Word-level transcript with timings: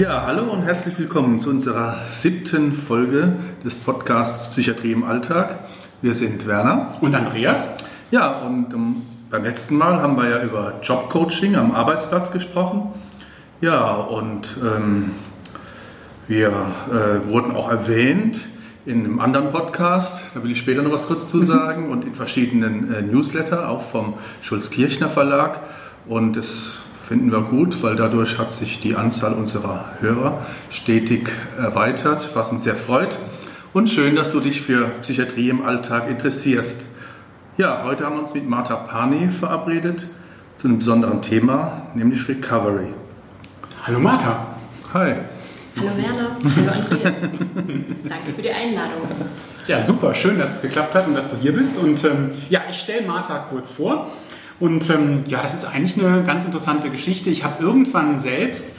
Ja, 0.00 0.22
hallo 0.26 0.50
und 0.50 0.62
herzlich 0.62 0.98
willkommen 0.98 1.40
zu 1.40 1.50
unserer 1.50 2.06
siebten 2.06 2.72
Folge 2.72 3.34
des 3.62 3.76
Podcasts 3.76 4.48
Psychiatrie 4.48 4.92
im 4.92 5.04
Alltag. 5.04 5.58
Wir 6.00 6.14
sind 6.14 6.46
Werner 6.46 6.92
und 7.02 7.14
Andreas. 7.14 7.68
Ja, 8.10 8.38
und 8.38 8.72
um, 8.72 8.80
ähm, 8.80 9.02
beim 9.30 9.44
letzten 9.44 9.76
Mal 9.76 10.00
haben 10.00 10.16
wir 10.16 10.30
ja 10.30 10.42
über 10.42 10.80
Jobcoaching 10.82 11.54
am 11.54 11.74
Arbeitsplatz 11.74 12.32
gesprochen. 12.32 12.94
Ja, 13.60 13.92
und 13.92 14.56
ähm, 14.64 15.10
wir 16.26 16.48
äh, 16.48 17.30
wurden 17.30 17.54
auch 17.54 17.70
erwähnt 17.70 18.48
in 18.86 19.04
einem 19.04 19.20
anderen 19.20 19.50
Podcast, 19.50 20.24
da 20.32 20.42
will 20.42 20.52
ich 20.52 20.60
später 20.60 20.80
noch 20.80 20.92
was 20.92 21.08
kurz 21.08 21.28
zu 21.28 21.40
sagen, 21.42 21.90
und 21.90 22.06
in 22.06 22.14
verschiedenen 22.14 22.90
äh, 22.90 23.02
Newsletter, 23.02 23.68
auch 23.68 23.82
vom 23.82 24.14
Schulz-Kirchner 24.40 25.10
Verlag. 25.10 25.60
Und 26.06 26.38
das 26.38 26.78
finden 27.10 27.32
wir 27.32 27.40
gut, 27.40 27.82
weil 27.82 27.96
dadurch 27.96 28.38
hat 28.38 28.52
sich 28.52 28.78
die 28.78 28.94
Anzahl 28.94 29.32
unserer 29.32 29.84
Hörer 29.98 30.46
stetig 30.70 31.28
erweitert, 31.58 32.30
was 32.34 32.52
uns 32.52 32.62
sehr 32.62 32.76
freut. 32.76 33.18
Und 33.72 33.90
schön, 33.90 34.14
dass 34.14 34.30
du 34.30 34.38
dich 34.38 34.60
für 34.60 34.90
Psychiatrie 35.00 35.48
im 35.48 35.64
Alltag 35.64 36.08
interessierst. 36.08 36.86
Ja, 37.56 37.82
heute 37.82 38.06
haben 38.06 38.14
wir 38.14 38.20
uns 38.20 38.32
mit 38.32 38.48
Martha 38.48 38.76
Pani 38.76 39.26
verabredet 39.26 40.06
zu 40.54 40.68
einem 40.68 40.78
besonderen 40.78 41.20
Thema, 41.20 41.88
nämlich 41.96 42.28
Recovery. 42.28 42.94
Hallo 43.84 43.98
Martha. 43.98 44.46
Hi. 44.94 45.14
Hallo 45.80 45.90
Werner. 45.96 46.36
Hallo 46.44 46.70
Andreas. 46.70 47.20
Danke 48.04 48.32
für 48.36 48.42
die 48.42 48.52
Einladung. 48.52 49.02
Ja, 49.66 49.80
super. 49.80 50.14
Schön, 50.14 50.38
dass 50.38 50.54
es 50.54 50.62
geklappt 50.62 50.94
hat 50.94 51.08
und 51.08 51.14
dass 51.14 51.28
du 51.28 51.36
hier 51.38 51.54
bist. 51.54 51.76
Und 51.76 52.04
ähm, 52.04 52.30
ja, 52.50 52.60
ich 52.70 52.76
stelle 52.76 53.04
Martha 53.04 53.46
kurz 53.50 53.72
vor. 53.72 54.06
Und 54.60 54.90
ähm, 54.90 55.24
ja, 55.26 55.42
das 55.42 55.54
ist 55.54 55.64
eigentlich 55.64 55.98
eine 55.98 56.22
ganz 56.22 56.44
interessante 56.44 56.90
Geschichte. 56.90 57.30
Ich 57.30 57.44
habe 57.44 57.62
irgendwann 57.62 58.18
selbst 58.18 58.76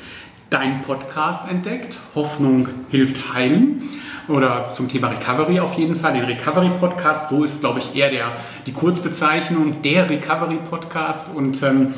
deinen 0.52 0.82
Podcast 0.82 1.50
entdeckt, 1.50 1.98
Hoffnung 2.14 2.68
hilft 2.90 3.34
heilen. 3.34 3.82
Oder 4.28 4.70
zum 4.74 4.88
Thema 4.88 5.08
Recovery 5.08 5.60
auf 5.60 5.74
jeden 5.76 5.96
Fall, 5.96 6.14
den 6.14 6.26
Recovery 6.26 6.70
Podcast, 6.80 7.30
so 7.30 7.44
ist 7.44 7.62
glaube 7.62 7.80
ich 7.80 7.96
eher 7.96 8.12
der, 8.12 8.34
die 8.68 8.72
Kurzbezeichnung, 8.72 9.82
der 9.82 10.10
Recovery 10.10 10.60
Podcast 10.70 11.34
und 11.34 11.64
ähm, 11.64 11.94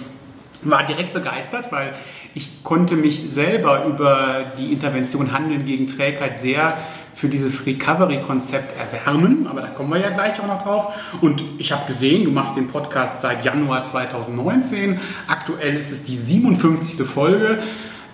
war 0.61 0.85
direkt 0.85 1.13
begeistert, 1.13 1.71
weil 1.71 1.93
ich 2.33 2.63
konnte 2.63 2.95
mich 2.95 3.29
selber 3.29 3.85
über 3.85 4.45
die 4.57 4.71
Intervention 4.71 5.33
Handeln 5.33 5.65
gegen 5.65 5.85
Trägheit 5.87 6.39
sehr 6.39 6.77
für 7.15 7.29
dieses 7.29 7.65
Recovery-Konzept 7.65 8.73
erwärmen, 8.77 9.47
aber 9.47 9.61
da 9.61 9.67
kommen 9.67 9.91
wir 9.91 9.99
ja 9.99 10.09
gleich 10.09 10.39
auch 10.39 10.47
noch 10.47 10.61
drauf. 10.61 10.93
Und 11.21 11.43
ich 11.57 11.71
habe 11.71 11.85
gesehen, 11.85 12.25
du 12.25 12.31
machst 12.31 12.55
den 12.57 12.67
Podcast 12.67 13.21
seit 13.21 13.45
Januar 13.45 13.83
2019. 13.83 14.99
Aktuell 15.27 15.75
ist 15.75 15.91
es 15.91 16.03
die 16.03 16.15
57. 16.15 17.05
Folge. 17.05 17.59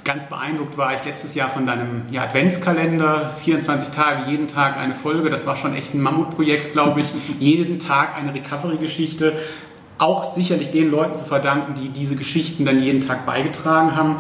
Ganz 0.04 0.28
beeindruckt 0.28 0.78
war 0.78 0.96
ich 0.96 1.04
letztes 1.04 1.36
Jahr 1.36 1.50
von 1.50 1.66
deinem 1.66 2.04
ja, 2.12 2.24
Adventskalender. 2.24 3.36
24 3.44 3.90
Tage, 3.90 4.32
jeden 4.32 4.48
Tag 4.48 4.78
eine 4.78 4.96
Folge. 4.96 5.30
Das 5.30 5.46
war 5.46 5.56
schon 5.56 5.76
echt 5.76 5.94
ein 5.94 6.02
Mammutprojekt, 6.02 6.74
glaube 6.74 7.02
ich. 7.02 7.08
jeden 7.40 7.80
Tag 7.80 8.18
eine 8.18 8.34
Recovery-Geschichte. 8.34 9.38
Auch 9.98 10.32
sicherlich 10.32 10.72
den 10.72 10.90
Leuten 10.90 11.16
zu 11.16 11.26
verdanken, 11.26 11.76
die 11.76 11.90
diese 11.90 12.16
Geschichten 12.16 12.64
dann 12.66 12.80
jeden 12.80 13.02
Tag 13.02 13.26
beigetragen 13.26 13.96
haben. 13.96 14.16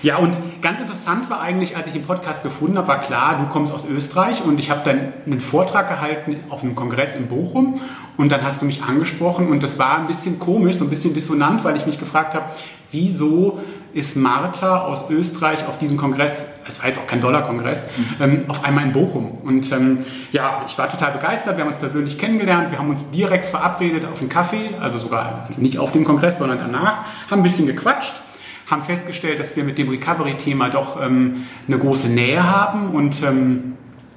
Ja, 0.00 0.18
und 0.18 0.38
ganz 0.62 0.78
interessant 0.78 1.28
war 1.28 1.40
eigentlich, 1.40 1.76
als 1.76 1.88
ich 1.88 1.92
den 1.92 2.04
Podcast 2.04 2.44
gefunden 2.44 2.78
habe, 2.78 2.86
war 2.86 3.00
klar, 3.00 3.38
du 3.38 3.46
kommst 3.46 3.74
aus 3.74 3.84
Österreich 3.84 4.44
und 4.44 4.60
ich 4.60 4.70
habe 4.70 4.82
dann 4.84 5.12
einen 5.26 5.40
Vortrag 5.40 5.88
gehalten 5.88 6.36
auf 6.50 6.62
einem 6.62 6.76
Kongress 6.76 7.16
in 7.16 7.26
Bochum 7.26 7.80
und 8.16 8.30
dann 8.30 8.44
hast 8.44 8.62
du 8.62 8.66
mich 8.66 8.82
angesprochen 8.82 9.48
und 9.48 9.62
das 9.64 9.78
war 9.78 9.98
ein 9.98 10.06
bisschen 10.06 10.38
komisch, 10.38 10.76
so 10.76 10.84
ein 10.84 10.90
bisschen 10.90 11.14
dissonant, 11.14 11.64
weil 11.64 11.74
ich 11.74 11.84
mich 11.84 11.98
gefragt 11.98 12.36
habe, 12.36 12.44
wieso 12.92 13.58
ist 13.92 14.16
Martha 14.16 14.82
aus 14.82 15.10
Österreich 15.10 15.66
auf 15.66 15.78
diesem 15.78 15.96
Kongress, 15.96 16.46
es 16.68 16.78
war 16.78 16.86
jetzt 16.86 17.00
auch 17.00 17.06
kein 17.08 17.20
Dollarkongress, 17.20 17.88
mhm. 17.96 18.22
ähm, 18.22 18.44
auf 18.46 18.64
einmal 18.64 18.84
in 18.84 18.92
Bochum. 18.92 19.38
Und 19.42 19.72
ähm, 19.72 19.98
ja, 20.30 20.62
ich 20.66 20.78
war 20.78 20.88
total 20.88 21.12
begeistert, 21.12 21.56
wir 21.56 21.64
haben 21.64 21.68
uns 21.68 21.78
persönlich 21.78 22.18
kennengelernt, 22.18 22.70
wir 22.70 22.78
haben 22.78 22.90
uns 22.90 23.10
direkt 23.10 23.46
verabredet 23.46 24.04
auf 24.04 24.20
einen 24.20 24.28
Kaffee, 24.28 24.70
also 24.80 24.98
sogar 24.98 25.46
also 25.48 25.60
nicht 25.60 25.78
auf 25.78 25.90
dem 25.90 26.04
Kongress, 26.04 26.38
sondern 26.38 26.58
danach, 26.58 27.00
haben 27.28 27.40
ein 27.40 27.42
bisschen 27.42 27.66
gequatscht 27.66 28.22
haben 28.70 28.82
festgestellt, 28.82 29.40
dass 29.40 29.56
wir 29.56 29.64
mit 29.64 29.78
dem 29.78 29.88
Recovery-Thema 29.88 30.68
doch 30.68 31.02
ähm, 31.02 31.46
eine 31.66 31.78
große 31.78 32.08
Nähe 32.08 32.42
haben 32.42 32.90
und 32.90 33.22
ähm, 33.22 33.74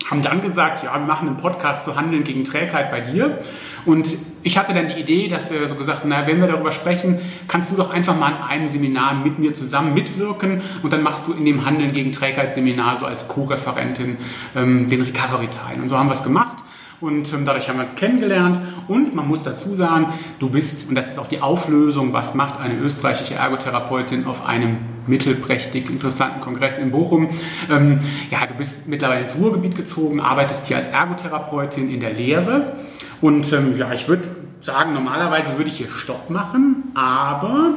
haben 0.10 0.22
dann 0.22 0.42
gesagt, 0.42 0.84
ja, 0.84 0.94
wir 0.94 1.06
machen 1.06 1.28
einen 1.28 1.38
Podcast 1.38 1.86
zu 1.86 1.96
Handeln 1.96 2.24
gegen 2.24 2.44
Trägheit 2.44 2.92
bei 2.92 3.02
dir. 3.02 3.40
Und 3.86 4.10
ich 4.44 4.58
hatte 4.58 4.74
dann 4.74 4.88
die 4.88 5.00
Idee, 5.00 5.28
dass 5.28 5.52
wir 5.52 5.68
so 5.68 5.76
gesagt 5.76 6.02
haben, 6.02 6.10
na, 6.10 6.28
wenn 6.28 6.42
wir 6.42 6.48
darüber 6.48 6.72
sprechen, 6.72 7.20
kannst 7.48 7.72
du 7.72 7.76
doch 7.76 7.92
einfach 7.92 8.18
mal 8.18 8.34
an 8.34 8.44
einem 8.44 8.68
Seminar 8.68 9.14
mit 9.14 9.40
mir 9.40 9.54
zusammen 9.54 9.94
mitwirken 9.94 10.62
und 10.84 10.92
dann 10.92 11.04
machst 11.04 11.28
du 11.28 11.34
in 11.34 11.46
dem 11.46 11.66
Handeln 11.66 11.92
gegen 11.92 12.12
Trägheit 12.12 12.54
Seminar 12.54 12.98
so 12.98 13.06
als 13.06 13.28
Co-Referentin 13.28 14.18
ähm, 14.56 14.90
den 14.90 15.02
Recovery-Teil. 15.02 15.80
Und 15.80 15.88
so 15.90 15.98
haben 15.98 16.10
wir 16.10 16.14
es 16.14 16.24
gemacht. 16.24 16.61
Und 17.02 17.34
ähm, 17.34 17.46
dadurch 17.46 17.68
haben 17.68 17.78
wir 17.78 17.84
uns 17.84 17.96
kennengelernt. 17.96 18.62
Und 18.88 19.16
man 19.16 19.28
muss 19.28 19.42
dazu 19.42 19.76
sagen, 19.76 20.14
du 20.38 20.50
bist, 20.50 20.88
und 20.88 20.96
das 20.96 21.10
ist 21.10 21.20
auch 21.20 21.28
die 21.28 21.42
Auflösung, 21.42 22.14
was 22.14 22.36
macht 22.36 22.60
eine 22.60 22.78
österreichische 22.78 23.34
Ergotherapeutin 23.34 24.26
auf 24.26 24.46
einem 24.46 24.78
mittelprächtig 25.08 25.90
interessanten 25.90 26.42
Kongress 26.42 26.78
in 26.78 26.92
Bochum. 26.92 27.30
Ähm, 27.72 28.00
ja, 28.30 28.46
du 28.46 28.54
bist 28.54 28.88
mittlerweile 28.88 29.22
ins 29.22 29.36
Ruhrgebiet 29.36 29.76
gezogen, 29.76 30.20
arbeitest 30.20 30.68
hier 30.68 30.78
als 30.78 30.90
Ergotherapeutin 30.90 31.90
in 31.90 32.00
der 32.00 32.14
Lehre. 32.14 32.74
Und 33.20 33.52
ähm, 33.52 33.76
ja, 33.76 33.92
ich 33.94 34.08
würde 34.08 34.30
sagen, 34.62 34.94
normalerweise 34.94 35.58
würde 35.58 35.72
ich 35.72 35.78
hier 35.78 35.90
Stopp 35.90 36.30
machen, 36.30 36.92
aber 36.94 37.76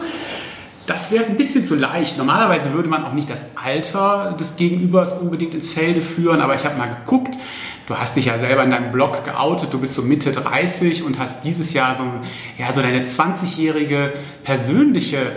das 0.86 1.10
wäre 1.10 1.24
ein 1.24 1.36
bisschen 1.38 1.64
zu 1.64 1.76
leicht. 1.76 2.18
Normalerweise 2.18 2.74
würde 2.74 2.90
man 2.90 3.04
auch 3.04 3.14
nicht 3.14 3.30
das 3.30 3.46
Alter 3.54 4.36
des 4.38 4.56
Gegenübers 4.56 5.14
unbedingt 5.14 5.54
ins 5.54 5.70
Felde 5.70 6.02
führen, 6.02 6.42
aber 6.42 6.54
ich 6.54 6.64
habe 6.66 6.76
mal 6.76 6.94
geguckt. 6.94 7.38
Du 7.86 7.96
hast 7.96 8.16
dich 8.16 8.26
ja 8.26 8.38
selber 8.38 8.64
in 8.64 8.70
deinem 8.70 8.92
Blog 8.92 9.24
geoutet, 9.24 9.72
du 9.72 9.78
bist 9.78 9.94
so 9.94 10.02
Mitte 10.02 10.32
30 10.32 11.02
und 11.02 11.18
hast 11.18 11.44
dieses 11.44 11.74
Jahr 11.74 11.94
so, 11.94 12.04
ja, 12.56 12.72
so 12.72 12.80
deine 12.80 13.04
20-jährige 13.04 14.12
persönliche 14.42 15.32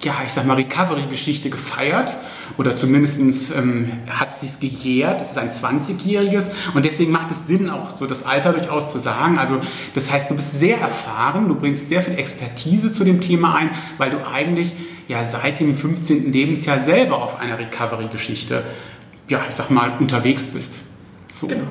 ja, 0.00 0.14
ich 0.24 0.32
sag 0.32 0.46
mal, 0.46 0.54
Recovery-Geschichte 0.54 1.50
gefeiert 1.50 2.16
oder 2.56 2.76
zumindest 2.76 3.20
ähm, 3.56 3.90
hat 4.08 4.30
es 4.30 4.40
sich 4.40 4.60
gejährt. 4.60 5.20
Es 5.20 5.32
ist 5.32 5.38
ein 5.38 5.50
20-jähriges 5.50 6.50
und 6.74 6.84
deswegen 6.84 7.10
macht 7.10 7.32
es 7.32 7.46
Sinn, 7.46 7.68
auch 7.68 7.94
so 7.96 8.06
das 8.06 8.24
Alter 8.24 8.52
durchaus 8.52 8.92
zu 8.92 9.00
sagen. 9.00 9.38
Also, 9.38 9.60
das 9.94 10.12
heißt, 10.12 10.30
du 10.30 10.36
bist 10.36 10.58
sehr 10.58 10.78
erfahren, 10.78 11.48
du 11.48 11.56
bringst 11.56 11.88
sehr 11.88 12.02
viel 12.02 12.14
Expertise 12.14 12.92
zu 12.92 13.02
dem 13.02 13.20
Thema 13.20 13.56
ein, 13.56 13.70
weil 13.96 14.10
du 14.10 14.24
eigentlich 14.24 14.72
ja 15.08 15.24
seit 15.24 15.58
dem 15.58 15.74
15. 15.74 16.32
Lebensjahr 16.32 16.80
selber 16.80 17.20
auf 17.20 17.40
einer 17.40 17.58
Recovery-Geschichte, 17.58 18.62
ja, 19.28 19.40
ich 19.48 19.56
sag 19.56 19.70
mal, 19.70 19.94
unterwegs 19.98 20.44
bist. 20.44 20.74
So. 21.38 21.46
Genau. 21.46 21.68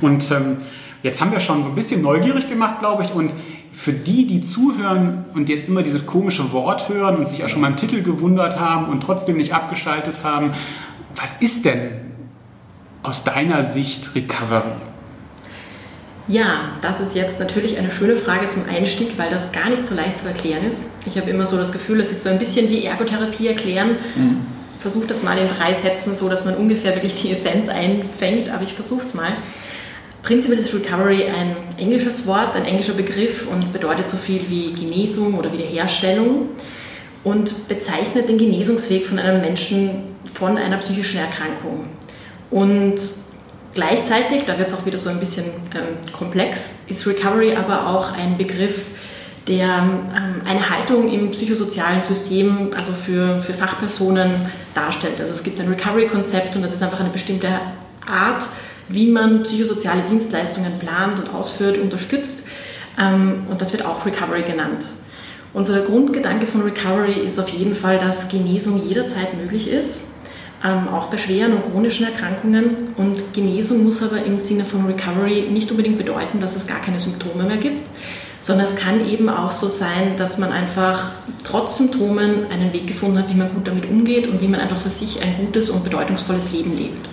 Und 0.00 0.28
ähm, 0.30 0.58
jetzt 1.02 1.20
haben 1.20 1.30
wir 1.30 1.40
schon 1.40 1.62
so 1.62 1.68
ein 1.68 1.74
bisschen 1.74 2.02
neugierig 2.02 2.48
gemacht, 2.48 2.80
glaube 2.80 3.04
ich, 3.04 3.12
und 3.12 3.32
für 3.72 3.92
die, 3.92 4.26
die 4.26 4.40
zuhören 4.40 5.26
und 5.34 5.48
jetzt 5.48 5.68
immer 5.68 5.82
dieses 5.82 6.06
komische 6.06 6.52
Wort 6.52 6.88
hören 6.88 7.16
und 7.16 7.28
sich 7.28 7.44
auch 7.44 7.48
schon 7.48 7.62
beim 7.62 7.76
Titel 7.76 8.02
gewundert 8.02 8.58
haben 8.58 8.88
und 8.88 9.02
trotzdem 9.02 9.36
nicht 9.36 9.52
abgeschaltet 9.52 10.24
haben, 10.24 10.52
was 11.14 11.34
ist 11.40 11.64
denn 11.64 11.90
aus 13.02 13.22
deiner 13.22 13.62
Sicht 13.62 14.14
Recovery? 14.14 14.72
Ja, 16.28 16.70
das 16.82 16.98
ist 16.98 17.14
jetzt 17.14 17.38
natürlich 17.38 17.78
eine 17.78 17.92
schöne 17.92 18.16
Frage 18.16 18.48
zum 18.48 18.64
Einstieg, 18.68 19.16
weil 19.16 19.30
das 19.30 19.52
gar 19.52 19.68
nicht 19.68 19.86
so 19.86 19.94
leicht 19.94 20.18
zu 20.18 20.26
erklären 20.26 20.66
ist. 20.66 20.82
Ich 21.04 21.16
habe 21.16 21.30
immer 21.30 21.46
so 21.46 21.56
das 21.56 21.70
Gefühl, 21.70 22.00
es 22.00 22.10
ist 22.10 22.24
so 22.24 22.30
ein 22.30 22.38
bisschen 22.38 22.68
wie 22.68 22.84
Ergotherapie 22.84 23.46
erklären. 23.46 23.96
Mhm. 24.16 24.55
Versuche 24.86 25.08
das 25.08 25.24
mal 25.24 25.36
in 25.36 25.48
drei 25.48 25.74
Sätzen, 25.74 26.14
so 26.14 26.28
dass 26.28 26.44
man 26.44 26.54
ungefähr 26.54 26.94
wirklich 26.94 27.20
die 27.20 27.32
Essenz 27.32 27.68
einfängt, 27.68 28.50
aber 28.50 28.62
ich 28.62 28.72
versuche 28.72 29.00
es 29.00 29.14
mal. 29.14 29.32
Prinzipiell 30.22 30.60
ist 30.60 30.72
Recovery 30.72 31.24
ein 31.24 31.56
englisches 31.76 32.24
Wort, 32.24 32.54
ein 32.54 32.64
englischer 32.64 32.92
Begriff 32.92 33.48
und 33.48 33.72
bedeutet 33.72 34.08
so 34.08 34.16
viel 34.16 34.48
wie 34.48 34.74
Genesung 34.74 35.34
oder 35.34 35.52
Wiederherstellung 35.52 36.50
und 37.24 37.66
bezeichnet 37.66 38.28
den 38.28 38.38
Genesungsweg 38.38 39.06
von 39.06 39.18
einem 39.18 39.40
Menschen 39.40 40.04
von 40.32 40.56
einer 40.56 40.76
psychischen 40.76 41.18
Erkrankung. 41.18 41.86
Und 42.52 43.00
gleichzeitig, 43.74 44.44
da 44.46 44.56
wird 44.56 44.68
es 44.68 44.74
auch 44.74 44.86
wieder 44.86 44.98
so 44.98 45.10
ein 45.10 45.18
bisschen 45.18 45.46
ähm, 45.74 46.12
komplex, 46.12 46.70
ist 46.86 47.04
Recovery 47.08 47.56
aber 47.56 47.88
auch 47.88 48.12
ein 48.12 48.38
Begriff, 48.38 48.82
der 49.48 49.68
ähm, 49.68 50.42
eine 50.44 50.70
Haltung 50.70 51.08
im 51.10 51.30
psychosozialen 51.30 52.02
System, 52.02 52.70
also 52.76 52.92
für, 52.92 53.38
für 53.40 53.54
Fachpersonen 53.54 54.50
darstellt. 54.74 55.20
Also 55.20 55.32
es 55.32 55.42
gibt 55.42 55.60
ein 55.60 55.68
Recovery-Konzept 55.68 56.56
und 56.56 56.62
das 56.62 56.72
ist 56.72 56.82
einfach 56.82 57.00
eine 57.00 57.10
bestimmte 57.10 57.48
Art, 58.04 58.44
wie 58.88 59.10
man 59.10 59.42
psychosoziale 59.42 60.02
Dienstleistungen 60.02 60.78
plant 60.78 61.18
und 61.18 61.34
ausführt, 61.34 61.78
unterstützt. 61.78 62.44
Ähm, 62.98 63.44
und 63.48 63.60
das 63.60 63.72
wird 63.72 63.84
auch 63.84 64.04
Recovery 64.04 64.42
genannt. 64.42 64.84
Unser 65.52 65.80
Grundgedanke 65.80 66.46
von 66.46 66.62
Recovery 66.62 67.14
ist 67.14 67.38
auf 67.38 67.48
jeden 67.48 67.74
Fall, 67.74 67.98
dass 67.98 68.28
Genesung 68.28 68.82
jederzeit 68.86 69.34
möglich 69.34 69.70
ist, 69.70 70.04
ähm, 70.64 70.88
auch 70.88 71.06
bei 71.06 71.16
schweren 71.18 71.52
und 71.54 71.70
chronischen 71.70 72.04
Erkrankungen. 72.04 72.94
Und 72.96 73.32
Genesung 73.32 73.84
muss 73.84 74.02
aber 74.02 74.24
im 74.24 74.38
Sinne 74.38 74.64
von 74.64 74.86
Recovery 74.86 75.48
nicht 75.50 75.70
unbedingt 75.70 75.98
bedeuten, 75.98 76.40
dass 76.40 76.56
es 76.56 76.66
gar 76.66 76.80
keine 76.80 77.00
Symptome 77.00 77.44
mehr 77.44 77.56
gibt, 77.56 77.86
sondern 78.46 78.68
es 78.68 78.76
kann 78.76 79.04
eben 79.04 79.28
auch 79.28 79.50
so 79.50 79.66
sein, 79.66 80.16
dass 80.16 80.38
man 80.38 80.52
einfach 80.52 81.10
trotz 81.42 81.78
Symptomen 81.78 82.46
einen 82.48 82.72
Weg 82.72 82.86
gefunden 82.86 83.18
hat, 83.18 83.28
wie 83.28 83.34
man 83.34 83.52
gut 83.52 83.66
damit 83.66 83.90
umgeht 83.90 84.28
und 84.28 84.40
wie 84.40 84.46
man 84.46 84.60
einfach 84.60 84.80
für 84.80 84.88
sich 84.88 85.20
ein 85.20 85.34
gutes 85.36 85.68
und 85.68 85.82
bedeutungsvolles 85.82 86.52
Leben 86.52 86.76
lebt. 86.76 87.08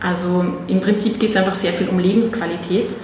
Also 0.00 0.44
im 0.68 0.80
Prinzip 0.80 1.18
geht 1.18 1.30
es 1.30 1.36
einfach 1.36 1.56
sehr 1.56 1.72
viel 1.72 1.88
um 1.88 1.98
Lebensqualität, 1.98 2.94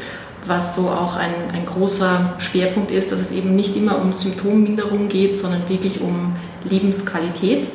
was 0.47 0.77
so 0.77 0.91
auch 0.91 1.17
ein, 1.17 1.33
ein 1.53 1.67
großer 1.67 2.37
Schwerpunkt 2.39 2.93
ist, 2.93 3.11
dass 3.11 3.19
es 3.19 3.33
eben 3.33 3.57
nicht 3.57 3.75
immer 3.75 4.01
um 4.01 4.13
Symptomminderung 4.13 5.09
geht, 5.09 5.37
sondern 5.37 5.69
wirklich 5.69 6.01
um 6.01 6.37
Lebensqualität. 6.71 7.67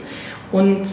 Und 0.54 0.84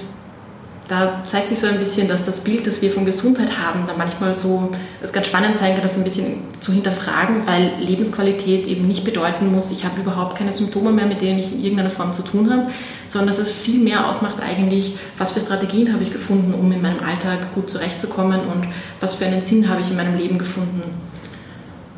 da 0.89 1.23
zeigt 1.25 1.49
sich 1.49 1.59
so 1.59 1.67
ein 1.67 1.79
bisschen, 1.79 2.09
dass 2.09 2.27
das 2.27 2.41
Bild, 2.41 2.67
das 2.67 2.83
wir 2.83 2.91
von 2.91 3.07
Gesundheit 3.07 3.59
haben, 3.59 3.87
da 3.87 3.95
manchmal 3.97 4.35
so, 4.35 4.71
es 5.01 5.13
ganz 5.13 5.27
spannend 5.27 5.59
sein 5.59 5.75
kann, 5.75 5.83
das 5.83 5.97
ein 5.97 6.05
bisschen 6.05 6.39
zu 6.61 6.73
hinterfragen, 6.73 7.47
weil 7.47 7.73
Lebensqualität 7.79 8.67
eben 8.67 8.89
nicht 8.89 9.05
bedeuten 9.05 9.53
muss, 9.53 9.71
ich 9.71 9.85
habe 9.85 10.01
überhaupt 10.01 10.37
keine 10.37 10.53
Symptome 10.53 10.93
mehr, 10.93 11.07
mit 11.07 11.23
denen 11.23 11.39
ich 11.39 11.53
in 11.53 11.63
irgendeiner 11.63 11.91
Form 11.91 12.13
zu 12.13 12.23
tun 12.23 12.51
habe, 12.51 12.67
sondern 13.09 13.29
dass 13.29 13.39
es 13.39 13.53
viel 13.53 13.79
mehr 13.79 14.09
ausmacht 14.09 14.43
eigentlich, 14.43 14.97
was 15.19 15.33
für 15.33 15.41
Strategien 15.41 15.93
habe 15.93 16.03
ich 16.03 16.13
gefunden, 16.13 16.55
um 16.55 16.71
in 16.73 16.83
meinem 16.83 17.01
Alltag 17.01 17.55
gut 17.55 17.71
zurechtzukommen 17.71 18.41
und 18.41 18.67
was 19.01 19.15
für 19.15 19.27
einen 19.27 19.43
Sinn 19.43 19.69
habe 19.69 19.81
ich 19.81 19.91
in 19.91 19.97
meinem 19.97 20.17
Leben 20.17 20.39
gefunden. 20.39 20.83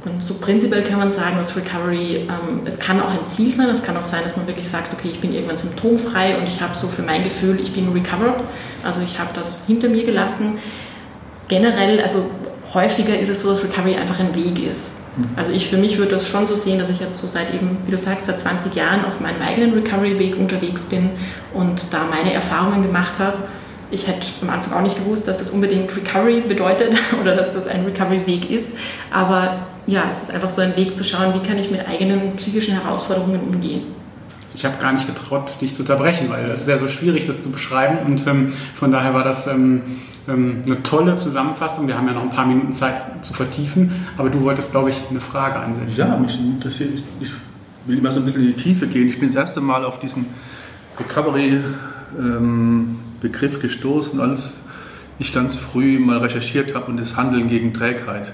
Und 0.04 0.22
so 0.22 0.34
prinzipiell 0.34 0.82
kann 0.82 0.98
man 0.98 1.10
sagen, 1.10 1.36
dass 1.38 1.56
Recovery, 1.56 2.28
ähm, 2.28 2.60
es 2.66 2.78
kann 2.78 3.00
auch 3.00 3.10
ein 3.10 3.26
Ziel 3.26 3.54
sein, 3.54 3.68
es 3.70 3.82
kann 3.82 3.96
auch 3.96 4.04
sein, 4.04 4.22
dass 4.22 4.36
man 4.36 4.46
wirklich 4.46 4.68
sagt, 4.68 4.92
okay, 4.92 5.08
ich 5.10 5.20
bin 5.20 5.32
irgendwann 5.32 5.56
symptomfrei 5.56 6.36
und 6.36 6.46
ich 6.46 6.60
habe 6.60 6.74
so 6.74 6.88
für 6.88 7.02
mein 7.02 7.24
Gefühl, 7.24 7.58
ich 7.60 7.72
bin 7.72 7.90
recovered, 7.90 8.42
also 8.82 9.00
ich 9.00 9.18
habe 9.18 9.30
das 9.34 9.62
hinter 9.66 9.88
mir 9.88 10.04
gelassen. 10.04 10.58
Generell, 11.48 12.00
also 12.02 12.30
häufiger 12.74 13.18
ist 13.18 13.30
es 13.30 13.40
so, 13.40 13.50
dass 13.50 13.62
Recovery 13.62 13.96
einfach 13.96 14.20
ein 14.20 14.34
Weg 14.34 14.62
ist. 14.62 14.92
Mhm. 15.16 15.24
Also 15.36 15.52
ich 15.52 15.68
für 15.68 15.78
mich 15.78 15.96
würde 15.96 16.12
das 16.12 16.28
schon 16.28 16.46
so 16.46 16.54
sehen, 16.54 16.78
dass 16.78 16.90
ich 16.90 17.00
jetzt 17.00 17.18
so 17.18 17.26
seit 17.26 17.54
eben, 17.54 17.78
wie 17.86 17.90
du 17.90 17.98
sagst, 17.98 18.26
seit 18.26 18.38
20 18.40 18.74
Jahren 18.74 19.06
auf 19.06 19.20
meinem 19.20 19.40
eigenen 19.40 19.72
Recovery-Weg 19.72 20.36
unterwegs 20.36 20.84
bin 20.84 21.10
und 21.54 21.94
da 21.94 22.04
meine 22.04 22.34
Erfahrungen 22.34 22.82
gemacht 22.82 23.14
habe 23.18 23.38
ich 23.94 24.08
hätte 24.08 24.26
am 24.43 24.50
Anfang 24.50 24.75
auch 24.75 24.82
nicht 24.82 24.99
gewusst, 24.99 25.29
dass 25.29 25.41
es 25.41 25.50
unbedingt 25.50 25.96
Recovery 25.96 26.43
bedeutet 26.43 26.94
oder 27.20 27.37
dass 27.37 27.55
das 27.55 27.67
ein 27.67 27.85
Recovery-Weg 27.85 28.50
ist. 28.50 28.67
Aber 29.11 29.67
ja, 29.87 30.05
es 30.11 30.25
ist 30.25 30.31
einfach 30.32 30.50
so 30.50 30.61
ein 30.61 30.76
Weg 30.76 30.96
zu 30.96 31.05
schauen, 31.05 31.32
wie 31.35 31.46
kann 31.46 31.58
ich 31.58 31.70
mit 31.70 31.88
eigenen 31.88 32.37
psychischen 32.37 32.75
Herausforderungen 32.75 33.41
umgehen. 33.41 33.82
Ich 34.55 34.64
habe 34.64 34.76
gar 34.79 34.93
nicht 34.93 35.06
getraut, 35.06 35.61
dich 35.61 35.75
zu 35.75 35.82
unterbrechen, 35.82 36.29
weil 36.29 36.50
es 36.50 36.62
ist 36.62 36.69
ja 36.69 36.79
so 36.79 36.87
schwierig, 36.87 37.26
das 37.26 37.43
zu 37.43 37.50
beschreiben. 37.50 37.99
Und 38.06 38.26
ähm, 38.26 38.52
von 38.75 38.93
daher 38.93 39.14
war 39.14 39.25
das 39.25 39.46
ähm, 39.46 39.82
ähm, 40.29 40.62
eine 40.67 40.82
tolle 40.82 41.17
Zusammenfassung. 41.17 41.88
Wir 41.88 41.96
haben 41.96 42.06
ja 42.06 42.14
noch 42.14 42.23
ein 42.23 42.31
paar 42.31 42.46
Minuten 42.46 42.73
Zeit 42.73 43.25
zu 43.25 43.32
vertiefen. 43.35 44.06
Aber 44.17 44.31
du 44.31 44.43
wolltest, 44.43 44.70
glaube 44.70 44.91
ich, 44.91 44.96
eine 45.11 45.20
Frage 45.20 45.58
ansetzen. 45.58 45.99
Ja, 45.99 46.17
mich 46.17 46.38
interessiert. 46.38 47.02
Ich 47.20 47.32
will 47.87 47.99
immer 47.99 48.12
so 48.12 48.20
ein 48.20 48.25
bisschen 48.25 48.43
in 48.43 48.49
die 48.49 48.62
Tiefe 48.62 48.87
gehen. 48.87 49.08
Ich 49.08 49.19
bin 49.19 49.29
das 49.29 49.37
erste 49.37 49.61
Mal 49.61 49.85
auf 49.85 49.99
diesen 49.99 50.26
Recovery 50.99 51.61
ähm, 52.17 52.99
Begriff 53.24 53.60
gestoßen, 53.60 54.20
als 54.20 54.58
ich 55.18 55.32
ganz 55.32 55.56
früh 55.56 55.98
mal 55.98 56.18
recherchiert 56.18 56.74
habe 56.74 56.86
und 56.86 56.98
das 56.98 57.16
Handeln 57.16 57.48
gegen 57.48 57.72
Trägheit, 57.72 58.32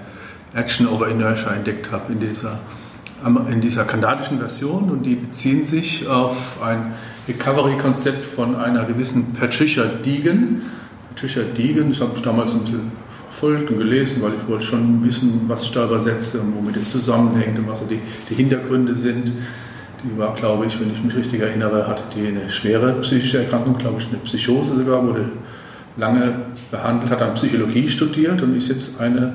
Action 0.52 0.88
over 0.88 1.08
Inertia, 1.08 1.52
entdeckt 1.52 1.92
habe 1.92 2.12
in 2.12 2.18
dieser, 2.18 2.58
in 3.48 3.60
dieser 3.60 3.84
kanadischen 3.84 4.38
Version. 4.38 4.90
Und 4.90 5.04
die 5.04 5.14
beziehen 5.14 5.62
sich 5.62 6.08
auf 6.08 6.60
ein 6.60 6.92
Recovery-Konzept 7.28 8.26
von 8.26 8.56
einer 8.56 8.84
gewissen 8.84 9.32
Patricia 9.32 9.84
Deegan. 9.84 10.62
Patricia 11.14 11.42
Deegan, 11.42 11.90
das 11.90 12.00
habe 12.00 12.12
ich 12.16 12.22
damals 12.22 12.52
ein 12.52 12.62
bisschen 12.62 12.92
verfolgt 13.28 13.70
und 13.70 13.78
gelesen, 13.78 14.22
weil 14.22 14.32
ich 14.32 14.48
wollte 14.48 14.66
schon 14.66 15.04
wissen, 15.04 15.42
was 15.46 15.62
ich 15.62 15.70
da 15.70 15.84
übersetze 15.84 16.40
und 16.40 16.56
womit 16.56 16.76
es 16.76 16.90
zusammenhängt 16.90 17.56
und 17.58 17.68
was 17.68 17.78
so 17.78 17.86
die, 17.86 18.00
die 18.28 18.34
Hintergründe 18.34 18.96
sind. 18.96 19.30
Die 20.02 20.18
war, 20.18 20.34
glaube 20.34 20.66
ich, 20.66 20.80
wenn 20.80 20.92
ich 20.92 21.02
mich 21.02 21.14
richtig 21.14 21.40
erinnere, 21.40 21.86
hatte 21.86 22.04
die 22.14 22.26
eine 22.26 22.50
schwere 22.50 22.92
psychische 23.00 23.38
Erkrankung, 23.38 23.76
glaube 23.76 24.00
ich, 24.00 24.08
eine 24.08 24.18
Psychose 24.18 24.76
sogar, 24.76 25.06
wurde 25.06 25.26
lange 25.96 26.34
behandelt, 26.70 27.10
hat 27.10 27.20
dann 27.20 27.34
Psychologie 27.34 27.88
studiert 27.88 28.42
und 28.42 28.56
ist 28.56 28.68
jetzt 28.68 29.00
eine 29.00 29.34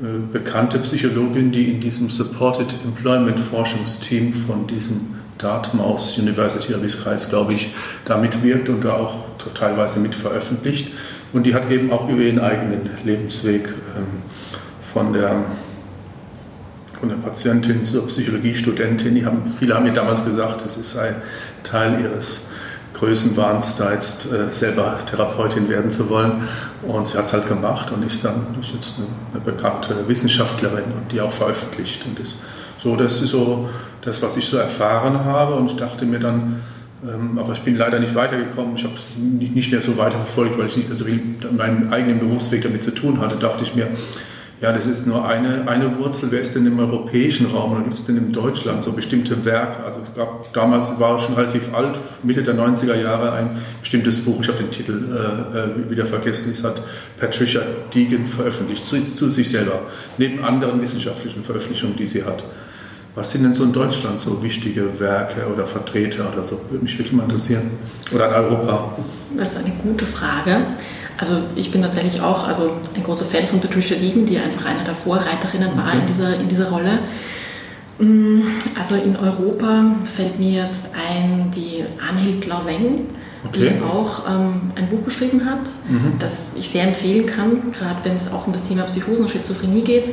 äh, 0.00 0.04
bekannte 0.32 0.78
Psychologin, 0.80 1.52
die 1.52 1.70
in 1.70 1.80
diesem 1.80 2.10
Supported 2.10 2.74
Employment 2.84 3.40
Forschungsteam 3.40 4.34
von 4.34 4.66
diesem 4.66 5.14
Dartmouth 5.38 6.18
University, 6.18 6.72
heißt, 6.72 7.30
glaube 7.30 7.54
ich, 7.54 7.72
da 8.04 8.16
mitwirkt 8.16 8.68
und 8.68 8.84
da 8.84 8.94
auch 8.94 9.16
teilweise 9.54 10.00
mit 10.00 10.14
veröffentlicht. 10.14 10.92
Und 11.32 11.44
die 11.44 11.54
hat 11.54 11.70
eben 11.70 11.90
auch 11.90 12.08
über 12.08 12.22
ihren 12.22 12.40
eigenen 12.40 12.90
Lebensweg 13.04 13.68
ähm, 13.68 14.22
von 14.92 15.12
der 15.12 15.44
von 16.98 17.08
der 17.08 17.16
Patientin 17.16 17.84
zur 17.84 18.06
Psychologiestudentin. 18.06 19.14
Die 19.14 19.26
haben, 19.26 19.54
viele 19.58 19.74
haben 19.74 19.84
mir 19.84 19.92
damals 19.92 20.24
gesagt, 20.24 20.64
das 20.64 20.76
ist 20.76 20.96
ein 20.96 21.16
Teil 21.62 22.00
ihres 22.00 22.46
Größenwahns, 22.94 23.76
da 23.76 23.92
jetzt 23.92 24.32
äh, 24.32 24.50
selber 24.50 24.98
Therapeutin 25.04 25.68
werden 25.68 25.90
zu 25.90 26.08
wollen. 26.08 26.48
Und 26.82 27.08
sie 27.08 27.18
hat 27.18 27.26
es 27.26 27.32
halt 27.32 27.48
gemacht 27.48 27.90
und 27.90 28.02
ist 28.04 28.24
dann 28.24 28.46
ist 28.60 28.72
jetzt 28.72 28.94
eine, 28.96 29.06
eine, 29.32 29.40
bekannte 29.44 30.08
Wissenschaftlerin 30.08 30.84
und 30.84 31.12
die 31.12 31.20
auch 31.20 31.32
veröffentlicht. 31.32 32.06
Und 32.06 32.18
das, 32.18 32.36
so, 32.82 32.96
das 32.96 33.20
ist 33.20 33.30
so 33.30 33.68
das, 34.02 34.22
was 34.22 34.36
ich 34.36 34.46
so 34.46 34.56
erfahren 34.56 35.24
habe. 35.24 35.54
Und 35.54 35.72
ich 35.72 35.76
dachte 35.76 36.06
mir 36.06 36.20
dann, 36.20 36.62
ähm, 37.02 37.38
aber 37.38 37.52
ich 37.52 37.60
bin 37.60 37.76
leider 37.76 37.98
nicht 37.98 38.14
weitergekommen. 38.14 38.76
Ich 38.76 38.84
habe 38.84 38.94
es 38.94 39.18
nicht, 39.18 39.54
nicht 39.54 39.70
mehr 39.70 39.80
so 39.80 39.98
weiterverfolgt, 39.98 40.58
weil 40.58 40.68
ich 40.68 40.76
nicht 40.76 40.88
mehr 40.88 40.96
so 40.96 41.04
viel 41.04 41.20
in 41.50 41.56
meinem 41.56 41.92
eigenen 41.92 42.20
Berufsweg 42.20 42.62
damit 42.62 42.82
zu 42.82 42.92
tun 42.92 43.20
hatte. 43.20 43.36
Dachte 43.36 43.64
ich 43.64 43.74
mir, 43.74 43.88
ja, 44.64 44.72
das 44.72 44.86
ist 44.86 45.06
nur 45.06 45.28
eine, 45.28 45.68
eine 45.68 45.98
Wurzel. 45.98 46.30
Wer 46.30 46.40
ist 46.40 46.54
denn 46.54 46.64
im 46.64 46.78
europäischen 46.78 47.44
Raum 47.44 47.72
oder 47.72 47.82
gibt 47.82 47.92
es 47.92 48.06
denn 48.06 48.16
in 48.16 48.32
Deutschland 48.32 48.82
so 48.82 48.92
bestimmte 48.92 49.44
Werke? 49.44 49.84
Also 49.84 50.00
es 50.00 50.14
gab 50.14 50.50
damals, 50.54 50.98
war 50.98 51.20
schon 51.20 51.34
relativ 51.34 51.74
alt, 51.74 51.98
Mitte 52.22 52.42
der 52.42 52.54
90er 52.54 52.98
Jahre, 52.98 53.32
ein 53.32 53.58
bestimmtes 53.82 54.24
Buch, 54.24 54.40
ich 54.40 54.48
habe 54.48 54.56
den 54.56 54.70
Titel 54.70 55.04
äh, 55.12 55.58
äh, 55.58 55.90
wieder 55.90 56.06
vergessen, 56.06 56.50
das 56.50 56.64
hat 56.64 56.80
Patricia 57.20 57.60
Deegan 57.94 58.26
veröffentlicht, 58.26 58.86
zu, 58.86 58.98
zu, 58.98 59.28
sich 59.28 59.50
selber, 59.50 59.82
neben 60.16 60.42
anderen 60.42 60.80
wissenschaftlichen 60.80 61.44
Veröffentlichungen, 61.44 61.96
die 61.96 62.06
sie 62.06 62.24
hat. 62.24 62.42
Was 63.14 63.32
sind 63.32 63.42
denn 63.42 63.52
so 63.52 63.64
in 63.64 63.72
Deutschland 63.74 64.18
so 64.18 64.42
wichtige 64.42 64.98
Werke 64.98 65.46
oder 65.52 65.66
Vertreter 65.66 66.32
oder 66.32 66.42
so? 66.42 66.58
Würde 66.70 66.84
mich 66.84 66.96
wirklich 66.96 67.12
mal 67.12 67.24
interessieren. 67.24 67.70
Oder 68.14 68.28
in 68.28 68.32
Europa? 68.32 68.96
Das 69.36 69.52
ist 69.52 69.58
eine 69.58 69.74
gute 69.82 70.06
Frage. 70.06 70.62
Also 71.24 71.38
ich 71.56 71.70
bin 71.70 71.80
tatsächlich 71.80 72.20
auch 72.20 72.46
also 72.46 72.72
ein 72.94 73.02
großer 73.02 73.24
Fan 73.24 73.46
von 73.46 73.58
Patricia 73.58 73.96
Liegen, 73.96 74.26
die 74.26 74.36
einfach 74.36 74.66
eine 74.66 74.84
der 74.84 74.94
Vorreiterinnen 74.94 75.74
war 75.74 75.86
okay. 75.86 75.98
in, 76.00 76.06
dieser, 76.06 76.38
in 76.38 76.48
dieser 76.50 76.68
Rolle. 76.68 76.98
Mm, 77.98 78.42
also 78.78 78.94
in 78.94 79.16
Europa 79.16 79.86
fällt 80.04 80.38
mir 80.38 80.64
jetzt 80.64 80.90
ein 80.92 81.50
die 81.50 81.82
Anhild 82.06 82.46
Lauweng, 82.46 83.06
okay. 83.42 83.72
die 83.72 83.82
auch 83.82 84.28
ähm, 84.28 84.72
ein 84.74 84.86
Buch 84.90 85.02
geschrieben 85.02 85.46
hat, 85.46 85.66
mhm. 85.88 86.12
das 86.18 86.50
ich 86.56 86.68
sehr 86.68 86.88
empfehlen 86.88 87.24
kann, 87.24 87.72
gerade 87.72 88.00
wenn 88.02 88.16
es 88.16 88.30
auch 88.30 88.46
um 88.46 88.52
das 88.52 88.68
Thema 88.68 88.82
Psychosen 88.82 89.24
und 89.24 89.30
Schizophrenie 89.30 89.80
geht. 89.80 90.04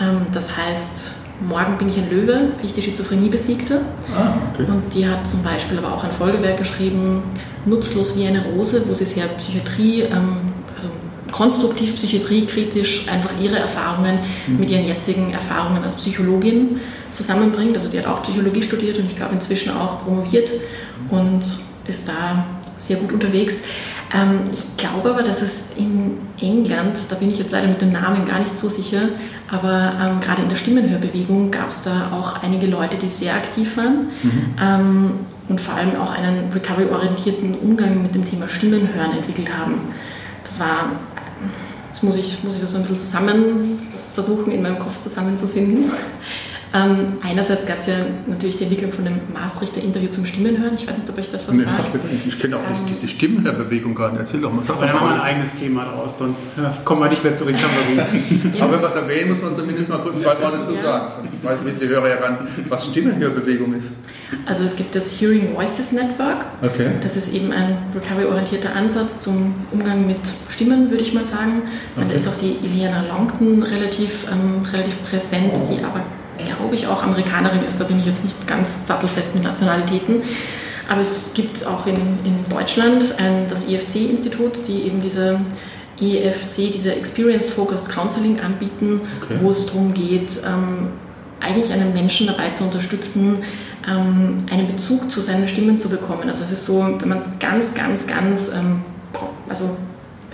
Ähm, 0.00 0.22
das 0.32 0.56
heißt 0.56 1.12
Morgen 1.46 1.76
bin 1.78 1.88
ich 1.88 1.98
ein 1.98 2.10
Löwe, 2.10 2.52
wie 2.60 2.66
ich 2.66 2.72
die 2.72 2.82
Schizophrenie 2.82 3.28
besiegte. 3.28 3.80
Ah, 4.16 4.34
okay. 4.52 4.64
Und 4.70 4.94
die 4.94 5.06
hat 5.06 5.26
zum 5.26 5.42
Beispiel 5.42 5.78
aber 5.78 5.92
auch 5.92 6.04
ein 6.04 6.12
Folgewerk 6.12 6.58
geschrieben, 6.58 7.22
Nutzlos 7.66 8.16
wie 8.16 8.26
eine 8.26 8.44
Rose, 8.44 8.82
wo 8.86 8.94
sie 8.94 9.04
sehr 9.04 9.26
Psychiatrie, 9.26 10.02
ähm, 10.02 10.36
also 10.74 10.88
konstruktiv 11.30 11.96
psychiatriekritisch 11.96 13.08
einfach 13.08 13.30
ihre 13.42 13.58
Erfahrungen 13.58 14.18
mhm. 14.46 14.60
mit 14.60 14.70
ihren 14.70 14.86
jetzigen 14.86 15.32
Erfahrungen 15.32 15.82
als 15.82 15.96
Psychologin 15.96 16.80
zusammenbringt. 17.12 17.76
Also 17.76 17.88
die 17.88 17.98
hat 17.98 18.06
auch 18.06 18.22
Psychologie 18.22 18.62
studiert 18.62 18.98
und 18.98 19.06
ich 19.06 19.16
glaube 19.16 19.34
inzwischen 19.34 19.72
auch 19.72 20.04
promoviert 20.04 20.50
und 21.10 21.42
ist 21.86 22.08
da 22.08 22.46
sehr 22.78 22.96
gut 22.96 23.12
unterwegs. 23.12 23.56
Ähm, 24.12 24.50
ich 24.52 24.76
glaube 24.76 25.10
aber, 25.10 25.22
dass 25.22 25.42
es 25.42 25.62
in 25.76 26.18
England, 26.40 26.98
da 27.08 27.16
bin 27.16 27.30
ich 27.30 27.38
jetzt 27.38 27.52
leider 27.52 27.68
mit 27.68 27.80
den 27.80 27.92
Namen 27.92 28.26
gar 28.26 28.40
nicht 28.40 28.56
so 28.56 28.68
sicher, 28.68 29.08
aber 29.48 29.94
ähm, 30.00 30.20
gerade 30.20 30.42
in 30.42 30.48
der 30.48 30.56
Stimmenhörbewegung 30.56 31.50
gab 31.50 31.70
es 31.70 31.82
da 31.82 32.10
auch 32.12 32.42
einige 32.42 32.66
Leute, 32.66 32.96
die 32.96 33.08
sehr 33.08 33.34
aktiv 33.34 33.76
waren 33.76 34.08
mhm. 34.22 34.54
ähm, 34.60 35.10
und 35.48 35.60
vor 35.60 35.74
allem 35.74 35.96
auch 35.96 36.12
einen 36.12 36.50
recovery-orientierten 36.52 37.54
Umgang 37.54 38.02
mit 38.02 38.14
dem 38.14 38.24
Thema 38.24 38.48
Stimmenhören 38.48 39.12
entwickelt 39.12 39.56
haben. 39.56 39.80
Das 40.44 40.60
war, 40.60 40.92
jetzt 41.88 42.02
muss 42.02 42.16
ich, 42.16 42.42
muss 42.44 42.56
ich 42.56 42.60
das 42.60 42.72
so 42.72 42.78
ein 42.78 42.82
bisschen 42.82 42.98
zusammen 42.98 43.78
versuchen, 44.14 44.52
in 44.52 44.62
meinem 44.62 44.78
Kopf 44.78 45.00
zusammenzufinden. 45.00 45.90
Ähm, 46.74 47.18
einerseits 47.22 47.66
gab 47.66 47.78
es 47.78 47.86
ja 47.86 47.94
natürlich 48.26 48.56
die 48.56 48.64
Entwicklung 48.64 48.90
von 48.90 49.04
dem 49.04 49.20
Maastrichter 49.32 49.80
Interview 49.80 50.08
zum 50.08 50.26
Stimmenhören. 50.26 50.74
Ich 50.74 50.88
weiß 50.88 50.98
nicht, 50.98 51.08
ob 51.08 51.16
euch 51.16 51.30
das 51.30 51.46
was 51.46 51.56
nee, 51.56 51.62
sagt. 51.62 51.90
Ich 52.26 52.36
kenne 52.40 52.56
auch 52.56 52.68
nicht 52.68 52.80
ähm, 52.80 52.86
diese 52.88 53.06
Stimmenhörbewegung 53.06 53.94
gar 53.94 54.10
nicht. 54.10 54.20
Erzähl 54.20 54.40
doch 54.40 54.52
mal. 54.52 54.64
Sag 54.64 54.80
da 54.80 54.86
machen 54.86 55.06
wir 55.06 55.14
ein 55.14 55.20
eigenes 55.20 55.54
Thema 55.54 55.84
draus, 55.84 56.18
sonst 56.18 56.56
kommen 56.84 57.02
wir 57.02 57.10
nicht 57.10 57.22
mehr 57.22 57.32
zu 57.32 57.44
Recovery. 57.44 58.58
Aber 58.60 58.72
wenn 58.72 58.80
wir 58.80 58.88
es 58.88 58.94
erwähnen, 58.96 59.30
muss 59.30 59.40
man 59.40 59.54
zumindest 59.54 59.88
mal 59.88 59.98
kurz 59.98 60.20
zwei 60.20 60.40
Worte 60.40 60.58
dazu 60.58 60.74
sagen. 60.74 61.12
Sonst 61.16 61.44
weiß 61.44 61.64
wissen 61.64 61.80
die 61.80 61.88
Hörer 61.88 62.08
ja 62.08 62.16
ran, 62.16 62.48
was 62.68 62.86
Stimmenhörbewegung 62.86 63.72
ist. 63.74 63.92
Also 64.44 64.64
es 64.64 64.74
gibt 64.74 64.96
das 64.96 65.20
Hearing 65.20 65.54
Voices 65.54 65.92
Network. 65.92 66.44
Okay. 66.60 66.90
Das 67.02 67.16
ist 67.16 67.32
eben 67.32 67.52
ein 67.52 67.76
recovery-orientierter 67.94 68.74
Ansatz 68.74 69.20
zum 69.20 69.54
Umgang 69.70 70.08
mit 70.08 70.18
Stimmen, 70.48 70.90
würde 70.90 71.04
ich 71.04 71.14
mal 71.14 71.24
sagen. 71.24 71.62
Okay. 71.94 72.02
Und 72.02 72.10
da 72.10 72.16
ist 72.16 72.26
auch 72.26 72.36
die 72.36 72.56
Iliana 72.66 73.04
Longton 73.06 73.62
relativ, 73.62 74.26
ähm, 74.28 74.64
relativ 74.72 75.04
präsent, 75.04 75.52
die 75.70 75.84
aber 75.84 76.00
glaube 76.38 76.74
ich, 76.74 76.86
auch 76.86 77.02
Amerikanerin 77.02 77.64
ist. 77.66 77.80
Da 77.80 77.84
bin 77.84 78.00
ich 78.00 78.06
jetzt 78.06 78.24
nicht 78.24 78.46
ganz 78.46 78.86
sattelfest 78.86 79.34
mit 79.34 79.44
Nationalitäten. 79.44 80.22
Aber 80.88 81.00
es 81.00 81.22
gibt 81.34 81.66
auch 81.66 81.86
in, 81.86 81.96
in 82.24 82.44
Deutschland 82.48 83.18
ein, 83.18 83.46
das 83.48 83.68
EFC-Institut, 83.68 84.66
die 84.66 84.82
eben 84.82 85.00
diese 85.00 85.40
EFC, 85.98 86.72
diese 86.72 86.94
Experienced 86.94 87.50
Focused 87.50 87.88
Counseling 87.88 88.40
anbieten, 88.40 89.00
okay. 89.22 89.38
wo 89.40 89.50
es 89.50 89.66
darum 89.66 89.94
geht, 89.94 90.38
ähm, 90.44 90.88
eigentlich 91.40 91.72
einen 91.72 91.94
Menschen 91.94 92.26
dabei 92.26 92.50
zu 92.50 92.64
unterstützen, 92.64 93.38
ähm, 93.88 94.44
einen 94.50 94.66
Bezug 94.66 95.10
zu 95.10 95.20
seinen 95.20 95.48
Stimmen 95.48 95.78
zu 95.78 95.88
bekommen. 95.88 96.28
Also 96.28 96.42
es 96.42 96.50
ist 96.50 96.66
so, 96.66 96.82
wenn 96.98 97.08
man 97.08 97.18
es 97.18 97.30
ganz, 97.38 97.74
ganz, 97.74 98.06
ganz, 98.06 98.48
ähm, 98.48 98.82
also 99.48 99.76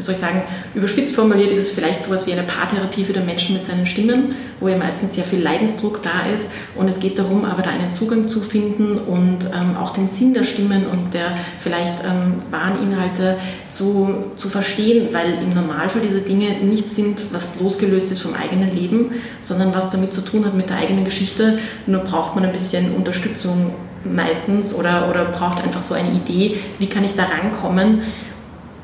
wie 0.01 0.05
soll 0.05 0.15
ich 0.15 0.21
sagen, 0.21 0.43
überspitzt 0.75 1.15
formuliert 1.15 1.51
ist 1.51 1.59
es 1.59 1.73
vielleicht 1.73 2.03
so 2.03 2.11
etwas 2.11 2.27
wie 2.27 2.33
eine 2.33 2.45
Paartherapie 2.45 3.05
für 3.05 3.13
den 3.13 3.27
Menschen 3.27 3.55
mit 3.55 3.67
seinen 3.67 3.87
Stimmen, 3.87 4.35
wo 4.59 4.69
ja 4.69 4.79
meistens 4.79 5.15
sehr 5.15 5.25
viel 5.25 5.43
Leidensdruck 5.43 6.03
da 6.03 6.33
ist 6.33 6.51
und 6.75 6.89
es 6.89 7.01
geht 7.01 7.19
darum, 7.19 7.45
aber 7.45 7.61
da 7.61 7.69
einen 7.69 7.93
Zugang 7.93 8.27
zu 8.27 8.41
finden 8.41 8.97
und 8.97 9.51
ähm, 9.55 9.77
auch 9.77 9.91
den 9.93 10.09
Sinn 10.09 10.33
der 10.33 10.45
Stimmen 10.45 10.87
und 10.87 11.13
der 11.13 11.37
vielleicht 11.61 12.01
ähm, 12.01 12.37
wahren 12.51 12.83
Inhalte 12.83 13.37
zu, 13.69 14.25
zu 14.37 14.49
verstehen, 14.49 15.09
weil 15.13 15.35
im 15.35 15.53
Normalfall 15.53 16.01
diese 16.01 16.23
Dinge 16.23 16.49
nichts 16.63 16.97
sind, 16.97 17.27
was 17.33 17.61
losgelöst 17.61 18.11
ist 18.11 18.23
vom 18.23 18.33
eigenen 18.33 18.75
Leben, 18.75 19.13
sondern 19.41 19.75
was 19.75 19.91
damit 19.91 20.15
zu 20.15 20.23
tun 20.23 20.47
hat 20.47 20.55
mit 20.55 20.71
der 20.71 20.79
eigenen 20.79 21.05
Geschichte. 21.05 21.59
Nur 21.87 22.01
braucht 22.01 22.37
man 22.37 22.47
ein 22.47 22.53
bisschen 22.53 22.95
Unterstützung 22.95 23.75
meistens 24.05 24.75
oder, 24.75 25.11
oder 25.11 25.27
braucht 25.27 25.63
einfach 25.63 25.83
so 25.83 25.93
eine 25.93 26.11
Idee, 26.11 26.59
wie 26.79 26.87
kann 26.87 27.05
ich 27.05 27.17
da 27.17 27.25
rankommen 27.25 28.01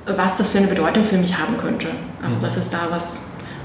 was 0.06 0.36
das 0.36 0.50
für 0.50 0.58
eine 0.58 0.68
Bedeutung 0.68 1.04
für 1.04 1.18
mich 1.18 1.36
haben 1.36 1.58
könnte. 1.58 1.88
Also 2.22 2.38
mhm. 2.38 2.42
das 2.42 2.56
ist 2.56 2.72
da 2.72 2.88
was, 2.90 3.22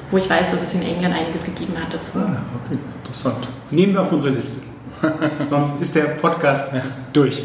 wo 0.09 0.17
ich 0.17 0.29
weiß, 0.29 0.51
dass 0.51 0.61
es 0.61 0.73
in 0.73 0.81
England 0.81 1.15
einiges 1.15 1.45
gegeben 1.45 1.73
hat 1.79 1.93
dazu. 1.93 2.19
Ah, 2.19 2.41
okay, 2.63 2.77
interessant. 2.99 3.47
Nehmen 3.69 3.93
wir 3.93 4.01
auf 4.01 4.11
unsere 4.11 4.33
Liste. 4.33 4.57
Sonst 5.49 5.81
ist 5.81 5.95
der 5.95 6.05
Podcast 6.05 6.73
durch. 7.13 7.43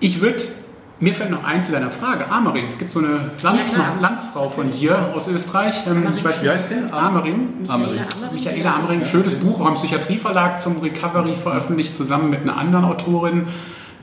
Ich 0.00 0.20
würde, 0.20 0.42
mir 0.98 1.14
fällt 1.14 1.30
noch 1.30 1.44
ein 1.44 1.62
zu 1.62 1.72
deiner 1.72 1.90
Frage, 1.90 2.30
Amering. 2.30 2.66
Es 2.66 2.78
gibt 2.78 2.90
so 2.90 2.98
eine 2.98 3.30
Lanz, 3.42 3.70
ja, 3.72 3.96
Landsfrau 4.00 4.48
von 4.48 4.70
dir 4.70 5.12
aus 5.14 5.28
Österreich. 5.28 5.86
Ähm, 5.86 6.06
ich 6.16 6.24
weiß, 6.24 6.42
wie 6.42 6.50
heißt 6.50 6.70
der? 6.70 6.92
Amering. 6.92 7.62
Michaela 7.62 8.06
Amering. 8.12 8.32
Michaela 8.32 8.74
Amering. 8.74 9.04
Schönes 9.04 9.36
Buch, 9.36 9.60
auch 9.60 9.68
im 9.68 9.74
Psychiatrieverlag 9.74 10.58
zum 10.58 10.80
Recovery 10.80 11.34
veröffentlicht, 11.34 11.94
zusammen 11.94 12.30
mit 12.30 12.42
einer 12.42 12.56
anderen 12.56 12.84
Autorin. 12.84 13.46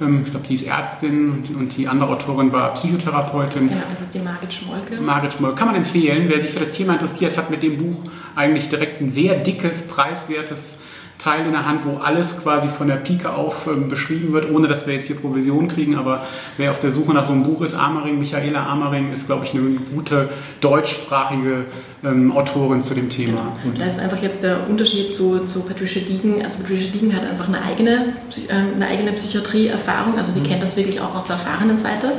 Ähm, 0.04 0.22
ich 0.24 0.32
glaube, 0.32 0.46
sie 0.46 0.56
ist 0.56 0.64
Ärztin 0.64 1.44
und 1.56 1.78
die 1.78 1.88
andere 1.88 2.10
Autorin 2.10 2.52
war 2.52 2.74
Psychotherapeutin. 2.74 3.70
Genau, 3.70 3.82
das 3.90 4.02
ist 4.02 4.14
die 4.14 4.20
Margit 4.20 4.54
Schmolke. 4.54 5.02
Margit 5.02 5.34
Schmolke. 5.34 5.56
Kann 5.56 5.68
man 5.68 5.76
empfehlen. 5.76 6.26
Wer 6.28 6.40
sich 6.40 6.52
für 6.52 6.60
das 6.60 6.72
Thema 6.72 6.94
interessiert, 6.94 7.38
hat 7.38 7.50
mit 7.50 7.64
dem 7.64 7.78
Buch 7.78 8.04
eigentlich 8.36 8.70
direkt 8.70 9.02
ein 9.02 9.10
sehr 9.10 9.36
dickes, 9.36 9.88
preiswertes 9.88 10.78
Teil 11.24 11.46
in 11.46 11.52
der 11.54 11.66
Hand, 11.66 11.86
wo 11.86 11.98
alles 11.98 12.38
quasi 12.42 12.68
von 12.68 12.88
der 12.88 12.98
Pike 12.98 13.32
auf 13.32 13.68
ähm, 13.68 13.88
beschrieben 13.88 14.34
wird, 14.34 14.52
ohne 14.52 14.68
dass 14.68 14.86
wir 14.86 14.94
jetzt 14.94 15.08
hier 15.08 15.16
Provision 15.16 15.70
kriegen. 15.70 15.96
Aber 15.96 16.26
wer 16.58 16.72
auf 16.72 16.80
der 16.80 16.92
Suche 16.92 17.14
nach 17.14 17.26
so 17.26 17.32
einem 17.32 17.44
Buch 17.44 17.62
ist, 17.62 17.76
Amering, 17.76 18.20
Michaela 18.20 18.66
Amering, 18.66 19.14
ist, 19.14 19.28
glaube 19.28 19.46
ich, 19.46 19.54
eine 19.54 19.80
gute 19.94 20.30
deutschsprachige 20.60 21.66
ähm, 22.04 22.32
Autorin 22.34 22.84
zu 22.84 22.94
dem 22.94 23.10
Thema. 23.10 23.56
Genau. 23.64 23.78
Das 23.78 23.96
ist 23.96 24.00
einfach 24.02 24.22
jetzt 24.22 24.44
der 24.44 24.68
Unterschied 24.70 25.14
zu, 25.14 25.46
zu 25.46 25.62
Patricia 25.62 26.02
Deegan. 26.02 26.42
Also 26.44 26.60
Patricia 26.60 26.92
Deegan 26.92 27.16
hat 27.16 27.26
einfach 27.26 27.48
eine 27.48 27.64
eigene, 27.64 28.16
äh, 28.50 28.76
eine 28.76 28.88
eigene 28.88 29.14
Psychiatrie-Erfahrung, 29.14 30.18
also 30.18 30.34
die 30.34 30.42
mhm. 30.42 30.46
kennt 30.46 30.64
das 30.64 30.76
wirklich 30.76 31.00
auch 31.00 31.16
aus 31.16 31.26
der 31.26 31.38
erfahrenen 31.38 31.78
Seite. 31.78 32.14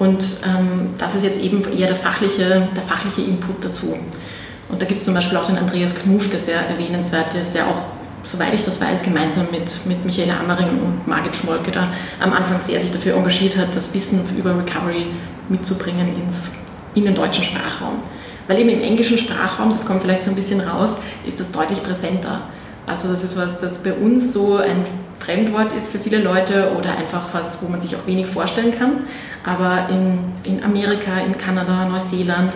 Und 0.00 0.24
ähm, 0.44 0.94
das 0.98 1.14
ist 1.14 1.24
jetzt 1.24 1.38
eben 1.40 1.62
eher 1.70 1.86
der 1.86 1.96
fachliche, 1.96 2.66
der 2.74 2.82
fachliche 2.82 3.20
Input 3.20 3.64
dazu. 3.64 3.96
Und 4.68 4.80
da 4.80 4.86
gibt 4.86 4.98
es 4.98 5.04
zum 5.04 5.14
Beispiel 5.14 5.36
auch 5.36 5.46
den 5.46 5.58
Andreas 5.58 5.94
Knuff, 5.94 6.30
der 6.30 6.40
sehr 6.40 6.66
erwähnenswert 6.66 7.34
ist, 7.34 7.54
der 7.54 7.68
auch 7.68 7.82
soweit 8.22 8.54
ich 8.54 8.64
das 8.64 8.80
weiß, 8.80 9.04
gemeinsam 9.04 9.46
mit, 9.50 9.86
mit 9.86 10.04
Michaela 10.04 10.40
Ammering 10.40 10.80
und 10.80 11.06
Margit 11.06 11.36
Schmolke 11.36 11.70
da 11.70 11.88
am 12.20 12.32
Anfang 12.32 12.60
sehr 12.60 12.80
sich 12.80 12.92
dafür 12.92 13.16
engagiert 13.16 13.56
hat, 13.56 13.74
das 13.74 13.92
Wissen 13.94 14.20
über 14.36 14.56
Recovery 14.56 15.06
mitzubringen 15.48 16.16
ins, 16.22 16.50
in 16.94 17.04
den 17.04 17.14
deutschen 17.14 17.44
Sprachraum. 17.44 18.02
Weil 18.46 18.58
eben 18.58 18.70
im 18.70 18.80
englischen 18.80 19.18
Sprachraum, 19.18 19.72
das 19.72 19.86
kommt 19.86 20.02
vielleicht 20.02 20.24
so 20.24 20.30
ein 20.30 20.36
bisschen 20.36 20.60
raus, 20.60 20.98
ist 21.26 21.38
das 21.40 21.50
deutlich 21.50 21.82
präsenter. 21.82 22.42
Also 22.86 23.08
das 23.08 23.22
ist 23.22 23.36
was, 23.36 23.60
das 23.60 23.78
bei 23.78 23.92
uns 23.92 24.32
so 24.32 24.56
ein 24.56 24.84
Fremdwort 25.20 25.72
ist 25.72 25.92
für 25.92 25.98
viele 25.98 26.18
Leute 26.18 26.72
oder 26.76 26.96
einfach 26.96 27.28
was, 27.32 27.62
wo 27.62 27.68
man 27.68 27.80
sich 27.80 27.94
auch 27.94 28.06
wenig 28.06 28.26
vorstellen 28.26 28.76
kann. 28.76 29.04
Aber 29.44 29.88
in, 29.90 30.32
in 30.44 30.64
Amerika, 30.64 31.20
in 31.20 31.36
Kanada, 31.38 31.84
Neuseeland, 31.84 32.54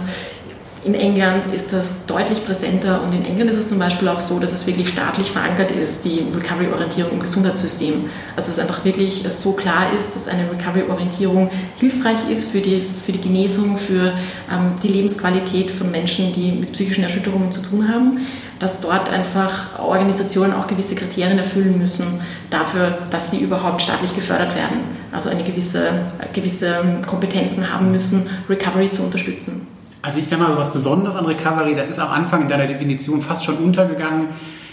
in 0.84 0.94
England 0.94 1.46
ist 1.46 1.72
das 1.72 2.04
deutlich 2.06 2.44
präsenter 2.44 3.02
und 3.02 3.14
in 3.14 3.24
England 3.24 3.50
ist 3.50 3.56
es 3.56 3.66
zum 3.68 3.78
Beispiel 3.78 4.06
auch 4.08 4.20
so, 4.20 4.38
dass 4.38 4.52
es 4.52 4.66
wirklich 4.66 4.88
staatlich 4.88 5.30
verankert 5.30 5.70
ist, 5.70 6.04
die 6.04 6.26
Recovery-Orientierung 6.34 7.12
im 7.12 7.20
Gesundheitssystem. 7.20 8.10
Also 8.36 8.50
dass 8.50 8.58
einfach 8.58 8.84
wirklich 8.84 9.24
so 9.30 9.52
klar 9.52 9.92
ist, 9.96 10.14
dass 10.14 10.28
eine 10.28 10.42
Recovery-Orientierung 10.50 11.50
hilfreich 11.76 12.28
ist 12.30 12.50
für 12.50 12.60
die, 12.60 12.82
für 13.02 13.12
die 13.12 13.20
Genesung, 13.20 13.78
für 13.78 14.12
ähm, 14.52 14.74
die 14.82 14.88
Lebensqualität 14.88 15.70
von 15.70 15.90
Menschen, 15.90 16.34
die 16.34 16.52
mit 16.52 16.72
psychischen 16.72 17.02
Erschütterungen 17.02 17.50
zu 17.50 17.62
tun 17.62 17.88
haben, 17.88 18.26
dass 18.58 18.82
dort 18.82 19.08
einfach 19.08 19.78
Organisationen 19.78 20.52
auch 20.52 20.66
gewisse 20.66 20.94
Kriterien 20.94 21.38
erfüllen 21.38 21.78
müssen 21.78 22.20
dafür, 22.50 22.98
dass 23.10 23.30
sie 23.30 23.38
überhaupt 23.38 23.80
staatlich 23.80 24.14
gefördert 24.14 24.54
werden. 24.54 24.80
Also 25.12 25.30
eine 25.30 25.44
gewisse, 25.44 25.88
gewisse 26.34 27.00
Kompetenzen 27.06 27.72
haben 27.72 27.90
müssen, 27.90 28.26
Recovery 28.50 28.90
zu 28.90 29.02
unterstützen. 29.02 29.73
Also 30.04 30.18
ich 30.18 30.28
sage 30.28 30.42
mal, 30.42 30.54
was 30.58 30.70
Besonderes 30.70 31.16
an 31.16 31.24
Recovery, 31.24 31.74
das 31.74 31.88
ist 31.88 31.98
am 31.98 32.10
Anfang 32.10 32.42
in 32.42 32.48
deiner 32.48 32.66
Definition 32.66 33.22
fast 33.22 33.42
schon 33.42 33.56
untergegangen. 33.56 34.28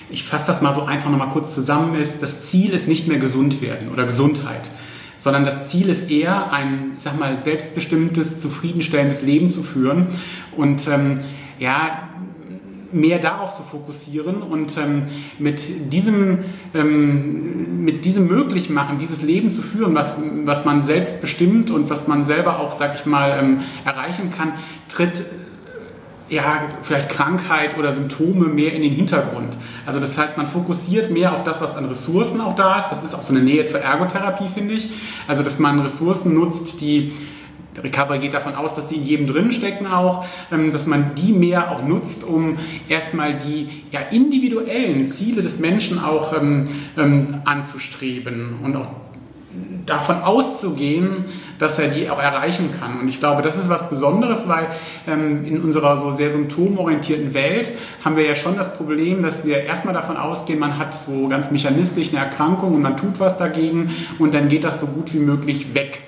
Ich 0.10 0.26
fasse 0.26 0.46
das 0.46 0.62
mal 0.62 0.74
so 0.74 0.84
einfach 0.84 1.10
nochmal 1.10 1.30
kurz 1.30 1.54
zusammen, 1.54 1.96
ist, 1.96 2.22
das 2.22 2.42
Ziel 2.42 2.74
ist 2.74 2.86
nicht 2.86 3.08
mehr 3.08 3.18
gesund 3.18 3.62
werden 3.62 3.88
oder 3.94 4.04
Gesundheit, 4.04 4.70
sondern 5.20 5.46
das 5.46 5.70
Ziel 5.70 5.88
ist 5.88 6.12
eher, 6.12 6.52
ein, 6.52 6.96
sag 6.98 7.18
mal, 7.18 7.40
selbstbestimmtes, 7.40 8.42
zufriedenstellendes 8.42 9.22
Leben 9.22 9.50
zu 9.50 9.64
führen. 9.64 10.08
Und 10.58 10.86
ähm, 10.90 11.20
ja, 11.60 12.10
mehr 12.94 13.20
darauf 13.20 13.54
zu 13.54 13.64
fokussieren 13.64 14.42
und 14.42 14.78
ähm, 14.78 15.04
mit, 15.40 15.94
diesem, 15.94 16.40
ähm, 16.74 17.84
mit 17.84 18.06
diesem 18.06 18.28
Möglichmachen, 18.28 18.98
dieses 18.98 19.22
Leben 19.22 19.52
zu 19.52 19.62
führen, 19.62 19.96
was, 19.96 20.16
was 20.46 20.66
man 20.66 20.84
selbst 20.84 21.22
bestimmt 21.22 21.70
und 21.72 21.90
was 21.90 22.08
man 22.08 22.26
selber 22.26 22.60
auch, 22.60 22.72
sag 22.72 22.96
ich 22.96 23.06
mal, 23.06 23.40
ähm, 23.40 23.60
erreichen 23.86 24.32
kann, 24.32 24.54
tritt 24.90 25.22
äh, 26.30 26.36
ja, 26.36 26.64
vielleicht 26.82 27.10
Krankheit 27.10 27.78
oder 27.78 27.92
Symptome 27.92 28.48
mehr 28.48 28.74
in 28.74 28.82
den 28.82 28.94
Hintergrund. 28.94 29.58
Also 29.86 30.00
das 30.00 30.18
heißt, 30.18 30.38
man 30.38 30.48
fokussiert 30.48 31.12
mehr 31.12 31.34
auf 31.34 31.44
das, 31.44 31.62
was 31.62 31.76
an 31.76 31.86
Ressourcen 31.86 32.40
auch 32.40 32.56
da 32.56 32.80
ist. 32.80 32.90
Das 32.90 33.04
ist 33.04 33.14
auch 33.14 33.24
so 33.24 33.34
eine 33.34 33.44
Nähe 33.44 33.66
zur 33.66 33.82
Ergotherapie, 33.82 34.48
finde 34.54 34.76
ich. 34.76 34.90
Also 35.28 35.44
dass 35.44 35.60
man 35.60 35.80
Ressourcen 35.80 36.34
nutzt, 36.34 36.80
die 36.80 37.12
Recovery 37.78 38.20
geht 38.20 38.34
davon 38.34 38.56
aus, 38.56 38.76
dass 38.76 38.88
die 38.88 38.96
in 38.96 39.04
jedem 39.04 39.28
drin 39.28 39.52
stecken 39.52 39.88
auch, 39.88 40.26
ähm, 40.52 40.72
dass 40.72 40.86
man 40.86 41.16
die 41.16 41.34
mehr 41.34 41.72
auch 41.72 41.84
nutzt, 41.84 42.24
um 42.24 42.58
erstmal 42.90 43.38
die 43.38 43.84
ja, 43.92 44.02
individuellen 44.12 45.08
Ziele 45.08 45.42
des 45.42 45.60
Menschen 45.60 46.00
auch 46.00 46.34
ähm, 46.36 46.66
ähm, 46.98 47.42
anzustreben 47.46 48.60
und 48.64 48.76
auch 48.76 48.88
davon 49.86 50.22
auszugehen, 50.22 51.26
dass 51.60 51.78
er 51.80 51.90
die 51.90 52.10
auch 52.10 52.20
erreichen 52.20 52.70
kann. 52.80 53.00
Und 53.00 53.10
ich 53.10 53.20
glaube, 53.20 53.42
das 53.42 53.58
ist 53.58 53.70
was 53.70 53.90
Besonderes, 53.90 54.48
weil 54.48 54.68
ähm, 55.08 55.46
in 55.46 55.62
unserer 55.62 55.98
so 55.98 56.12
sehr 56.12 56.30
symptomorientierten 56.30 57.34
Welt 57.34 57.72
haben 58.04 58.16
wir 58.16 58.26
ja 58.26 58.36
schon 58.36 58.56
das 58.56 58.74
Problem, 58.76 59.24
dass 59.24 59.46
wir 59.46 59.64
erstmal 59.64 59.94
davon 59.94 60.18
ausgehen, 60.18 60.60
man 60.60 60.78
hat 60.78 60.94
so 60.94 61.28
ganz 61.28 61.52
mechanistisch 61.52 62.10
eine 62.10 62.20
Erkrankung 62.20 62.76
und 62.76 62.82
man 62.82 62.96
tut 62.96 63.20
was 63.20 63.38
dagegen 63.38 63.94
und 64.20 64.34
dann 64.34 64.48
geht 64.48 64.64
das 64.64 64.80
so 64.80 64.88
gut 64.88 65.14
wie 65.14 65.20
möglich 65.20 65.74
weg. 65.74 66.02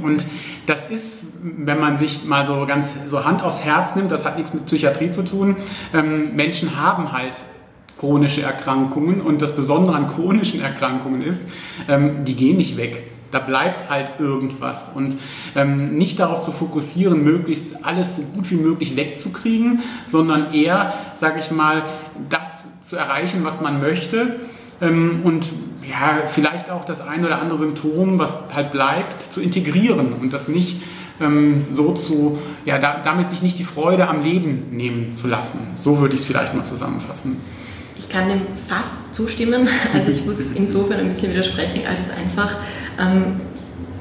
Und 0.00 0.24
das 0.66 0.88
ist, 0.88 1.26
wenn 1.42 1.78
man 1.78 1.96
sich 1.96 2.24
mal 2.24 2.46
so 2.46 2.64
ganz 2.66 2.94
so 3.08 3.24
Hand 3.24 3.42
aufs 3.42 3.64
Herz 3.64 3.94
nimmt, 3.96 4.10
das 4.10 4.24
hat 4.24 4.36
nichts 4.36 4.54
mit 4.54 4.66
Psychiatrie 4.66 5.10
zu 5.10 5.22
tun. 5.22 5.56
Ähm, 5.92 6.34
Menschen 6.34 6.80
haben 6.80 7.12
halt 7.12 7.36
chronische 7.98 8.42
Erkrankungen 8.42 9.20
und 9.20 9.42
das 9.42 9.54
Besondere 9.54 9.96
an 9.96 10.08
chronischen 10.08 10.60
Erkrankungen 10.60 11.22
ist, 11.22 11.48
ähm, 11.88 12.24
die 12.24 12.34
gehen 12.34 12.56
nicht 12.56 12.76
weg. 12.76 13.04
Da 13.30 13.38
bleibt 13.38 13.88
halt 13.88 14.12
irgendwas. 14.18 14.90
Und 14.94 15.16
ähm, 15.54 15.96
nicht 15.96 16.18
darauf 16.18 16.42
zu 16.42 16.52
fokussieren, 16.52 17.22
möglichst 17.22 17.84
alles 17.84 18.16
so 18.16 18.22
gut 18.22 18.50
wie 18.50 18.56
möglich 18.56 18.96
wegzukriegen, 18.96 19.80
sondern 20.04 20.52
eher, 20.52 20.94
sage 21.14 21.40
ich 21.40 21.50
mal, 21.50 21.84
das 22.28 22.68
zu 22.82 22.96
erreichen, 22.96 23.44
was 23.44 23.60
man 23.60 23.80
möchte 23.80 24.40
ähm, 24.80 25.20
und 25.24 25.46
ja, 25.88 26.26
vielleicht 26.26 26.70
auch 26.70 26.84
das 26.84 27.00
ein 27.00 27.24
oder 27.24 27.40
andere 27.40 27.58
Symptom, 27.58 28.18
was 28.18 28.34
halt 28.54 28.72
bleibt, 28.72 29.22
zu 29.32 29.40
integrieren 29.40 30.12
und 30.12 30.32
das 30.32 30.48
nicht 30.48 30.82
ähm, 31.20 31.58
so 31.58 31.92
zu, 31.92 32.38
ja, 32.64 32.78
da, 32.78 33.00
damit 33.02 33.30
sich 33.30 33.42
nicht 33.42 33.58
die 33.58 33.64
Freude 33.64 34.08
am 34.08 34.22
Leben 34.22 34.68
nehmen 34.70 35.12
zu 35.12 35.28
lassen. 35.28 35.58
So 35.76 35.98
würde 36.00 36.14
ich 36.14 36.20
es 36.20 36.26
vielleicht 36.26 36.54
mal 36.54 36.64
zusammenfassen. 36.64 37.36
Ich 37.96 38.08
kann 38.08 38.28
dem 38.28 38.42
fast 38.68 39.14
zustimmen. 39.14 39.68
Also 39.94 40.10
ich 40.10 40.24
muss 40.24 40.40
insofern 40.54 41.00
ein 41.00 41.08
bisschen 41.08 41.32
widersprechen, 41.32 41.82
als 41.86 42.00
es 42.00 42.10
einfach 42.10 42.56
ähm, 42.98 43.40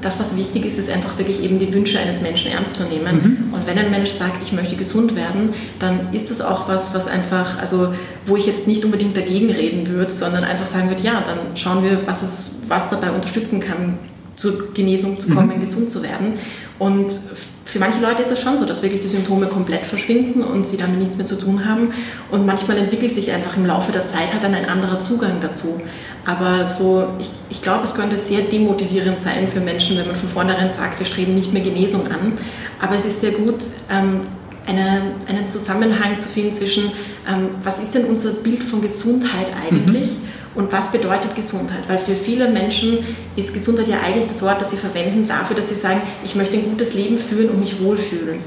das, 0.02 0.20
was 0.20 0.36
wichtig 0.36 0.66
ist, 0.66 0.78
ist 0.80 0.90
einfach 0.90 1.18
wirklich 1.18 1.44
eben 1.44 1.60
die 1.60 1.72
Wünsche 1.74 2.00
eines 2.00 2.22
Menschen 2.22 2.52
ernst 2.52 2.76
zu 2.76 2.84
nehmen. 2.84 3.48
Mhm. 3.50 3.54
Und 3.54 3.68
wenn 3.68 3.78
ein 3.78 3.92
Mensch 3.92 4.10
sagt, 4.10 4.42
ich 4.42 4.52
möchte 4.52 4.76
gesund 4.76 5.16
werden, 5.16 5.54
dann 5.80 6.12
ist 6.12 6.32
das 6.32 6.42
auch 6.42 6.68
was, 6.68 6.94
was 6.94 7.08
einfach, 7.08 7.60
also 7.60 7.94
wo 8.26 8.36
ich 8.36 8.46
jetzt 8.48 8.68
nicht 8.68 8.84
unbedingt 8.84 9.16
dagegen 9.16 9.52
reden 9.52 9.88
würde, 9.88 10.12
sondern 10.12 10.44
einfach 10.44 10.66
sagen 10.66 10.90
würde, 10.90 11.04
ja, 11.04 11.22
dann 11.22 11.56
schauen 11.56 11.84
wir, 11.84 12.00
was, 12.08 12.24
es, 12.24 12.56
was 12.68 12.90
dabei 12.90 13.12
unterstützen 13.12 13.60
kann, 13.60 14.00
zur 14.36 14.74
Genesung 14.74 15.20
zu 15.20 15.30
kommen, 15.30 15.56
mhm. 15.56 15.62
gesund 15.62 15.90
zu 15.90 16.02
werden. 16.02 16.34
Und 16.80 17.12
für 17.72 17.80
manche 17.80 18.02
Leute 18.02 18.22
ist 18.22 18.30
es 18.30 18.42
schon 18.42 18.58
so, 18.58 18.66
dass 18.66 18.82
wirklich 18.82 19.00
die 19.00 19.08
Symptome 19.08 19.48
komplett 19.48 19.86
verschwinden 19.86 20.44
und 20.44 20.68
sie 20.68 20.76
damit 20.76 21.00
nichts 21.00 21.16
mehr 21.16 21.26
zu 21.26 21.38
tun 21.38 21.66
haben. 21.66 21.94
Und 22.30 22.46
manchmal 22.46 22.78
entwickelt 22.78 23.14
sich 23.14 23.32
einfach 23.32 23.56
im 23.56 23.66
Laufe 23.66 23.94
der 23.94 24.06
Zeit 24.06 24.34
halt 24.34 24.44
dann 24.44 24.54
ein 24.54 24.66
anderer 24.66 25.00
Zugang 25.00 25.40
dazu. 25.40 25.80
Aber 26.26 26.68
so, 26.68 27.08
ich, 27.18 27.30
ich 27.50 27.62
glaube, 27.62 27.86
es 27.86 27.96
könnte 27.96 28.18
sehr 28.18 28.42
demotivierend 28.42 29.22
sein 29.22 29.48
für 29.48 29.62
Menschen, 29.62 29.98
wenn 29.98 30.06
man 30.06 30.18
von 30.18 30.28
vornherein 30.28 30.70
sagt, 30.70 31.00
wir 31.00 31.06
streben 31.06 31.34
nicht 31.34 31.54
mehr 31.54 31.62
Genesung 31.62 32.08
an. 32.08 32.34
Aber 32.82 32.96
es 32.96 33.06
ist 33.06 33.22
sehr 33.22 33.32
gut, 33.32 33.64
ähm, 33.90 34.20
eine, 34.68 35.14
einen 35.30 35.48
Zusammenhang 35.48 36.20
zu 36.20 36.28
finden 36.28 36.52
zwischen, 36.52 36.92
ähm, 37.26 37.52
was 37.64 37.80
ist 37.80 37.96
denn 37.96 38.04
unser 38.04 38.32
Bild 38.32 38.64
von 38.64 38.82
Gesundheit 38.82 39.48
eigentlich? 39.66 40.08
Mhm 40.08 40.32
und 40.56 40.72
was 40.72 40.92
bedeutet 40.92 41.36
Gesundheit? 41.36 41.88
Weil 41.88 41.98
für 41.98 42.16
viele 42.16 42.50
Menschen 42.50 43.00
ist 43.36 43.54
Gesundheit 43.54 43.88
ja 43.88 44.02
eigentlich 44.02 44.28
das 44.28 44.42
Wort, 44.44 44.62
das 44.62 44.72
sie 44.72 44.78
verwenden 44.78 45.28
dafür, 45.28 45.56
dass 45.56 45.70
sie 45.70 45.76
sagen, 45.76 46.02
ich 46.24 46.36
möchte 46.36 46.58
ein 46.58 46.66
gutes 46.66 46.94
Leben 46.94 47.18
führen 47.18 47.50
und 47.50 47.60
mich 47.60 47.82
wohlfühlen. 47.82 48.40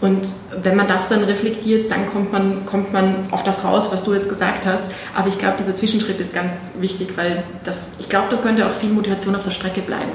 Und 0.00 0.28
wenn 0.62 0.76
man 0.76 0.86
das 0.86 1.08
dann 1.08 1.24
reflektiert, 1.24 1.90
dann 1.90 2.06
kommt 2.06 2.30
man, 2.32 2.66
kommt 2.66 2.92
man 2.92 3.26
auf 3.32 3.42
das 3.42 3.64
raus, 3.64 3.88
was 3.90 4.04
du 4.04 4.14
jetzt 4.14 4.28
gesagt 4.28 4.64
hast. 4.64 4.84
Aber 5.14 5.28
ich 5.28 5.38
glaube, 5.38 5.56
dieser 5.58 5.74
Zwischenschritt 5.74 6.20
ist 6.20 6.32
ganz 6.32 6.72
wichtig, 6.78 7.16
weil 7.16 7.42
das, 7.64 7.88
ich 7.98 8.08
glaube, 8.08 8.28
da 8.30 8.36
könnte 8.36 8.66
auch 8.66 8.74
viel 8.74 8.90
Motivation 8.90 9.34
auf 9.34 9.42
der 9.42 9.50
Strecke 9.50 9.80
bleiben. 9.80 10.12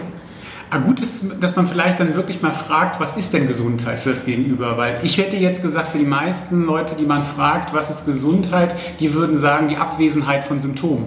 Ah, 0.74 0.80
gut 0.80 1.02
ist, 1.02 1.26
dass 1.40 1.56
man 1.56 1.68
vielleicht 1.68 2.00
dann 2.00 2.16
wirklich 2.16 2.42
mal 2.42 2.52
fragt, 2.52 3.00
was 3.00 3.16
ist 3.16 3.32
denn 3.32 3.46
Gesundheit 3.46 4.00
für 4.00 4.10
das 4.10 4.26
Gegenüber? 4.26 4.76
Weil 4.76 5.02
ich 5.04 5.20
hätte 5.20 5.38
jetzt 5.38 5.62
gesagt, 5.62 5.90
für 5.90 6.00
die 6.00 6.06
meisten 6.06 6.64
Leute, 6.64 6.96
die 6.96 7.06
man 7.06 7.22
fragt, 7.22 7.76
was 7.76 7.92
ist 7.92 8.08
Gesundheit, 8.08 8.76
die 9.00 9.14
würden 9.14 9.38
sagen, 9.38 9.68
die 9.68 9.78
Abwesenheit 9.78 10.46
von 10.46 10.62
Symptomen. 10.62 11.06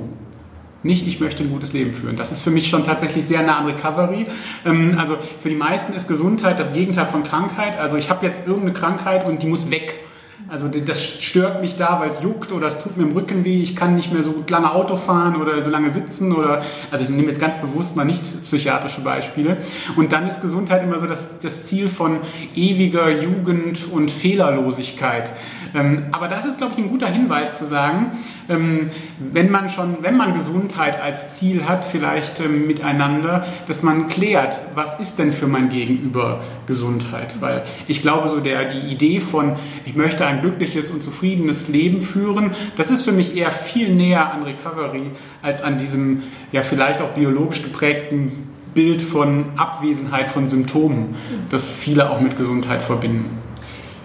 Nicht, 0.85 1.05
ich 1.09 1.19
möchte 1.19 1.43
ein 1.43 1.51
gutes 1.51 1.73
Leben 1.73 1.95
führen. 1.95 2.15
Das 2.15 2.31
ist 2.31 2.43
für 2.43 2.53
mich 2.53 2.69
schon 2.69 2.85
tatsächlich 2.85 3.25
sehr 3.25 3.43
nah 3.43 3.59
an 3.59 3.67
Recovery. 3.67 4.27
Ähm, 4.65 4.97
also 5.01 5.19
für 5.41 5.49
die 5.49 5.57
meisten 5.57 5.95
ist 5.95 6.07
Gesundheit 6.07 6.61
das 6.61 6.73
Gegenteil 6.73 7.07
von 7.07 7.25
Krankheit. 7.25 7.77
Also 7.77 7.97
ich 7.97 8.09
habe 8.09 8.25
jetzt 8.25 8.47
irgendeine 8.47 8.73
Krankheit 8.73 9.27
und 9.27 9.43
die 9.43 9.49
muss 9.49 9.73
weg. 9.73 10.06
Also 10.49 10.69
das 10.69 11.03
stört 11.03 11.61
mich 11.61 11.75
da, 11.75 11.99
weil 11.99 12.09
es 12.09 12.23
juckt 12.23 12.53
oder 12.53 12.69
es 12.69 12.81
tut 12.81 12.97
mir 12.97 13.03
im 13.03 13.13
Rücken 13.13 13.45
weh, 13.45 13.63
ich 13.63 13.75
kann 13.75 13.97
nicht 13.97 14.13
mehr 14.13 14.23
so 14.23 14.31
gut 14.31 14.49
lange 14.49 14.73
Auto 14.73 14.97
fahren 14.97 15.35
oder 15.43 15.61
so 15.61 15.71
lange 15.71 15.91
sitzen 15.91 16.33
oder, 16.33 16.63
also 16.93 17.05
ich 17.05 17.11
nehme 17.11 17.29
jetzt 17.29 17.41
ganz 17.41 17.61
bewusst 17.61 17.97
mal 17.97 18.05
nicht 18.05 18.43
psychiatrische 18.43 19.01
Beispiele. 19.01 19.57
Und 19.97 20.13
dann 20.13 20.29
ist 20.29 20.41
Gesundheit 20.41 20.85
immer 20.85 21.01
so 21.01 21.07
das, 21.07 21.41
das 21.41 21.65
Ziel 21.65 21.89
von 21.89 22.21
ewiger 22.55 23.11
Jugend 23.11 23.91
und 23.91 24.13
Fehlerlosigkeit. 24.13 25.33
Ähm, 25.75 26.05
aber 26.13 26.29
das 26.29 26.45
ist, 26.45 26.59
glaube 26.59 26.75
ich, 26.75 26.79
ein 26.79 26.91
guter 26.91 27.09
Hinweis 27.09 27.59
zu 27.59 27.67
sagen, 27.67 28.13
ähm, 28.49 28.91
wenn 29.19 29.51
man 29.51 29.69
schon, 29.69 29.99
wenn 30.03 30.17
man 30.17 30.33
Gesundheit 30.35 31.03
als 31.03 31.37
Ziel 31.37 31.67
hat, 31.69 31.85
vielleicht 31.85 32.41
ähm, 32.41 32.67
miteinander, 32.67 33.47
dass 33.67 33.83
man 33.83 34.09
klärt, 34.09 34.61
was 34.75 35.01
ist 35.01 35.19
denn 35.19 35.33
für 35.33 35.47
mein 35.47 35.69
Gegenüber 35.69 36.41
Gesundheit? 36.67 37.41
Weil 37.41 37.65
ich 37.89 38.01
glaube, 38.01 38.29
so 38.29 38.41
der, 38.41 38.65
die 38.67 38.93
Idee 38.93 39.21
von, 39.21 39.57
ich 39.85 39.97
möchte 39.97 40.25
ein 40.27 40.36
glückliches 40.41 40.91
und 40.91 41.03
zufriedenes 41.03 41.69
Leben 41.69 42.01
führen, 42.01 42.53
das 42.77 42.91
ist 42.91 43.05
für 43.05 43.13
mich 43.13 43.37
eher 43.37 43.51
viel 43.51 43.95
näher 43.95 44.33
an 44.33 44.43
Recovery 44.43 45.11
als 45.43 45.63
an 45.63 45.79
diesem, 45.79 46.23
ja, 46.53 46.63
vielleicht 46.63 47.01
auch 47.01 47.11
biologisch 47.11 47.63
geprägten 47.63 48.49
Bild 48.75 49.01
von 49.01 49.47
Abwesenheit 49.57 50.31
von 50.31 50.47
Symptomen, 50.47 51.15
das 51.51 51.71
viele 51.71 52.11
auch 52.11 52.21
mit 52.21 52.37
Gesundheit 52.37 52.83
verbinden. 52.83 53.39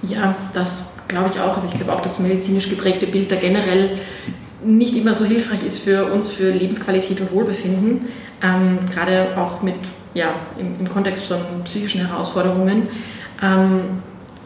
Ja, 0.02 0.36
das 0.54 0.94
glaube 1.08 1.30
ich 1.34 1.40
auch. 1.40 1.56
Also 1.56 1.68
ich 1.68 1.74
glaube 1.74 1.92
auch, 1.94 2.02
dass 2.02 2.20
medizinisch 2.20 2.70
geprägte 2.70 3.06
Bild 3.06 3.32
da 3.32 3.36
generell 3.36 3.92
nicht 4.64 4.96
immer 4.96 5.14
so 5.14 5.26
hilfreich 5.26 5.64
ist 5.66 5.80
für 5.80 6.06
uns, 6.06 6.32
für 6.32 6.52
Lebensqualität 6.52 7.20
und 7.22 7.32
Wohlbefinden. 7.32 8.06
Ähm, 8.42 8.80
gerade 8.92 9.38
auch 9.38 9.62
mit, 9.62 9.76
ja, 10.14 10.36
im, 10.58 10.80
im, 10.80 10.90
Kontext 10.90 11.26
von 11.26 11.40
psychischen 11.66 12.06
Herausforderungen. 12.08 12.88
Ähm, 13.44 14.02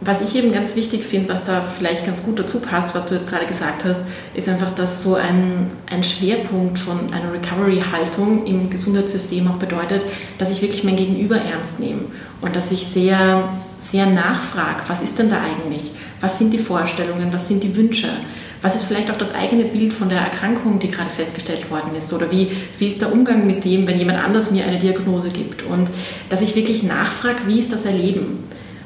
was 0.05 0.21
ich 0.21 0.35
eben 0.35 0.53
ganz 0.53 0.75
wichtig 0.75 1.03
finde, 1.03 1.29
was 1.29 1.45
da 1.45 1.65
vielleicht 1.77 2.05
ganz 2.05 2.23
gut 2.23 2.37
dazu 2.37 2.59
passt, 2.59 2.93
was 2.93 3.07
du 3.07 3.15
jetzt 3.15 3.27
gerade 3.27 3.47
gesagt 3.47 3.83
hast, 3.85 4.03
ist 4.35 4.47
einfach, 4.47 4.69
dass 4.69 5.01
so 5.01 5.15
ein, 5.15 5.71
ein 5.89 6.03
Schwerpunkt 6.03 6.77
von 6.77 6.99
einer 7.11 7.33
Recovery-Haltung 7.33 8.45
im 8.45 8.69
Gesundheitssystem 8.69 9.47
auch 9.47 9.55
bedeutet, 9.55 10.03
dass 10.37 10.51
ich 10.51 10.61
wirklich 10.61 10.83
mein 10.83 10.95
Gegenüber 10.95 11.37
ernst 11.37 11.79
nehme 11.79 12.01
und 12.41 12.55
dass 12.55 12.71
ich 12.71 12.85
sehr, 12.85 13.49
sehr 13.79 14.05
nachfrage, 14.05 14.83
was 14.87 15.01
ist 15.01 15.17
denn 15.17 15.31
da 15.31 15.37
eigentlich? 15.37 15.91
Was 16.21 16.37
sind 16.37 16.53
die 16.53 16.59
Vorstellungen? 16.59 17.33
Was 17.33 17.47
sind 17.47 17.63
die 17.63 17.75
Wünsche? 17.75 18.09
Was 18.61 18.75
ist 18.75 18.85
vielleicht 18.85 19.11
auch 19.11 19.17
das 19.17 19.33
eigene 19.33 19.65
Bild 19.65 19.93
von 19.93 20.09
der 20.09 20.19
Erkrankung, 20.19 20.79
die 20.79 20.89
gerade 20.89 21.09
festgestellt 21.09 21.69
worden 21.69 21.95
ist? 21.95 22.13
Oder 22.13 22.31
wie, 22.31 22.51
wie 22.79 22.87
ist 22.87 23.01
der 23.01 23.11
Umgang 23.11 23.45
mit 23.45 23.65
dem, 23.65 23.87
wenn 23.87 23.97
jemand 23.97 24.23
anders 24.23 24.51
mir 24.51 24.65
eine 24.65 24.79
Diagnose 24.79 25.29
gibt? 25.29 25.63
Und 25.63 25.89
dass 26.29 26.41
ich 26.41 26.55
wirklich 26.55 26.83
nachfrage, 26.83 27.41
wie 27.47 27.59
ist 27.59 27.73
das 27.73 27.85
Erleben? 27.85 28.43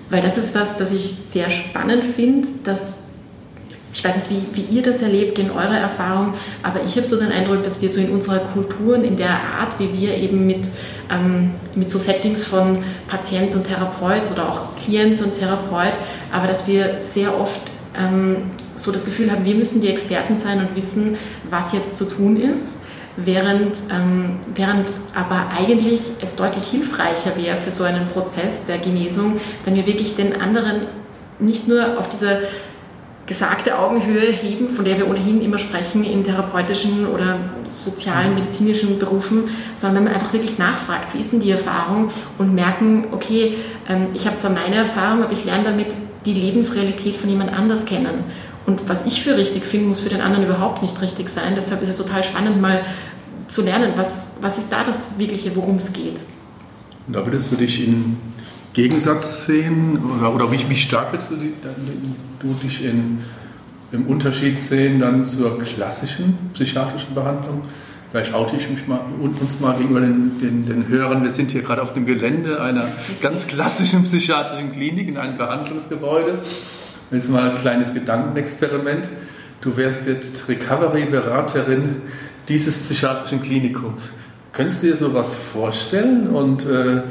Weil 0.10 0.22
das 0.22 0.38
ist 0.38 0.56
was, 0.56 0.76
das 0.78 0.92
ich 0.92 1.16
sehr 1.32 1.50
spannend 1.50 2.04
finde, 2.04 2.48
dass 2.64 2.94
ich 3.92 4.04
weiß 4.04 4.16
nicht, 4.16 4.30
wie, 4.30 4.56
wie, 4.56 4.76
ihr 4.78 4.84
das 4.84 5.02
erlebt 5.02 5.40
in 5.40 5.50
eurer 5.50 5.78
Erfahrung, 5.78 6.36
aber 6.62 6.82
ich 6.86 6.96
habe 6.96 7.08
so 7.08 7.20
den 7.20 7.32
Eindruck, 7.32 7.64
dass 7.64 7.82
wir 7.82 7.90
so 7.90 8.00
in 8.00 8.12
unserer 8.12 8.38
Kultur 8.38 8.96
und 8.96 9.04
in 9.04 9.18
der 9.18 9.32
Art, 9.32 9.80
wie 9.80 9.92
wir 9.92 10.16
eben 10.16 10.46
mit, 10.46 10.70
ähm, 11.12 11.52
mit 11.74 11.90
so 11.90 11.98
Settings 11.98 12.46
von 12.46 12.84
Patient 13.08 13.56
und 13.56 13.64
Therapeut 13.64 14.32
oder 14.32 14.48
auch 14.48 14.76
Klient 14.76 15.22
und 15.22 15.34
Therapeut, 15.34 15.94
aber 16.32 16.46
dass 16.46 16.68
wir 16.68 17.02
sehr 17.10 17.40
oft 17.40 17.60
ähm, 18.00 18.52
so 18.76 18.92
das 18.92 19.06
Gefühl 19.06 19.32
haben, 19.32 19.44
wir 19.44 19.56
müssen 19.56 19.82
die 19.82 19.90
Experten 19.90 20.36
sein 20.36 20.60
und 20.60 20.76
wissen, 20.76 21.18
was 21.50 21.74
jetzt 21.74 21.98
zu 21.98 22.06
tun 22.06 22.38
ist 22.38 22.79
während, 23.26 23.78
ähm, 23.92 24.38
während 24.56 24.90
aber 25.14 25.48
eigentlich 25.58 26.02
es 26.22 26.36
deutlich 26.36 26.66
hilfreicher 26.66 27.36
wäre 27.36 27.58
für 27.58 27.72
so 27.72 27.84
einen 27.84 28.08
Prozess 28.10 28.66
der 28.66 28.78
Genesung, 28.78 29.40
wenn 29.66 29.76
wir 29.76 29.86
wirklich 29.86 30.16
den 30.16 30.40
anderen 30.40 30.84
nicht 31.40 31.68
nur 31.68 31.98
auf 31.98 32.10
diese 32.10 32.40
gesagte 33.30 33.78
Augenhöhe 33.78 34.32
heben, 34.32 34.70
von 34.70 34.84
der 34.84 34.98
wir 34.98 35.08
ohnehin 35.08 35.40
immer 35.42 35.60
sprechen 35.60 36.04
in 36.04 36.24
therapeutischen 36.24 37.06
oder 37.06 37.38
sozialen, 37.64 38.34
medizinischen 38.34 38.98
Berufen, 38.98 39.44
sondern 39.76 39.98
wenn 39.98 40.04
man 40.06 40.14
einfach 40.16 40.34
wirklich 40.34 40.58
nachfragt, 40.58 41.14
wie 41.14 41.20
ist 41.20 41.32
denn 41.32 41.40
die 41.40 41.52
Erfahrung 41.52 42.10
und 42.40 42.56
merken, 42.56 43.10
okay, 43.12 43.54
ähm, 43.88 44.08
ich 44.16 44.26
habe 44.26 44.38
zwar 44.38 44.50
meine 44.50 44.78
Erfahrung, 44.78 45.24
aber 45.24 45.34
ich 45.34 45.46
lerne 45.46 45.66
damit 45.66 45.96
die 46.26 46.34
Lebensrealität 46.34 47.16
von 47.16 47.30
jemand 47.30 47.54
anders 47.54 47.86
kennen. 47.86 48.24
Und 48.66 48.90
was 48.90 49.06
ich 49.06 49.22
für 49.24 49.38
richtig 49.38 49.64
finde, 49.64 49.88
muss 49.88 50.02
für 50.02 50.10
den 50.10 50.22
anderen 50.22 50.46
überhaupt 50.46 50.82
nicht 50.82 51.00
richtig 51.02 51.30
sein. 51.30 51.54
Deshalb 51.56 51.82
ist 51.84 51.90
es 51.90 51.98
total 51.98 52.24
spannend, 52.24 52.60
mal 52.60 52.82
zu 53.50 53.64
lernen, 53.64 53.94
was, 53.96 54.30
was 54.42 54.58
ist 54.58 54.72
da 54.72 54.84
das 54.84 55.18
Wirkliche, 55.18 55.56
worum 55.56 55.76
es 55.76 55.92
geht. 55.92 56.18
Da 57.08 57.26
würdest 57.26 57.52
du 57.52 57.56
dich 57.56 57.86
in 57.86 58.18
Gegensatz 58.74 59.46
sehen 59.46 60.00
oder, 60.18 60.34
oder 60.34 60.52
wie, 60.52 60.70
wie 60.70 60.76
stark 60.76 61.12
willst 61.12 61.32
du, 61.32 61.36
du 62.40 62.54
dich 62.64 62.86
in, 62.86 63.20
im 63.92 64.06
Unterschied 64.06 64.60
sehen 64.60 65.00
dann 65.00 65.26
zur 65.26 65.60
klassischen 65.60 66.38
psychiatrischen 66.54 67.16
Behandlung? 67.16 67.64
Vielleicht 68.12 68.34
oute 68.34 68.56
ich 68.56 68.70
mich 68.70 68.88
mal 68.88 69.02
und 69.22 69.40
uns 69.42 69.60
mal 69.60 69.76
gegenüber 69.76 70.02
den, 70.02 70.40
den, 70.40 70.66
den 70.66 70.88
Hörern. 70.88 71.24
Wir 71.24 71.32
sind 71.32 71.52
hier 71.52 71.62
gerade 71.62 71.82
auf 71.82 71.94
dem 71.94 72.06
Gelände 72.06 72.62
einer 72.62 72.88
ganz 73.22 73.48
klassischen 73.48 74.04
psychiatrischen 74.04 74.72
Klinik 74.72 75.08
in 75.08 75.18
einem 75.18 75.38
Behandlungsgebäude. 75.38 76.40
Jetzt 77.12 77.30
mal 77.30 77.50
ein 77.50 77.56
kleines 77.56 77.94
Gedankenexperiment. 77.94 79.10
Du 79.62 79.76
wärst 79.78 80.08
jetzt 80.08 80.48
Recovery-Beraterin 80.48 82.02
dieses 82.50 82.78
psychiatrischen 82.80 83.42
Klinikums. 83.42 84.10
Könntest 84.52 84.84
du 84.84 84.88
dir 84.88 84.98
sowas 84.98 85.36
vorstellen? 85.36 86.28
Und 86.28 86.66
äh, 86.66 87.04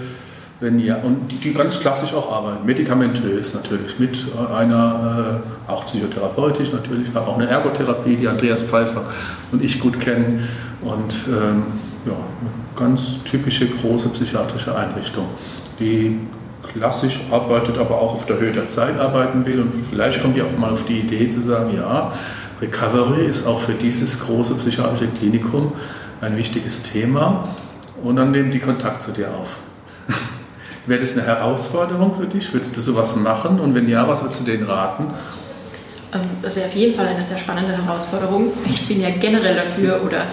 wenn 0.60 0.80
ja, 0.80 0.96
und 0.96 1.28
die, 1.30 1.54
ganz 1.54 1.78
klassisch 1.78 2.12
auch 2.12 2.32
arbeiten, 2.32 2.66
medikamentös 2.66 3.54
natürlich, 3.54 3.98
mit 4.00 4.26
einer, 4.52 5.40
äh, 5.68 5.70
auch 5.70 5.86
psychotherapeutisch 5.86 6.72
natürlich, 6.72 7.14
auch 7.14 7.38
eine 7.38 7.46
Ergotherapie, 7.46 8.16
die 8.16 8.26
Andreas 8.26 8.60
Pfeiffer 8.60 9.02
und 9.52 9.62
ich 9.62 9.78
gut 9.78 10.00
kennen. 10.00 10.48
Und 10.80 11.14
ähm, 11.28 11.62
ja, 12.06 12.12
eine 12.12 12.50
ganz 12.76 13.22
typische 13.24 13.68
große 13.68 14.08
psychiatrische 14.08 14.74
Einrichtung, 14.74 15.26
die 15.78 16.18
klassisch 16.72 17.20
arbeitet, 17.30 17.78
aber 17.78 18.00
auch 18.00 18.14
auf 18.14 18.26
der 18.26 18.38
Höhe 18.38 18.52
der 18.52 18.66
Zeit 18.66 18.98
arbeiten 18.98 19.46
will. 19.46 19.60
Und 19.60 19.72
vielleicht 19.88 20.20
kommt 20.20 20.36
die 20.36 20.42
auch 20.42 20.56
mal 20.58 20.70
auf 20.70 20.84
die 20.84 21.00
Idee 21.00 21.28
zu 21.28 21.40
sagen, 21.40 21.74
ja, 21.76 22.12
Recovery 22.60 23.26
ist 23.26 23.46
auch 23.46 23.60
für 23.60 23.74
dieses 23.74 24.20
große 24.20 24.54
psychiatrische 24.54 25.08
Klinikum 25.08 25.72
ein 26.20 26.36
wichtiges 26.36 26.82
Thema. 26.82 27.54
Und 28.02 28.16
dann 28.16 28.30
nehmen 28.30 28.50
die 28.50 28.60
Kontakt 28.60 29.02
zu 29.02 29.12
dir 29.12 29.28
auf. 29.34 29.58
Wäre 30.86 31.00
das 31.00 31.16
eine 31.16 31.26
Herausforderung 31.26 32.14
für 32.14 32.26
dich? 32.26 32.52
Würdest 32.52 32.76
du 32.76 32.80
sowas 32.80 33.16
machen? 33.16 33.60
Und 33.60 33.74
wenn 33.74 33.88
ja, 33.88 34.06
was 34.06 34.22
würdest 34.22 34.40
du 34.40 34.44
denen 34.44 34.64
raten? 34.64 35.10
Ähm, 36.14 36.20
das 36.42 36.56
wäre 36.56 36.66
auf 36.66 36.74
jeden 36.74 36.94
Fall 36.94 37.06
eine 37.06 37.20
sehr 37.20 37.38
spannende 37.38 37.76
Herausforderung. 37.76 38.52
Ich 38.66 38.86
bin 38.86 39.00
ja 39.00 39.10
generell 39.10 39.56
dafür 39.56 40.00
oder 40.04 40.24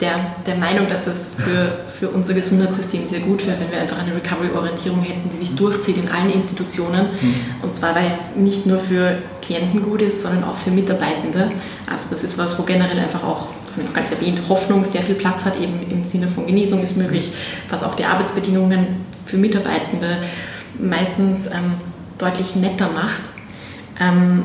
der, 0.00 0.14
der 0.46 0.56
Meinung, 0.56 0.88
dass 0.88 1.06
es 1.06 1.30
für, 1.36 1.72
für 2.02 2.08
unser 2.08 2.34
Gesundheitssystem 2.34 3.06
sehr 3.06 3.20
gut 3.20 3.46
wäre, 3.46 3.60
wenn 3.60 3.70
wir 3.70 3.80
einfach 3.80 3.96
eine 3.96 4.12
Recovery-Orientierung 4.12 5.02
hätten, 5.02 5.30
die 5.30 5.36
sich 5.36 5.54
durchzieht 5.54 5.96
in 5.98 6.08
allen 6.08 6.32
Institutionen. 6.32 7.06
Mhm. 7.20 7.34
Und 7.62 7.76
zwar, 7.76 7.94
weil 7.94 8.06
es 8.06 8.34
nicht 8.34 8.66
nur 8.66 8.80
für 8.80 9.18
Klienten 9.40 9.84
gut 9.84 10.02
ist, 10.02 10.20
sondern 10.20 10.42
auch 10.42 10.56
für 10.56 10.72
Mitarbeitende. 10.72 11.52
Also 11.88 12.10
das 12.10 12.24
ist 12.24 12.38
was, 12.38 12.58
wo 12.58 12.64
generell 12.64 12.98
einfach 12.98 13.22
auch, 13.22 13.46
das 13.64 13.74
habe 13.74 13.82
ich 13.82 13.86
noch 13.86 13.94
gar 13.94 14.02
nicht 14.02 14.14
erwähnt, 14.14 14.40
Hoffnung 14.48 14.84
sehr 14.84 15.02
viel 15.02 15.14
Platz 15.14 15.44
hat, 15.44 15.60
eben 15.60 15.78
im 15.88 16.02
Sinne 16.02 16.26
von 16.26 16.44
Genesung 16.44 16.82
ist 16.82 16.96
möglich, 16.96 17.30
was 17.70 17.84
auch 17.84 17.94
die 17.94 18.04
Arbeitsbedingungen 18.04 18.96
für 19.24 19.36
Mitarbeitende 19.36 20.16
meistens 20.80 21.46
ähm, 21.46 21.74
deutlich 22.18 22.56
netter 22.56 22.88
macht. 22.90 23.22
Ähm, 24.00 24.42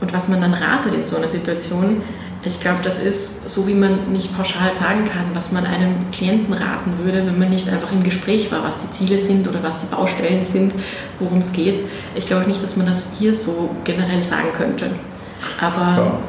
und 0.00 0.12
was 0.12 0.28
man 0.28 0.40
dann 0.40 0.54
ratet 0.54 0.94
in 0.94 1.02
so 1.02 1.16
einer 1.16 1.28
Situation, 1.28 2.02
ich 2.44 2.60
glaube, 2.60 2.78
das 2.84 2.98
ist 2.98 3.50
so, 3.50 3.66
wie 3.66 3.74
man 3.74 4.12
nicht 4.12 4.36
pauschal 4.36 4.72
sagen 4.72 5.04
kann, 5.04 5.24
was 5.34 5.50
man 5.50 5.66
einem 5.66 6.10
Klienten 6.12 6.54
raten 6.54 6.92
würde, 7.02 7.26
wenn 7.26 7.38
man 7.38 7.50
nicht 7.50 7.68
einfach 7.68 7.90
im 7.90 8.04
Gespräch 8.04 8.52
war, 8.52 8.62
was 8.62 8.82
die 8.82 8.90
Ziele 8.90 9.18
sind 9.18 9.48
oder 9.48 9.62
was 9.62 9.80
die 9.80 9.86
Baustellen 9.86 10.44
sind, 10.44 10.72
worum 11.18 11.38
es 11.38 11.52
geht. 11.52 11.80
Ich 12.14 12.26
glaube 12.26 12.46
nicht, 12.46 12.62
dass 12.62 12.76
man 12.76 12.86
das 12.86 13.06
hier 13.18 13.34
so 13.34 13.70
generell 13.82 14.22
sagen 14.22 14.48
könnte. 14.56 14.90
Aber, 15.60 16.20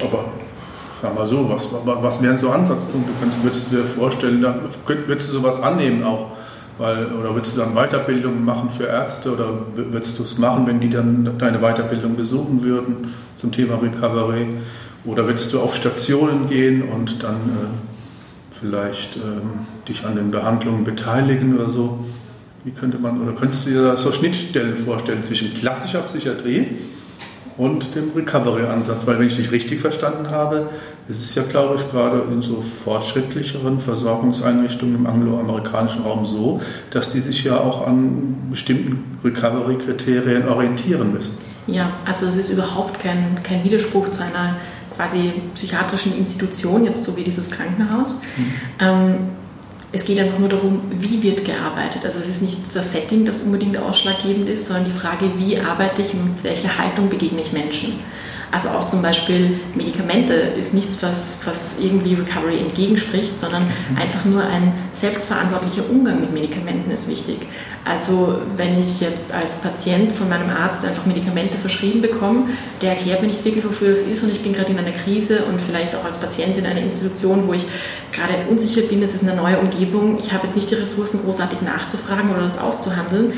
ja, 0.00 0.06
aber 0.06 0.24
sag 1.02 1.14
mal 1.14 1.26
so, 1.26 1.48
was, 1.48 1.68
was 1.84 2.22
wären 2.22 2.38
so 2.38 2.50
Ansatzpunkte? 2.50 3.10
Kannst, 3.20 3.42
würdest 3.42 3.72
du 3.72 3.76
dir 3.76 3.84
vorstellen, 3.84 4.44
würdest 4.86 5.28
du 5.28 5.32
sowas 5.32 5.60
annehmen 5.60 6.04
auch? 6.04 6.28
Weil, 6.78 7.06
oder 7.06 7.34
würdest 7.34 7.56
du 7.56 7.60
dann 7.60 7.74
Weiterbildungen 7.74 8.44
machen 8.44 8.70
für 8.70 8.84
Ärzte 8.84 9.32
oder 9.32 9.48
würdest 9.74 10.18
du 10.18 10.22
es 10.22 10.36
machen, 10.36 10.66
wenn 10.66 10.78
die 10.78 10.90
dann 10.90 11.38
deine 11.38 11.58
Weiterbildung 11.58 12.16
besuchen 12.16 12.62
würden 12.62 13.14
zum 13.36 13.50
Thema 13.50 13.80
Recovery? 13.80 14.48
Oder 15.06 15.26
würdest 15.26 15.52
du 15.52 15.60
auf 15.60 15.76
Stationen 15.76 16.48
gehen 16.48 16.82
und 16.82 17.22
dann 17.22 17.36
äh, 17.36 18.56
vielleicht 18.60 19.16
ähm, 19.16 19.66
dich 19.88 20.04
an 20.04 20.16
den 20.16 20.30
Behandlungen 20.30 20.84
beteiligen 20.84 21.54
oder 21.54 21.70
so? 21.70 22.04
Wie 22.64 22.72
könnte 22.72 22.98
man, 22.98 23.22
oder 23.22 23.32
könntest 23.32 23.66
du 23.66 23.70
dir 23.70 23.82
da 23.82 23.96
so 23.96 24.12
Schnittstellen 24.12 24.76
vorstellen 24.76 25.22
zwischen 25.22 25.54
klassischer 25.54 26.00
Psychiatrie 26.00 26.66
und 27.56 27.94
dem 27.94 28.10
Recovery-Ansatz? 28.16 29.06
Weil 29.06 29.20
wenn 29.20 29.28
ich 29.28 29.36
dich 29.36 29.52
richtig 29.52 29.80
verstanden 29.80 30.30
habe, 30.30 30.70
ist 31.08 31.22
es 31.22 31.36
ja, 31.36 31.44
glaube 31.44 31.76
ich, 31.76 31.88
gerade 31.92 32.24
in 32.32 32.42
so 32.42 32.60
fortschrittlicheren 32.60 33.78
Versorgungseinrichtungen 33.78 34.96
im 34.96 35.06
angloamerikanischen 35.06 36.02
Raum 36.02 36.26
so, 36.26 36.60
dass 36.90 37.10
die 37.10 37.20
sich 37.20 37.44
ja 37.44 37.60
auch 37.60 37.86
an 37.86 38.48
bestimmten 38.50 39.18
Recovery-Kriterien 39.22 40.48
orientieren 40.48 41.12
müssen. 41.12 41.38
Ja, 41.68 41.92
also 42.04 42.26
es 42.26 42.36
ist 42.36 42.50
überhaupt 42.50 42.98
kein, 42.98 43.38
kein 43.44 43.62
Widerspruch 43.62 44.08
zu 44.08 44.22
einer 44.24 44.56
quasi 44.96 45.32
psychiatrischen 45.54 46.16
Institution, 46.16 46.84
jetzt 46.84 47.04
so 47.04 47.16
wie 47.16 47.24
dieses 47.24 47.50
Krankenhaus. 47.50 48.20
Mhm. 48.36 48.54
Ähm, 48.80 49.14
es 49.92 50.04
geht 50.04 50.18
einfach 50.18 50.38
nur 50.38 50.48
darum, 50.48 50.80
wie 50.90 51.22
wird 51.22 51.44
gearbeitet. 51.44 52.04
Also 52.04 52.18
es 52.20 52.28
ist 52.28 52.42
nicht 52.42 52.58
das 52.74 52.92
Setting, 52.92 53.24
das 53.24 53.42
unbedingt 53.42 53.78
ausschlaggebend 53.78 54.48
ist, 54.48 54.66
sondern 54.66 54.84
die 54.84 54.90
Frage, 54.90 55.30
wie 55.38 55.58
arbeite 55.58 56.02
ich 56.02 56.12
und 56.12 56.24
mit 56.24 56.44
welcher 56.44 56.76
Haltung 56.76 57.08
begegne 57.08 57.40
ich 57.40 57.52
Menschen. 57.52 58.00
Also 58.52 58.68
auch 58.68 58.86
zum 58.86 59.02
Beispiel 59.02 59.60
Medikamente 59.74 60.32
ist 60.32 60.72
nichts, 60.72 61.02
was, 61.02 61.38
was 61.44 61.76
irgendwie 61.80 62.14
Recovery 62.14 62.60
entgegenspricht, 62.60 63.38
sondern 63.38 63.64
mhm. 63.64 63.98
einfach 63.98 64.24
nur 64.24 64.42
ein 64.44 64.72
selbstverantwortlicher 64.94 65.88
Umgang 65.90 66.20
mit 66.20 66.32
Medikamenten 66.32 66.90
ist 66.90 67.10
wichtig. 67.10 67.38
Also 67.84 68.40
wenn 68.56 68.82
ich 68.82 69.00
jetzt 69.00 69.32
als 69.32 69.54
Patient 69.54 70.12
von 70.12 70.28
meinem 70.28 70.50
Arzt 70.50 70.84
einfach 70.84 71.06
Medikamente 71.06 71.56
verschrieben 71.56 72.00
bekomme, 72.00 72.48
der 72.82 72.90
erklärt 72.90 73.20
mir 73.20 73.28
nicht 73.28 73.44
wirklich, 73.44 73.64
wofür 73.64 73.90
das 73.90 74.02
ist 74.02 74.24
und 74.24 74.32
ich 74.32 74.42
bin 74.42 74.52
gerade 74.52 74.72
in 74.72 74.78
einer 74.78 74.90
Krise 74.90 75.44
und 75.44 75.60
vielleicht 75.60 75.94
auch 75.94 76.04
als 76.04 76.18
Patient 76.18 76.58
in 76.58 76.66
einer 76.66 76.80
Institution, 76.80 77.46
wo 77.46 77.52
ich 77.52 77.64
gerade 78.10 78.34
unsicher 78.48 78.82
bin, 78.82 79.02
es 79.02 79.14
ist 79.14 79.22
eine 79.22 79.36
neue 79.36 79.58
Umgebung, 79.58 80.18
ich 80.18 80.32
habe 80.32 80.46
jetzt 80.46 80.56
nicht 80.56 80.70
die 80.70 80.74
Ressourcen 80.74 81.22
großartig 81.22 81.60
nachzufragen 81.62 82.30
oder 82.30 82.42
das 82.42 82.58
auszuhandeln, 82.58 83.34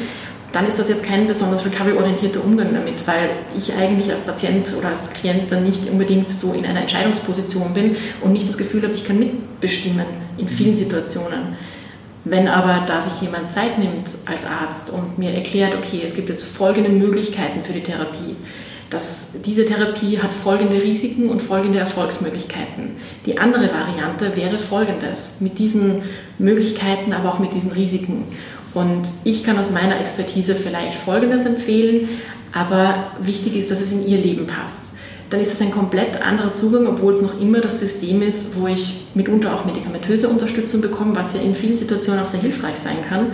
dann 0.58 0.66
ist 0.66 0.80
das 0.80 0.88
jetzt 0.88 1.04
kein 1.04 1.28
besonders 1.28 1.64
recovery-orientierter 1.64 2.42
Umgang 2.42 2.74
damit, 2.74 3.06
weil 3.06 3.30
ich 3.56 3.74
eigentlich 3.74 4.10
als 4.10 4.22
Patient 4.22 4.74
oder 4.76 4.88
als 4.88 5.08
Klient 5.10 5.52
dann 5.52 5.62
nicht 5.62 5.88
unbedingt 5.88 6.32
so 6.32 6.52
in 6.52 6.66
einer 6.66 6.80
Entscheidungsposition 6.80 7.74
bin 7.74 7.94
und 8.22 8.32
nicht 8.32 8.48
das 8.48 8.58
Gefühl 8.58 8.82
habe, 8.82 8.92
ich 8.92 9.06
kann 9.06 9.20
mitbestimmen 9.20 10.06
in 10.36 10.48
vielen 10.48 10.74
Situationen. 10.74 11.54
Wenn 12.24 12.48
aber 12.48 12.84
da 12.88 13.00
sich 13.00 13.22
jemand 13.22 13.52
Zeit 13.52 13.78
nimmt 13.78 14.10
als 14.24 14.46
Arzt 14.46 14.90
und 14.90 15.16
mir 15.16 15.30
erklärt, 15.30 15.76
okay, 15.76 16.02
es 16.04 16.16
gibt 16.16 16.28
jetzt 16.28 16.46
folgende 16.46 16.90
Möglichkeiten 16.90 17.62
für 17.62 17.72
die 17.72 17.84
Therapie, 17.84 18.34
dass 18.90 19.28
diese 19.44 19.64
Therapie 19.64 20.18
hat 20.18 20.34
folgende 20.34 20.82
Risiken 20.82 21.28
und 21.28 21.40
folgende 21.40 21.78
Erfolgsmöglichkeiten. 21.78 22.96
Die 23.26 23.38
andere 23.38 23.70
Variante 23.72 24.34
wäre 24.34 24.58
folgendes, 24.58 25.36
mit 25.38 25.60
diesen 25.60 26.02
Möglichkeiten, 26.40 27.12
aber 27.12 27.28
auch 27.28 27.38
mit 27.38 27.54
diesen 27.54 27.70
Risiken. 27.70 28.24
Und 28.74 29.08
ich 29.24 29.44
kann 29.44 29.58
aus 29.58 29.70
meiner 29.70 30.00
Expertise 30.00 30.54
vielleicht 30.54 30.94
Folgendes 30.94 31.46
empfehlen, 31.46 32.08
aber 32.52 33.12
wichtig 33.20 33.56
ist, 33.56 33.70
dass 33.70 33.80
es 33.80 33.92
in 33.92 34.06
ihr 34.06 34.18
Leben 34.18 34.46
passt. 34.46 34.94
Dann 35.30 35.40
ist 35.40 35.52
es 35.52 35.60
ein 35.60 35.70
komplett 35.70 36.22
anderer 36.22 36.54
Zugang, 36.54 36.86
obwohl 36.86 37.12
es 37.12 37.20
noch 37.20 37.38
immer 37.38 37.60
das 37.60 37.80
System 37.80 38.22
ist, 38.22 38.58
wo 38.58 38.66
ich 38.66 39.04
mitunter 39.14 39.54
auch 39.54 39.66
medikamentöse 39.66 40.26
Unterstützung 40.28 40.80
bekomme, 40.80 41.14
was 41.16 41.34
ja 41.34 41.42
in 41.42 41.54
vielen 41.54 41.76
Situationen 41.76 42.22
auch 42.22 42.26
sehr 42.26 42.40
hilfreich 42.40 42.76
sein 42.76 42.96
kann. 43.06 43.26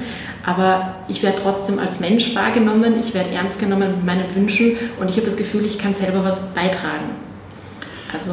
Aber 0.44 0.96
ich 1.06 1.22
werde 1.22 1.38
trotzdem 1.40 1.78
als 1.78 2.00
Mensch 2.00 2.34
wahrgenommen, 2.34 2.98
ich 2.98 3.14
werde 3.14 3.30
ernst 3.30 3.60
genommen 3.60 3.96
mit 3.96 4.04
meinen 4.04 4.34
Wünschen 4.34 4.72
und 4.98 5.08
ich 5.08 5.16
habe 5.16 5.26
das 5.26 5.36
Gefühl, 5.36 5.64
ich 5.64 5.78
kann 5.78 5.94
selber 5.94 6.24
was 6.24 6.40
beitragen. 6.52 7.10
Also, 8.12 8.32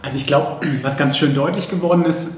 also 0.00 0.16
ich 0.16 0.26
glaube, 0.26 0.66
was 0.82 0.96
ganz 0.96 1.18
schön 1.18 1.34
deutlich 1.34 1.68
geworden 1.68 2.06
ist, 2.06 2.28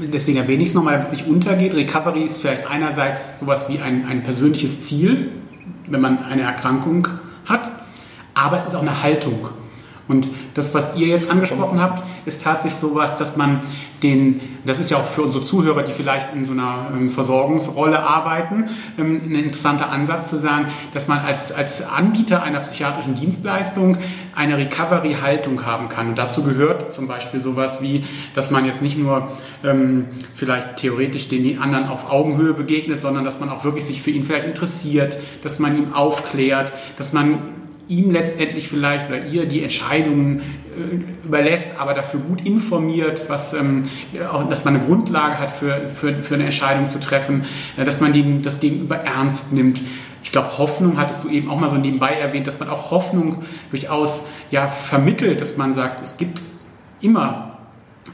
deswegen 0.00 0.38
erwähne 0.38 0.62
ich 0.62 0.70
es 0.70 0.74
nochmal, 0.74 0.94
damit 0.94 1.08
es 1.08 1.12
nicht 1.12 1.26
untergeht. 1.26 1.74
Recovery 1.74 2.24
ist 2.24 2.40
vielleicht 2.40 2.66
einerseits 2.66 3.38
sowas 3.38 3.68
wie 3.68 3.80
ein, 3.80 4.06
ein 4.06 4.22
persönliches 4.22 4.80
Ziel, 4.80 5.32
wenn 5.86 6.00
man 6.00 6.24
eine 6.24 6.42
Erkrankung 6.42 7.08
hat, 7.44 7.70
aber 8.34 8.56
es 8.56 8.66
ist 8.66 8.74
auch 8.74 8.82
eine 8.82 9.02
Haltung. 9.02 9.50
Und 10.12 10.28
das, 10.52 10.74
was 10.74 10.94
ihr 10.96 11.06
jetzt 11.06 11.30
angesprochen 11.30 11.80
habt, 11.80 12.04
ist 12.26 12.42
tatsächlich 12.42 12.78
sowas, 12.78 13.16
dass 13.16 13.38
man 13.38 13.60
den, 14.02 14.40
das 14.66 14.78
ist 14.78 14.90
ja 14.90 14.98
auch 14.98 15.06
für 15.06 15.22
unsere 15.22 15.42
Zuhörer, 15.42 15.82
die 15.84 15.92
vielleicht 15.92 16.34
in 16.34 16.44
so 16.44 16.52
einer 16.52 16.88
ähm, 16.94 17.08
Versorgungsrolle 17.08 18.02
arbeiten, 18.02 18.68
ähm, 18.98 19.22
ein 19.24 19.34
interessanter 19.34 19.88
Ansatz 19.90 20.28
zu 20.28 20.36
sagen, 20.36 20.66
dass 20.92 21.08
man 21.08 21.20
als, 21.20 21.50
als 21.50 21.88
Anbieter 21.88 22.42
einer 22.42 22.60
psychiatrischen 22.60 23.14
Dienstleistung 23.14 23.96
eine 24.34 24.58
Recovery-Haltung 24.58 25.64
haben 25.64 25.88
kann. 25.88 26.10
Und 26.10 26.18
dazu 26.18 26.42
gehört 26.42 26.92
zum 26.92 27.08
Beispiel 27.08 27.42
sowas 27.42 27.80
wie, 27.80 28.04
dass 28.34 28.50
man 28.50 28.66
jetzt 28.66 28.82
nicht 28.82 28.98
nur 28.98 29.28
ähm, 29.64 30.08
vielleicht 30.34 30.76
theoretisch 30.76 31.28
den 31.28 31.58
anderen 31.58 31.88
auf 31.88 32.10
Augenhöhe 32.10 32.52
begegnet, 32.52 33.00
sondern 33.00 33.24
dass 33.24 33.40
man 33.40 33.48
auch 33.48 33.64
wirklich 33.64 33.86
sich 33.86 34.02
für 34.02 34.10
ihn 34.10 34.24
vielleicht 34.24 34.46
interessiert, 34.46 35.16
dass 35.42 35.58
man 35.58 35.74
ihm 35.74 35.94
aufklärt, 35.94 36.74
dass 36.96 37.14
man 37.14 37.61
ihm 37.88 38.10
letztendlich 38.10 38.68
vielleicht 38.68 39.08
oder 39.08 39.26
ihr 39.26 39.46
die 39.46 39.62
Entscheidungen 39.62 40.40
äh, 40.40 41.26
überlässt, 41.26 41.72
aber 41.78 41.94
dafür 41.94 42.20
gut 42.20 42.46
informiert, 42.46 43.24
was, 43.28 43.52
ähm, 43.52 43.84
auch, 44.30 44.48
dass 44.48 44.64
man 44.64 44.76
eine 44.76 44.84
Grundlage 44.84 45.38
hat 45.38 45.50
für, 45.50 45.90
für, 45.94 46.14
für 46.22 46.34
eine 46.34 46.44
Entscheidung 46.44 46.88
zu 46.88 47.00
treffen, 47.00 47.44
äh, 47.76 47.84
dass 47.84 48.00
man 48.00 48.12
den, 48.12 48.42
das 48.42 48.60
Gegenüber 48.60 48.96
ernst 48.96 49.52
nimmt. 49.52 49.82
Ich 50.22 50.32
glaube, 50.32 50.56
Hoffnung 50.58 50.98
hattest 50.98 51.24
du 51.24 51.28
eben 51.28 51.50
auch 51.50 51.58
mal 51.58 51.68
so 51.68 51.76
nebenbei 51.76 52.12
erwähnt, 52.12 52.46
dass 52.46 52.58
man 52.60 52.68
auch 52.68 52.90
Hoffnung 52.90 53.42
durchaus 53.70 54.26
ja, 54.50 54.68
vermittelt, 54.68 55.40
dass 55.40 55.56
man 55.56 55.74
sagt, 55.74 56.00
es 56.00 56.16
gibt 56.16 56.42
immer 57.00 57.58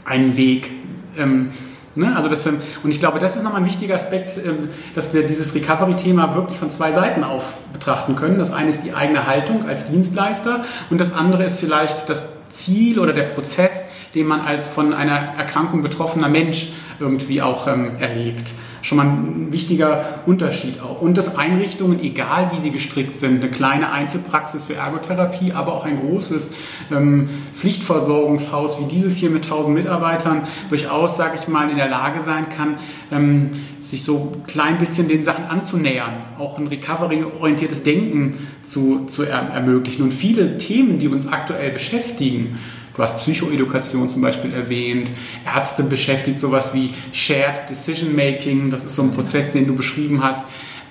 einen 0.04 0.36
Weg. 0.36 0.70
Ähm, 1.16 1.50
Ne? 1.98 2.16
Also 2.16 2.28
das, 2.28 2.46
ähm, 2.46 2.60
und 2.82 2.90
ich 2.90 3.00
glaube, 3.00 3.18
das 3.18 3.36
ist 3.36 3.42
nochmal 3.42 3.60
ein 3.60 3.66
wichtiger 3.66 3.94
Aspekt, 3.94 4.36
ähm, 4.36 4.70
dass 4.94 5.12
wir 5.12 5.26
dieses 5.26 5.54
Recovery-Thema 5.54 6.34
wirklich 6.34 6.58
von 6.58 6.70
zwei 6.70 6.92
Seiten 6.92 7.24
auf 7.24 7.56
betrachten 7.72 8.16
können. 8.16 8.38
Das 8.38 8.52
eine 8.52 8.70
ist 8.70 8.84
die 8.84 8.94
eigene 8.94 9.26
Haltung 9.26 9.68
als 9.68 9.84
Dienstleister 9.84 10.64
und 10.90 11.00
das 11.00 11.12
andere 11.12 11.44
ist 11.44 11.58
vielleicht 11.58 12.08
das 12.08 12.22
Ziel 12.50 12.98
oder 12.98 13.12
der 13.12 13.24
Prozess, 13.24 13.86
den 14.14 14.26
man 14.26 14.40
als 14.40 14.68
von 14.68 14.94
einer 14.94 15.34
Erkrankung 15.36 15.82
betroffener 15.82 16.28
Mensch 16.28 16.68
irgendwie 17.00 17.42
auch 17.42 17.66
ähm, 17.66 17.92
erlebt 17.98 18.52
schon 18.82 18.98
mal 18.98 19.06
ein 19.06 19.52
wichtiger 19.52 20.20
Unterschied 20.26 20.80
auch. 20.80 21.00
Und 21.00 21.16
dass 21.16 21.36
Einrichtungen, 21.36 22.02
egal 22.02 22.50
wie 22.52 22.60
sie 22.60 22.70
gestrickt 22.70 23.16
sind, 23.16 23.42
eine 23.42 23.50
kleine 23.50 23.92
Einzelpraxis 23.92 24.64
für 24.64 24.74
Ergotherapie, 24.74 25.52
aber 25.52 25.74
auch 25.74 25.84
ein 25.84 26.00
großes 26.00 26.54
ähm, 26.90 27.28
Pflichtversorgungshaus 27.54 28.80
wie 28.80 28.84
dieses 28.84 29.16
hier 29.16 29.30
mit 29.30 29.44
1000 29.44 29.74
Mitarbeitern 29.74 30.46
durchaus, 30.68 31.16
sage 31.16 31.38
ich 31.40 31.48
mal, 31.48 31.70
in 31.70 31.76
der 31.76 31.88
Lage 31.88 32.20
sein 32.20 32.48
kann, 32.48 32.76
ähm, 33.10 33.50
sich 33.80 34.04
so 34.04 34.32
ein 34.34 34.46
klein 34.46 34.78
bisschen 34.78 35.08
den 35.08 35.22
Sachen 35.22 35.44
anzunähern, 35.44 36.12
auch 36.38 36.58
ein 36.58 36.66
recovery-orientiertes 36.66 37.82
Denken 37.82 38.38
zu, 38.62 39.06
zu 39.06 39.22
er 39.22 39.38
ermöglichen. 39.50 40.02
Und 40.02 40.12
viele 40.12 40.58
Themen, 40.58 40.98
die 40.98 41.08
uns 41.08 41.26
aktuell 41.26 41.70
beschäftigen, 41.70 42.58
Du 42.98 43.04
hast 43.04 43.18
Psychoedukation 43.18 44.08
zum 44.08 44.22
Beispiel 44.22 44.52
erwähnt. 44.52 45.12
Ärzte 45.46 45.84
beschäftigt 45.84 46.40
sowas 46.40 46.74
wie 46.74 46.92
Shared 47.12 47.70
Decision 47.70 48.16
Making. 48.16 48.72
Das 48.72 48.84
ist 48.84 48.96
so 48.96 49.02
ein 49.02 49.12
Prozess, 49.12 49.52
den 49.52 49.68
du 49.68 49.76
beschrieben 49.76 50.24
hast. 50.24 50.44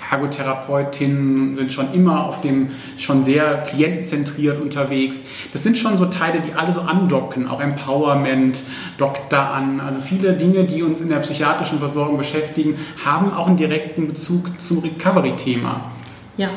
Ergotherapeutinnen 0.09 1.55
sind 1.55 1.69
schon 1.69 1.93
immer 1.93 2.25
auf 2.25 2.39
dem, 2.39 2.69
schon 2.97 3.21
sehr 3.21 3.57
klientenzentriert 3.57 4.57
unterwegs. 4.57 5.19
Das 5.51 5.63
sind 5.63 5.77
schon 5.77 5.97
so 5.97 6.05
Teile, 6.05 6.39
die 6.39 6.53
alle 6.53 6.71
so 6.71 6.79
andocken, 6.79 7.45
auch 7.45 7.59
Empowerment 7.59 8.59
dockt 8.97 9.33
da 9.33 9.49
an. 9.51 9.81
Also 9.81 9.99
viele 9.99 10.31
Dinge, 10.31 10.63
die 10.63 10.83
uns 10.83 11.01
in 11.01 11.09
der 11.09 11.17
psychiatrischen 11.17 11.79
Versorgung 11.79 12.17
beschäftigen, 12.17 12.77
haben 13.03 13.33
auch 13.33 13.47
einen 13.47 13.57
direkten 13.57 14.07
Bezug 14.07 14.61
zum 14.61 14.79
Recovery-Thema. 14.79 15.91
Ja, 16.37 16.51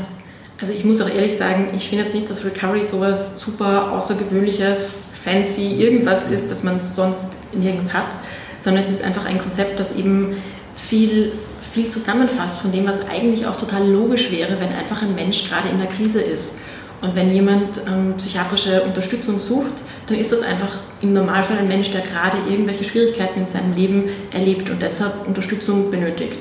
also 0.61 0.73
ich 0.73 0.85
muss 0.85 1.01
auch 1.01 1.09
ehrlich 1.09 1.37
sagen, 1.37 1.71
ich 1.75 1.89
finde 1.89 2.05
jetzt 2.05 2.15
nicht, 2.15 2.31
dass 2.31 2.45
Recovery 2.45 2.85
sowas 2.85 3.41
super 3.41 3.91
außergewöhnliches, 3.91 5.10
fancy, 5.25 5.75
irgendwas 5.75 6.31
ist, 6.31 6.51
das 6.51 6.63
man 6.63 6.81
sonst 6.81 7.27
nirgends 7.53 7.93
hat, 7.93 8.17
sondern 8.59 8.83
es 8.83 8.91
ist 8.91 9.03
einfach 9.03 9.27
ein 9.27 9.39
Konzept, 9.39 9.79
das 9.79 9.95
eben 9.95 10.37
viel 10.75 11.33
viel 11.73 11.89
zusammenfasst 11.89 12.59
von 12.59 12.73
dem, 12.73 12.87
was 12.87 13.09
eigentlich 13.09 13.47
auch 13.47 13.57
total 13.57 13.87
logisch 13.87 14.33
wäre, 14.33 14.61
wenn 14.61 14.73
einfach 14.73 15.03
ein 15.03 15.15
Mensch 15.15 15.49
gerade 15.49 15.69
in 15.69 15.79
der 15.79 15.87
Krise 15.87 16.21
ist. 16.21 16.59
Und 17.01 17.17
wenn 17.17 17.33
jemand 17.33 17.81
ähm, 17.87 18.15
psychiatrische 18.19 18.83
Unterstützung 18.83 19.39
sucht, 19.39 19.73
dann 20.07 20.19
ist 20.19 20.33
das 20.33 20.43
einfach 20.43 20.81
im 21.01 21.15
Normalfall 21.15 21.59
ein 21.59 21.69
Mensch, 21.69 21.91
der 21.93 22.03
gerade 22.03 22.37
irgendwelche 22.49 22.85
Schwierigkeiten 22.85 23.41
in 23.41 23.47
seinem 23.47 23.75
Leben 23.75 24.11
erlebt 24.33 24.69
und 24.69 24.83
deshalb 24.83 25.27
Unterstützung 25.27 25.91
benötigt. 25.91 26.39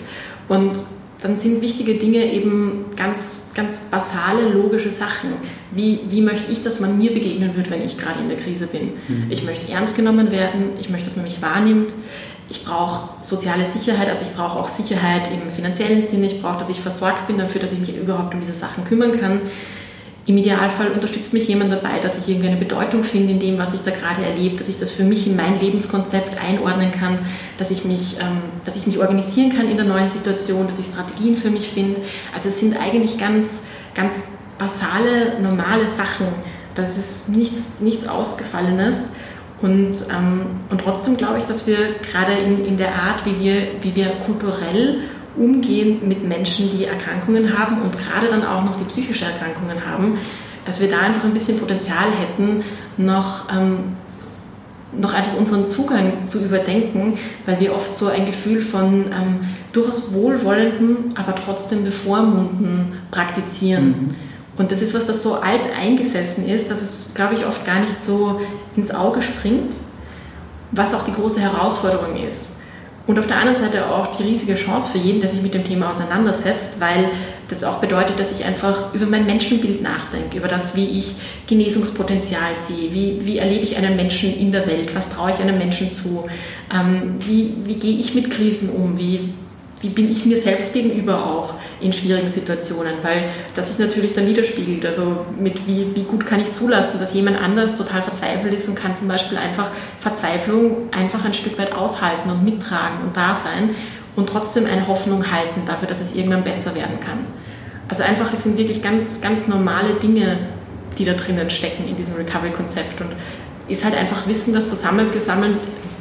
Und 0.49 0.77
dann 1.21 1.35
sind 1.35 1.61
wichtige 1.61 1.95
Dinge 1.95 2.31
eben 2.31 2.85
ganz, 2.95 3.41
ganz 3.53 3.79
basale, 3.79 4.49
logische 4.49 4.89
Sachen. 4.89 5.33
Wie, 5.71 5.99
wie 6.09 6.21
möchte 6.21 6.51
ich, 6.51 6.63
dass 6.63 6.79
man 6.79 6.97
mir 6.97 7.13
begegnen 7.13 7.55
wird, 7.57 7.69
wenn 7.69 7.83
ich 7.83 7.97
gerade 7.97 8.19
in 8.19 8.29
der 8.29 8.37
Krise 8.37 8.67
bin? 8.67 8.91
Mhm. 9.07 9.25
Ich 9.29 9.43
möchte 9.43 9.69
ernst 9.71 9.97
genommen 9.97 10.31
werden, 10.31 10.71
ich 10.79 10.89
möchte, 10.89 11.05
dass 11.05 11.17
man 11.17 11.25
mich 11.25 11.41
wahrnimmt, 11.41 11.91
ich 12.49 12.63
brauche 12.63 13.09
soziale 13.21 13.65
Sicherheit, 13.65 14.07
also 14.07 14.23
ich 14.23 14.35
brauche 14.35 14.59
auch 14.59 14.67
Sicherheit 14.67 15.29
im 15.31 15.51
finanziellen 15.51 16.01
Sinne, 16.01 16.27
ich 16.27 16.41
brauche, 16.41 16.57
dass 16.57 16.69
ich 16.69 16.79
versorgt 16.79 17.27
bin 17.27 17.37
dafür, 17.37 17.61
dass 17.61 17.73
ich 17.73 17.79
mich 17.79 17.95
überhaupt 17.95 18.33
um 18.33 18.39
diese 18.39 18.55
Sachen 18.55 18.85
kümmern 18.85 19.19
kann. 19.19 19.41
Im 20.29 20.37
Idealfall 20.37 20.91
unterstützt 20.91 21.33
mich 21.33 21.47
jemand 21.47 21.73
dabei, 21.73 21.97
dass 21.97 22.19
ich 22.19 22.29
irgendwie 22.29 22.49
eine 22.49 22.57
Bedeutung 22.57 23.03
finde 23.03 23.31
in 23.33 23.39
dem, 23.39 23.57
was 23.57 23.73
ich 23.73 23.81
da 23.81 23.89
gerade 23.89 24.23
erlebe, 24.23 24.57
dass 24.57 24.69
ich 24.69 24.77
das 24.77 24.91
für 24.91 25.03
mich 25.03 25.25
in 25.25 25.35
mein 25.35 25.59
Lebenskonzept 25.59 26.37
einordnen 26.39 26.91
kann, 26.91 27.17
dass 27.57 27.71
ich 27.71 27.83
mich, 27.83 28.17
ähm, 28.19 28.43
dass 28.63 28.75
ich 28.75 28.85
mich 28.85 28.99
organisieren 28.99 29.51
kann 29.57 29.67
in 29.67 29.77
der 29.77 29.87
neuen 29.87 30.07
Situation, 30.07 30.67
dass 30.67 30.77
ich 30.77 30.85
Strategien 30.85 31.35
für 31.35 31.49
mich 31.49 31.69
finde. 31.69 32.01
Also 32.31 32.49
es 32.49 32.59
sind 32.59 32.79
eigentlich 32.79 33.17
ganz, 33.17 33.61
ganz 33.95 34.25
basale, 34.59 35.41
normale 35.41 35.87
Sachen. 35.87 36.27
Das 36.75 36.99
ist 36.99 37.27
nichts, 37.29 37.61
nichts 37.79 38.07
Ausgefallenes. 38.07 39.13
Und, 39.63 39.95
ähm, 40.11 40.45
und 40.69 40.81
trotzdem 40.81 41.17
glaube 41.17 41.39
ich, 41.39 41.45
dass 41.45 41.65
wir 41.65 41.95
gerade 42.07 42.33
in, 42.33 42.65
in 42.65 42.77
der 42.77 42.93
Art, 42.93 43.25
wie 43.25 43.43
wir, 43.43 43.63
wie 43.81 43.95
wir 43.95 44.09
kulturell 44.27 44.99
umgehen 45.39 46.07
mit 46.07 46.27
Menschen, 46.27 46.69
die 46.69 46.85
Erkrankungen 46.85 47.57
haben 47.57 47.81
und 47.81 47.97
gerade 47.97 48.27
dann 48.27 48.45
auch 48.45 48.63
noch 48.63 48.75
die 48.75 48.83
psychische 48.83 49.25
Erkrankungen 49.25 49.85
haben, 49.85 50.17
dass 50.65 50.79
wir 50.81 50.89
da 50.89 50.99
einfach 50.99 51.23
ein 51.23 51.33
bisschen 51.33 51.59
Potenzial 51.59 52.11
hätten, 52.11 52.63
noch, 52.97 53.51
ähm, 53.51 53.95
noch 54.91 55.13
einfach 55.13 55.35
unseren 55.35 55.65
Zugang 55.65 56.25
zu 56.25 56.43
überdenken, 56.43 57.17
weil 57.45 57.59
wir 57.59 57.73
oft 57.73 57.95
so 57.95 58.07
ein 58.07 58.25
Gefühl 58.25 58.61
von 58.61 59.05
ähm, 59.05 59.39
durchaus 59.71 60.13
wohlwollenden, 60.13 61.13
aber 61.15 61.35
trotzdem 61.35 61.83
bevormunden 61.85 62.93
praktizieren. 63.11 63.85
Mhm. 63.85 64.15
Und 64.57 64.73
das 64.73 64.81
ist 64.81 64.93
was, 64.93 65.07
das 65.07 65.23
so 65.23 65.35
alt 65.35 65.69
eingesessen 65.79 66.45
ist, 66.47 66.69
dass 66.69 66.81
es, 66.81 67.11
glaube 67.15 67.35
ich, 67.35 67.45
oft 67.45 67.65
gar 67.65 67.79
nicht 67.79 67.99
so 67.99 68.41
ins 68.75 68.91
Auge 68.91 69.21
springt, 69.21 69.73
was 70.71 70.93
auch 70.93 71.03
die 71.03 71.13
große 71.13 71.39
Herausforderung 71.39 72.17
ist. 72.17 72.49
Und 73.09 73.17
auf 73.17 73.25
der 73.25 73.37
anderen 73.37 73.57
Seite 73.57 73.87
auch 73.89 74.15
die 74.15 74.21
riesige 74.21 74.53
Chance 74.53 74.91
für 74.91 74.99
jeden, 74.99 75.19
der 75.19 75.31
sich 75.31 75.41
mit 75.41 75.55
dem 75.55 75.63
Thema 75.63 75.89
auseinandersetzt, 75.89 76.79
weil 76.79 77.09
das 77.47 77.63
auch 77.63 77.79
bedeutet, 77.79 78.19
dass 78.19 78.39
ich 78.39 78.45
einfach 78.45 78.93
über 78.93 79.07
mein 79.07 79.25
Menschenbild 79.25 79.81
nachdenke, 79.81 80.37
über 80.37 80.47
das, 80.47 80.75
wie 80.75 80.85
ich 80.85 81.15
Genesungspotenzial 81.47 82.53
sehe, 82.53 82.93
wie, 82.93 83.17
wie 83.25 83.39
erlebe 83.39 83.63
ich 83.63 83.75
einen 83.77 83.95
Menschen 83.95 84.39
in 84.39 84.51
der 84.51 84.67
Welt, 84.67 84.95
was 84.95 85.09
traue 85.09 85.31
ich 85.31 85.39
einem 85.39 85.57
Menschen 85.57 85.89
zu, 85.89 86.27
ähm, 86.71 87.15
wie, 87.25 87.55
wie 87.65 87.79
gehe 87.79 87.97
ich 87.97 88.13
mit 88.13 88.29
Krisen 88.29 88.69
um, 88.69 88.99
wie, 88.99 89.33
wie 89.81 89.89
bin 89.89 90.11
ich 90.11 90.27
mir 90.27 90.37
selbst 90.37 90.75
gegenüber 90.75 91.25
auch 91.25 91.55
in 91.81 91.93
schwierigen 91.93 92.29
Situationen, 92.29 92.93
weil 93.03 93.29
das 93.55 93.69
sich 93.69 93.79
natürlich 93.79 94.13
dann 94.13 94.27
widerspiegelt. 94.27 94.85
Also 94.85 95.25
mit 95.39 95.65
wie, 95.67 95.95
wie 95.95 96.03
gut 96.03 96.25
kann 96.25 96.39
ich 96.39 96.51
zulassen, 96.51 96.99
dass 96.99 97.13
jemand 97.13 97.41
anders 97.41 97.75
total 97.75 98.01
verzweifelt 98.01 98.53
ist 98.53 98.67
und 98.67 98.75
kann 98.75 98.95
zum 98.95 99.07
Beispiel 99.07 99.37
einfach 99.37 99.69
Verzweiflung 99.99 100.89
einfach 100.91 101.23
ein 101.25 101.33
Stück 101.33 101.57
weit 101.57 101.73
aushalten 101.73 102.29
und 102.29 102.43
mittragen 102.43 103.05
und 103.05 103.15
da 103.15 103.35
sein 103.35 103.71
und 104.15 104.29
trotzdem 104.29 104.65
eine 104.65 104.87
Hoffnung 104.87 105.31
halten 105.31 105.61
dafür, 105.65 105.87
dass 105.87 106.01
es 106.01 106.15
irgendwann 106.15 106.43
besser 106.43 106.75
werden 106.75 106.99
kann. 106.99 107.19
Also 107.87 108.03
einfach, 108.03 108.31
es 108.33 108.43
sind 108.43 108.57
wirklich 108.57 108.81
ganz, 108.81 109.21
ganz 109.21 109.47
normale 109.47 109.95
Dinge, 109.95 110.37
die 110.97 111.05
da 111.05 111.13
drinnen 111.13 111.49
stecken 111.49 111.87
in 111.87 111.95
diesem 111.95 112.15
Recovery-Konzept 112.15 113.01
und 113.01 113.11
ist 113.67 113.85
halt 113.85 113.95
einfach 113.95 114.27
Wissen, 114.27 114.53
das 114.53 114.67
zusammengesammelt 114.67 115.57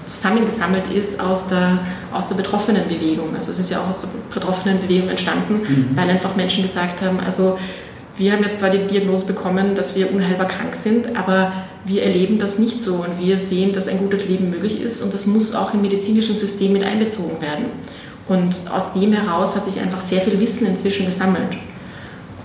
zusammengesammelt 0.09 0.87
ist 0.93 1.21
aus 1.21 1.47
der, 1.47 1.81
aus 2.13 2.29
der 2.29 2.35
betroffenen 2.35 2.89
Bewegung. 2.89 3.35
Also 3.35 3.53
es 3.53 3.59
ist 3.59 3.71
ja 3.71 3.81
auch 3.81 3.89
aus 3.89 4.01
der 4.01 4.09
betroffenen 4.33 4.81
Bewegung 4.81 5.09
entstanden, 5.09 5.61
mhm. 5.63 5.97
weil 5.97 6.09
einfach 6.11 6.35
Menschen 6.35 6.63
gesagt 6.63 7.03
haben, 7.03 7.21
also 7.21 7.59
wir 8.17 8.33
haben 8.33 8.43
jetzt 8.43 8.59
zwar 8.59 8.71
die 8.71 8.79
Diagnose 8.79 9.25
bekommen, 9.27 9.77
dass 9.77 9.95
wir 9.95 10.13
unheilbar 10.13 10.49
krank 10.49 10.75
sind, 10.75 11.17
aber 11.17 11.53
wir 11.85 12.03
erleben 12.03 12.39
das 12.39 12.59
nicht 12.59 12.81
so 12.81 12.97
und 12.97 13.21
wir 13.21 13.39
sehen, 13.39 13.73
dass 13.73 13.87
ein 13.87 13.99
gutes 13.99 14.29
Leben 14.29 14.51
möglich 14.51 14.81
ist 14.81 15.03
und 15.03 15.15
das 15.15 15.27
muss 15.27 15.55
auch 15.55 15.73
im 15.73 15.83
medizinischen 15.83 16.35
System 16.35 16.73
mit 16.73 16.83
einbezogen 16.83 17.41
werden. 17.41 17.67
Und 18.27 18.55
aus 18.71 18.93
dem 18.93 19.13
heraus 19.13 19.57
hat 19.57 19.65
sich 19.65 19.81
einfach 19.81 20.01
sehr 20.01 20.21
viel 20.21 20.39
Wissen 20.41 20.67
inzwischen 20.67 21.07
gesammelt. 21.07 21.57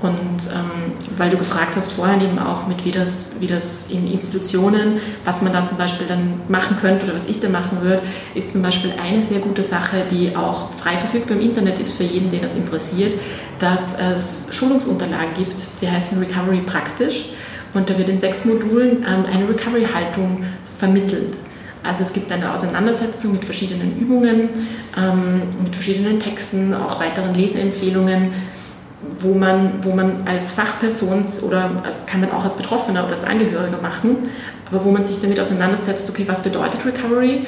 Und 0.04 0.50
ähm, 0.54 0.92
weil 1.16 1.30
du 1.30 1.38
gefragt 1.38 1.78
hast 1.78 1.94
vorhin 1.94 2.20
eben 2.20 2.38
auch 2.38 2.68
mit, 2.68 2.84
wie 2.84 2.92
das, 2.92 3.36
wie 3.40 3.48
das 3.48 3.90
in 3.90 4.12
Institutionen, 4.12 5.00
was 5.24 5.42
man 5.42 5.54
dann 5.54 5.66
zum 5.66 5.78
Beispiel 5.78 6.06
dann 6.06 6.42
machen 6.50 6.76
könnte 6.82 7.06
oder 7.06 7.16
was 7.16 7.26
ich 7.26 7.40
dann 7.40 7.54
machen 7.54 7.82
würde, 7.82 8.02
ist 8.36 8.52
zum 8.52 8.62
Beispiel 8.62 8.92
eine 9.02 9.22
sehr 9.22 9.40
gute 9.40 9.64
Sache, 9.64 10.04
die 10.12 10.36
auch 10.36 10.72
frei 10.74 10.98
verfügbar 10.98 11.38
im 11.38 11.44
Internet 11.44 11.80
ist 11.80 11.94
für 11.94 12.04
jeden, 12.04 12.32
den 12.32 12.42
das 12.42 12.58
interessiert, 12.58 13.14
dass 13.60 13.96
es 14.18 14.48
Schulungsunterlagen 14.52 15.36
gibt, 15.38 15.56
die 15.82 15.90
heißen 15.90 16.20
Recovery 16.20 16.64
praktisch. 16.66 17.28
Und 17.74 17.90
da 17.90 17.98
wird 17.98 18.10
in 18.10 18.20
sechs 18.20 18.44
Modulen 18.44 19.06
ähm, 19.08 19.24
eine 19.34 19.48
Recovery-Haltung 19.48 20.44
vermittelt. 20.78 21.38
Also 21.82 22.04
es 22.04 22.12
gibt 22.12 22.30
eine 22.30 22.54
Auseinandersetzung 22.54 23.32
mit 23.32 23.46
verschiedenen 23.46 23.98
Übungen, 23.98 24.50
ähm, 24.98 25.42
mit 25.64 25.74
verschiedenen 25.74 26.20
Texten, 26.20 26.74
auch 26.74 27.00
weiteren 27.00 27.36
Leseempfehlungen, 27.36 28.34
wo 29.20 29.34
man, 29.34 29.84
wo 29.84 29.92
man 29.92 30.26
als 30.26 30.52
Fachperson 30.52 31.26
oder 31.44 31.70
kann 32.06 32.22
man 32.22 32.32
auch 32.32 32.44
als 32.44 32.56
Betroffener 32.56 33.04
oder 33.04 33.14
als 33.14 33.24
Angehöriger 33.24 33.82
machen, 33.82 34.30
aber 34.72 34.86
wo 34.86 34.92
man 34.92 35.04
sich 35.04 35.22
damit 35.22 35.40
auseinandersetzt, 35.40 36.10
okay, 36.10 36.24
was 36.28 36.42
bedeutet 36.42 36.86
Recovery? 36.86 37.46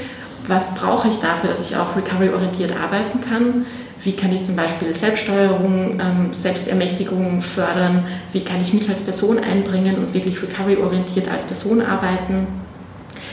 Was 0.47 0.73
brauche 0.75 1.07
ich 1.07 1.17
dafür, 1.17 1.49
dass 1.49 1.67
ich 1.67 1.75
auch 1.75 1.95
recovery-orientiert 1.95 2.71
arbeiten 2.71 3.19
kann? 3.21 3.65
Wie 4.03 4.11
kann 4.11 4.31
ich 4.31 4.43
zum 4.43 4.55
Beispiel 4.55 4.93
Selbststeuerung, 4.93 5.99
ähm, 5.99 6.33
Selbstermächtigung 6.33 7.41
fördern? 7.41 8.05
Wie 8.31 8.41
kann 8.41 8.61
ich 8.61 8.71
mich 8.73 8.87
als 8.87 9.01
Person 9.01 9.39
einbringen 9.39 9.97
und 9.97 10.13
wirklich 10.13 10.39
recovery-orientiert 10.41 11.27
als 11.27 11.45
Person 11.45 11.81
arbeiten? 11.81 12.45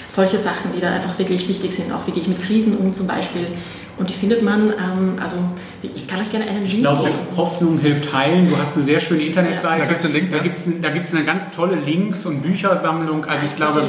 Solche 0.09 0.39
Sachen, 0.39 0.73
die 0.75 0.81
da 0.81 0.91
einfach 0.91 1.19
wirklich 1.19 1.49
wichtig 1.49 1.75
sind, 1.75 1.93
auch 1.93 2.07
wie 2.07 2.13
gehe 2.13 2.23
ich 2.23 2.29
mit 2.29 2.43
Krisen 2.43 2.79
um 2.79 2.95
zum 2.95 3.07
Beispiel 3.07 3.49
und 3.99 4.09
die 4.09 4.15
findet 4.15 4.43
man, 4.43 4.71
ähm, 4.71 5.17
also 5.21 5.37
ich 5.83 6.07
kann 6.09 6.21
euch 6.21 6.31
gerne 6.31 6.47
einen 6.47 6.63
Link 6.63 6.75
Ich 6.75 6.81
glaube, 6.81 7.05
geben. 7.05 7.17
Hoffnung 7.37 7.79
hilft 7.79 8.13
heilen. 8.13 8.49
Du 8.49 8.57
hast 8.57 8.77
eine 8.77 8.85
sehr 8.85 9.01
schöne 9.01 9.23
Internetseite. 9.23 9.81
Ja. 9.81 9.85
Da 9.85 9.89
gibt 9.89 10.01
es 10.01 10.07
einen 10.07 10.15
Link. 10.15 10.31
Da 10.31 10.39
gibt 10.39 10.55
es 10.55 10.65
da 10.81 10.91
gibt's 10.91 11.15
eine 11.15 11.25
ganz 11.25 11.51
tolle 11.51 11.77
Links- 11.77 12.25
und 12.25 12.43
Büchersammlung. 12.43 13.25
Also 13.25 13.45
ich 13.45 13.55
glaube, 13.57 13.85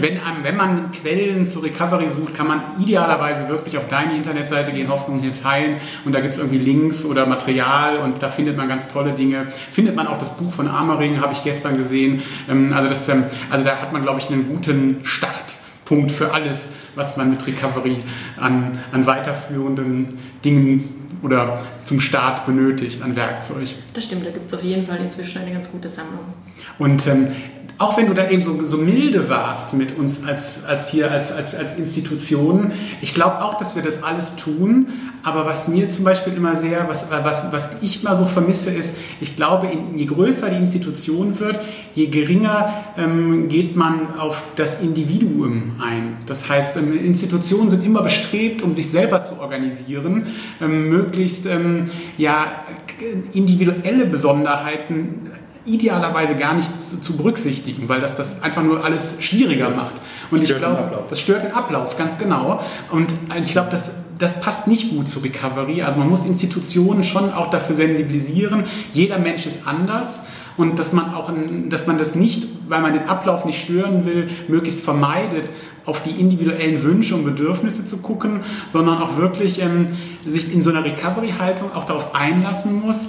wenn, 0.00 0.20
wenn 0.42 0.56
man 0.56 0.90
Quellen 0.92 1.46
zu 1.46 1.60
Recovery 1.60 2.08
sucht, 2.08 2.34
kann 2.34 2.46
man 2.46 2.62
idealerweise 2.80 3.48
wirklich 3.48 3.78
auf 3.78 3.88
deine 3.88 4.16
Internetseite 4.16 4.72
gehen, 4.72 4.88
Hoffnung 4.88 5.20
hilft 5.20 5.44
heilen. 5.44 5.78
Und 6.04 6.14
da 6.14 6.20
gibt 6.20 6.34
es 6.34 6.38
irgendwie 6.38 6.58
Links 6.58 7.04
oder 7.04 7.26
Material 7.26 7.98
und 7.98 8.22
da 8.22 8.28
findet 8.28 8.56
man 8.56 8.68
ganz 8.68 8.88
tolle 8.88 9.12
Dinge. 9.12 9.46
Findet 9.72 9.96
man 9.96 10.06
auch 10.06 10.18
das 10.18 10.36
Buch 10.36 10.52
von 10.52 10.68
Amering, 10.68 11.20
habe 11.20 11.32
ich 11.32 11.42
gestern 11.42 11.78
gesehen. 11.78 12.22
Ähm, 12.48 12.72
also, 12.74 12.88
das, 12.88 13.08
ähm, 13.08 13.24
also 13.50 13.64
da 13.64 13.76
hat 13.76 13.92
man, 13.92 14.02
glaube 14.02 14.20
ich, 14.20 14.28
einen 14.30 14.48
guten 14.48 15.00
Start 15.04 15.57
Punkt 15.88 16.12
für 16.12 16.32
alles, 16.32 16.68
was 16.96 17.16
man 17.16 17.30
mit 17.30 17.46
Recovery 17.46 17.96
an, 18.36 18.78
an 18.92 19.06
weiterführenden 19.06 20.06
Dingen 20.44 21.18
oder 21.22 21.62
zum 21.84 21.98
Start 21.98 22.44
benötigt 22.44 23.00
an 23.02 23.16
Werkzeug. 23.16 23.68
Das 23.98 24.04
stimmt, 24.04 24.24
da 24.24 24.30
gibt 24.30 24.46
es 24.46 24.54
auf 24.54 24.62
jeden 24.62 24.86
Fall 24.86 24.98
inzwischen 24.98 25.42
eine 25.42 25.50
ganz 25.50 25.72
gute 25.72 25.88
Sammlung. 25.88 26.20
Und 26.78 27.04
ähm, 27.08 27.26
auch 27.78 27.96
wenn 27.96 28.06
du 28.06 28.14
da 28.14 28.28
eben 28.28 28.42
so, 28.42 28.64
so 28.64 28.76
milde 28.76 29.28
warst 29.28 29.72
mit 29.72 29.96
uns 29.96 30.24
als, 30.24 30.64
als 30.64 30.88
hier, 30.88 31.12
als, 31.12 31.30
als, 31.30 31.54
als 31.54 31.76
Institution, 31.76 32.72
ich 33.00 33.14
glaube 33.14 33.44
auch, 33.44 33.56
dass 33.56 33.76
wir 33.76 33.82
das 33.82 34.02
alles 34.02 34.34
tun. 34.34 34.88
Aber 35.22 35.46
was 35.46 35.68
mir 35.68 35.90
zum 35.90 36.04
Beispiel 36.04 36.32
immer 36.32 36.56
sehr, 36.56 36.88
was, 36.88 37.10
was, 37.10 37.52
was 37.52 37.70
ich 37.80 38.02
mal 38.02 38.16
so 38.16 38.24
vermisse, 38.24 38.70
ist, 38.70 38.96
ich 39.20 39.36
glaube, 39.36 39.68
je 39.94 40.04
größer 40.06 40.48
die 40.48 40.56
Institution 40.56 41.38
wird, 41.38 41.60
je 41.94 42.06
geringer 42.06 42.84
ähm, 42.96 43.48
geht 43.48 43.76
man 43.76 44.18
auf 44.18 44.42
das 44.56 44.80
Individuum 44.80 45.80
ein. 45.80 46.18
Das 46.26 46.48
heißt, 46.48 46.76
ähm, 46.76 46.96
Institutionen 47.04 47.70
sind 47.70 47.84
immer 47.84 48.02
bestrebt, 48.02 48.62
um 48.62 48.74
sich 48.74 48.90
selber 48.90 49.22
zu 49.22 49.40
organisieren, 49.40 50.26
ähm, 50.60 50.88
möglichst 50.88 51.46
ähm, 51.46 51.90
ja, 52.16 52.46
individuelle 53.88 54.06
Besonderheiten 54.06 55.30
idealerweise 55.64 56.36
gar 56.36 56.54
nicht 56.54 56.80
zu, 56.80 56.98
zu, 56.98 57.16
berücksichtigen, 57.16 57.88
weil 57.88 58.00
das 58.00 58.16
das 58.16 58.42
einfach 58.42 58.62
nur 58.62 58.84
alles 58.84 59.16
schwieriger 59.20 59.68
macht. 59.68 59.96
Und 60.30 60.42
ich 60.42 60.56
glaube, 60.56 61.04
das 61.10 61.20
stört 61.20 61.44
den 61.44 61.52
Ablauf, 61.52 61.96
ganz 61.98 62.16
genau. 62.16 62.62
Und 62.90 63.12
ich 63.42 63.50
glaube, 63.50 63.68
das, 63.70 63.92
das 64.18 64.40
passt 64.40 64.66
nicht 64.66 64.90
gut 64.90 65.08
zu 65.10 65.18
Recovery. 65.18 65.82
Also 65.82 65.98
man 65.98 66.08
muss 66.08 66.24
Institutionen 66.24 67.02
schon 67.02 67.32
auch 67.34 67.50
dafür 67.50 67.74
sensibilisieren. 67.74 68.64
Jeder 68.94 69.18
Mensch 69.18 69.46
ist 69.46 69.66
anders 69.66 70.22
und 70.56 70.78
dass 70.78 70.92
man 70.92 71.14
auch, 71.14 71.30
dass 71.68 71.86
man 71.86 71.98
das 71.98 72.14
nicht, 72.14 72.48
weil 72.68 72.80
man 72.80 72.94
den 72.94 73.08
Ablauf 73.08 73.44
nicht 73.44 73.60
stören 73.60 74.06
will, 74.06 74.30
möglichst 74.48 74.80
vermeidet, 74.80 75.50
auf 75.88 76.02
die 76.02 76.20
individuellen 76.20 76.82
Wünsche 76.82 77.14
und 77.14 77.24
Bedürfnisse 77.24 77.84
zu 77.86 77.98
gucken, 77.98 78.40
sondern 78.68 78.98
auch 78.98 79.16
wirklich 79.16 79.62
ähm, 79.62 79.86
sich 80.26 80.52
in 80.52 80.62
so 80.62 80.68
einer 80.70 80.84
Recovery-Haltung 80.84 81.72
auch 81.72 81.84
darauf 81.84 82.14
einlassen 82.14 82.80
muss, 82.80 83.08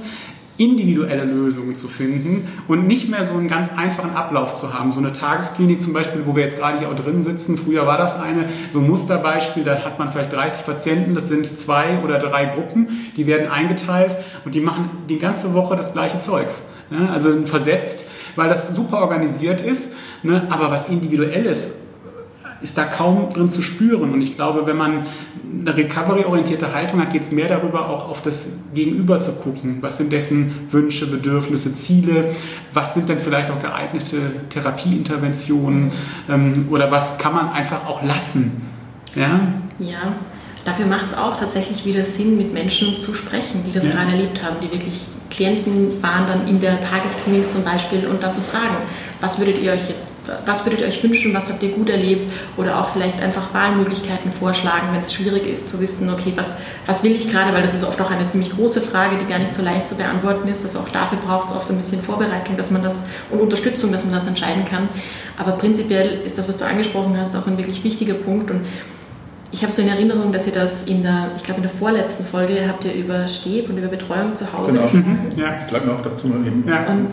individuelle 0.60 1.24
Lösungen 1.24 1.76
zu 1.76 1.88
finden 1.88 2.50
und 2.68 2.86
nicht 2.86 3.10
mehr 3.10 3.24
so 3.24 3.34
einen 3.34 3.48
ganz 3.48 3.72
einfachen 3.76 4.12
Ablauf 4.12 4.56
zu 4.56 4.74
haben. 4.74 4.92
So 4.92 5.00
eine 5.00 5.14
Tagesklinik 5.14 5.82
zum 5.82 5.94
Beispiel, 5.94 6.24
wo 6.26 6.36
wir 6.36 6.44
jetzt 6.44 6.60
gerade 6.60 6.80
hier 6.80 6.90
auch 6.90 6.96
drin 6.96 7.24
sitzen, 7.24 7.58
früher 7.58 7.88
war 7.88 7.98
das 7.98 8.20
eine, 8.20 8.50
so 8.70 8.80
ein 8.80 8.88
Musterbeispiel, 8.88 9.64
da 9.64 9.84
hat 9.86 9.98
man 9.98 10.12
vielleicht 10.12 10.34
30 10.34 10.66
Patienten, 10.66 11.16
das 11.16 11.30
sind 11.30 11.58
zwei 11.58 12.04
oder 12.04 12.20
drei 12.20 12.46
Gruppen, 12.46 12.90
die 13.16 13.26
werden 13.26 13.50
eingeteilt 13.50 14.18
und 14.44 14.54
die 14.54 14.60
machen 14.60 14.90
die 15.08 15.18
ganze 15.18 15.54
Woche 15.54 15.78
das 15.78 15.94
gleiche 15.94 16.20
Zeugs. 16.20 16.62
Ja, 16.92 17.10
also 17.10 17.46
versetzt, 17.46 18.08
weil 18.36 18.50
das 18.50 18.76
super 18.76 18.98
organisiert 18.98 19.62
ist, 19.62 19.92
ne, 20.24 20.48
aber 20.50 20.72
was 20.72 20.90
Individuelles 20.90 21.72
ist 22.62 22.78
da 22.78 22.84
kaum 22.84 23.30
drin 23.34 23.52
zu 23.52 23.62
spüren. 23.62 24.14
Und 24.14 24.22
ich 24.22 24.36
glaube, 24.36 24.66
wenn 24.66 24.78
man 24.78 25.08
eine 25.60 25.76
recovery-orientierte 25.76 26.74
Haltung 26.74 27.02
hat, 27.02 27.12
geht 27.12 27.24
es 27.24 27.32
mehr 27.32 27.48
darüber, 27.48 27.90
auch 27.90 28.10
auf 28.10 28.22
das 28.22 28.50
Gegenüber 28.74 29.22
zu 29.22 29.34
gucken. 29.34 29.78
Was 29.82 29.98
sind 29.98 30.12
dessen 30.12 30.52
Wünsche, 30.70 31.08
Bedürfnisse, 31.08 31.74
Ziele? 31.74 32.32
Was 32.74 32.94
sind 32.94 33.10
denn 33.10 33.20
vielleicht 33.20 33.50
auch 33.52 33.60
geeignete 33.60 34.18
Therapieinterventionen? 34.50 35.92
Ähm, 36.30 36.68
oder 36.70 36.92
was 36.92 37.18
kann 37.18 37.34
man 37.34 37.50
einfach 37.50 37.86
auch 37.86 38.04
lassen? 38.04 38.62
Ja, 39.16 39.42
ja. 39.80 40.16
Dafür 40.66 40.86
macht 40.86 41.08
es 41.08 41.18
auch 41.18 41.38
tatsächlich 41.38 41.86
wieder 41.86 42.04
Sinn, 42.04 42.38
mit 42.38 42.54
Menschen 42.54 43.00
zu 43.00 43.14
sprechen, 43.14 43.64
die 43.66 43.72
das 43.72 43.86
ja. 43.86 43.94
gerade 43.94 44.12
erlebt 44.12 44.44
haben, 44.44 44.58
die 44.62 44.72
wirklich 44.72 45.08
Klienten 45.30 46.02
waren 46.02 46.28
dann 46.28 46.48
in 46.48 46.60
der 46.60 46.82
Tagesklinik 46.82 47.50
zum 47.50 47.64
Beispiel 47.64 48.06
und 48.08 48.22
dann 48.22 48.34
zu 48.34 48.42
fragen, 48.42 48.76
was 49.22 49.38
würdet 49.38 49.62
ihr 49.62 49.74
euch 49.74 49.90
jetzt, 49.90 50.08
was 50.46 50.66
würdet 50.66 50.82
ihr 50.82 50.88
euch 50.88 51.04
wünschen, 51.04 51.34
was 51.34 51.50
habt 51.50 51.62
ihr 51.62 51.70
gut 51.70 51.90
erlebt 51.90 52.32
oder 52.58 52.80
auch 52.80 52.90
vielleicht 52.90 53.22
einfach 53.22 53.54
Wahlmöglichkeiten 53.54 54.32
vorschlagen, 54.32 54.88
wenn 54.94 55.02
es 55.02 55.14
schwierig 55.14 55.46
ist 55.46 55.68
zu 55.68 55.80
wissen, 55.82 56.10
okay, 56.10 56.34
was, 56.36 56.56
was 56.86 57.04
will 57.04 57.12
ich 57.12 57.30
gerade, 57.30 57.54
weil 57.54 57.62
das 57.62 57.74
ist 57.74 57.84
oft 57.84 58.00
auch 58.02 58.12
eine 58.12 58.28
ziemlich 58.28 58.52
große 58.52 58.82
Frage, 58.82 59.18
die 59.18 59.26
gar 59.26 59.40
nicht 59.40 59.54
so 59.54 59.62
leicht 59.62 59.88
zu 59.88 59.96
beantworten 59.96 60.48
ist. 60.48 60.64
Also 60.64 60.80
auch 60.80 60.90
dafür 60.90 61.18
braucht 61.18 61.50
es 61.50 61.56
oft 61.56 61.70
ein 61.70 61.78
bisschen 61.78 62.02
Vorbereitung, 62.02 62.56
dass 62.56 62.72
man 62.72 62.82
das 62.82 63.08
und 63.30 63.42
Unterstützung, 63.42 63.92
dass 63.92 64.06
man 64.06 64.14
das 64.14 64.28
entscheiden 64.28 64.66
kann. 64.66 64.88
Aber 65.38 65.54
prinzipiell 65.54 66.22
ist 66.26 66.38
das, 66.38 66.48
was 66.48 66.58
du 66.58 66.66
angesprochen 66.66 67.18
hast, 67.18 67.36
auch 67.36 67.48
ein 67.48 67.58
wirklich 67.58 67.84
wichtiger 67.84 68.14
Punkt 68.14 68.52
und 68.52 68.62
ich 69.52 69.64
habe 69.64 69.74
so 69.74 69.82
in 69.82 69.88
Erinnerung, 69.88 70.32
dass 70.32 70.46
ihr 70.46 70.54
das 70.54 70.84
in 70.84 71.02
der, 71.02 71.32
ich 71.36 71.44
glaube 71.44 71.62
in 71.62 71.64
der 71.64 71.72
vorletzten 71.72 72.24
Folge 72.24 72.68
habt 72.68 72.86
ihr 72.86 72.94
über 72.94 73.28
Steb 73.28 73.68
und 73.68 73.80
über 73.80 73.88
Betreuung 73.88 74.36
zu 74.36 74.54
Hause 74.54 74.74
genau. 74.74 74.84
gesprochen. 74.84 75.32
Mhm. 75.34 75.40
Ja, 75.40 75.52
das 75.54 75.68
bleibt 75.68 75.86
mir 75.88 75.94
auch 75.94 76.02
dazu 76.02 76.28
eben. 76.28 76.64
Ja. 76.68 76.86
Und, 76.86 77.10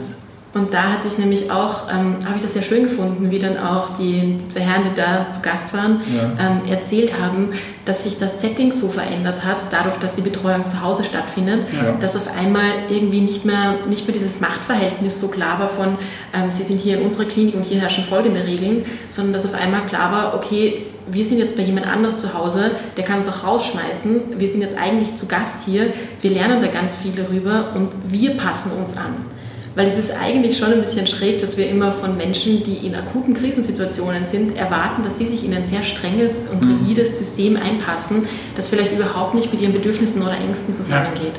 und 0.57 0.73
da 0.73 0.93
hatte 0.93 1.07
ich 1.07 1.19
nämlich 1.19 1.51
auch, 1.51 1.91
ähm, 1.91 2.17
habe 2.25 2.37
ich 2.37 2.43
das 2.43 2.55
sehr 2.55 2.63
schön 2.63 2.85
gefunden, 2.85 3.31
wie 3.31 3.39
dann 3.39 3.59
auch 3.59 3.91
die, 3.91 4.39
die 4.41 4.49
zwei 4.49 4.61
Herren, 4.61 4.85
die 4.85 4.95
da 4.99 5.31
zu 5.31 5.43
Gast 5.43 5.75
waren, 5.75 6.01
ja. 6.17 6.33
ähm, 6.41 6.63
erzählt 6.67 7.13
haben, 7.21 7.51
dass 7.85 8.05
sich 8.05 8.19
das 8.19 8.41
Setting 8.41 8.73
so 8.73 8.89
verändert 8.89 9.45
hat, 9.45 9.59
dadurch, 9.71 9.99
dass 9.99 10.15
die 10.15 10.23
Betreuung 10.23 10.67
zu 10.67 10.81
Hause 10.83 11.05
stattfindet, 11.05 11.67
ja. 11.75 11.93
dass 12.01 12.17
auf 12.17 12.29
einmal 12.35 12.71
irgendwie 12.89 13.21
nicht 13.21 13.45
mehr, 13.45 13.75
nicht 13.87 14.07
mehr 14.07 14.15
dieses 14.15 14.41
Machtverhältnis 14.41 15.21
so 15.21 15.29
klar 15.29 15.61
war 15.61 15.69
von, 15.69 15.99
ähm, 16.33 16.51
Sie 16.53 16.65
sind 16.65 16.81
hier 16.81 16.99
in 16.99 17.05
unserer 17.05 17.27
Klinik 17.27 17.55
und 17.55 17.65
hier 17.65 17.79
herrschen 17.79 18.05
folgende 18.05 18.43
Regeln, 18.45 18.87
sondern 19.09 19.35
dass 19.35 19.45
auf 19.45 19.55
einmal 19.55 19.85
klar 19.85 20.11
war, 20.11 20.35
okay, 20.35 20.85
wir 21.07 21.25
sind 21.27 21.39
jetzt 21.39 21.55
bei 21.55 21.65
jemand 21.65 21.87
anders 21.87 22.17
zu 22.17 22.33
Hause, 22.33 22.71
der 22.97 23.05
kann 23.05 23.19
uns 23.19 23.29
auch 23.29 23.45
rausschmeißen, 23.45 24.39
wir 24.41 24.49
sind 24.49 24.63
jetzt 24.63 24.77
eigentlich 24.79 25.17
zu 25.17 25.27
Gast 25.27 25.67
hier, 25.67 25.93
wir 26.23 26.31
lernen 26.31 26.63
da 26.63 26.69
ganz 26.69 26.97
viel 26.97 27.13
darüber 27.13 27.73
und 27.75 27.91
wir 28.09 28.39
passen 28.39 28.73
uns 28.73 28.97
an. 28.97 29.37
Weil 29.77 29.87
es 29.87 29.99
ist 29.99 30.11
eigentlich 30.11 30.57
schon 30.57 30.73
ein 30.73 30.81
bisschen 30.81 31.07
schräg, 31.07 31.39
dass 31.43 31.59
wir 31.59 31.69
immer 31.69 31.93
von 31.93 32.17
Menschen, 32.17 32.65
die 32.65 32.87
in 32.87 32.95
akuten 32.95 33.35
Krisensituationen 33.35 34.25
sind, 34.25 34.57
erwarten, 34.57 35.03
dass 35.05 35.19
sie 35.19 35.27
sich 35.27 35.45
in 35.45 35.55
ein 35.55 35.67
sehr 35.67 35.85
strenges 35.85 36.39
und 36.51 36.65
mhm. 36.65 36.79
rigides 36.79 37.19
System 37.19 37.57
einpassen, 37.57 38.27
das 38.57 38.71
vielleicht 38.71 38.93
überhaupt 38.93 39.35
nicht 39.35 39.53
mit 39.53 39.61
ihren 39.61 39.75
Bedürfnissen 39.75 40.23
oder 40.23 40.39
Ängsten 40.39 40.75
zusammengeht. 40.75 41.35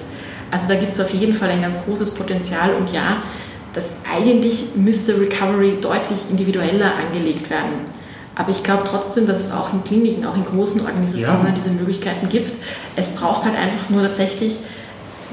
Also 0.51 0.67
da 0.67 0.75
gibt 0.75 0.93
es 0.93 0.99
auf 0.99 1.09
jeden 1.09 1.33
Fall 1.33 1.49
ein 1.49 1.63
ganz 1.63 1.83
großes 1.83 2.11
Potenzial 2.11 2.75
und 2.75 2.93
ja, 2.93 3.23
das 3.73 3.97
eigentlich 4.09 4.75
müsste 4.75 5.19
Recovery 5.19 5.79
deutlich 5.81 6.19
individueller 6.29 6.93
angelegt 6.95 7.49
werden. 7.49 7.87
Aber 8.35 8.51
ich 8.51 8.63
glaube 8.63 8.83
trotzdem, 8.87 9.25
dass 9.25 9.39
es 9.39 9.51
auch 9.51 9.73
in 9.73 9.83
Kliniken, 9.83 10.23
auch 10.27 10.35
in 10.35 10.43
großen 10.43 10.81
Organisationen 10.81 11.47
ja. 11.47 11.53
diese 11.55 11.69
Möglichkeiten 11.69 12.29
gibt. 12.29 12.53
Es 12.95 13.09
braucht 13.09 13.45
halt 13.45 13.55
einfach 13.57 13.89
nur 13.89 14.03
tatsächlich 14.03 14.59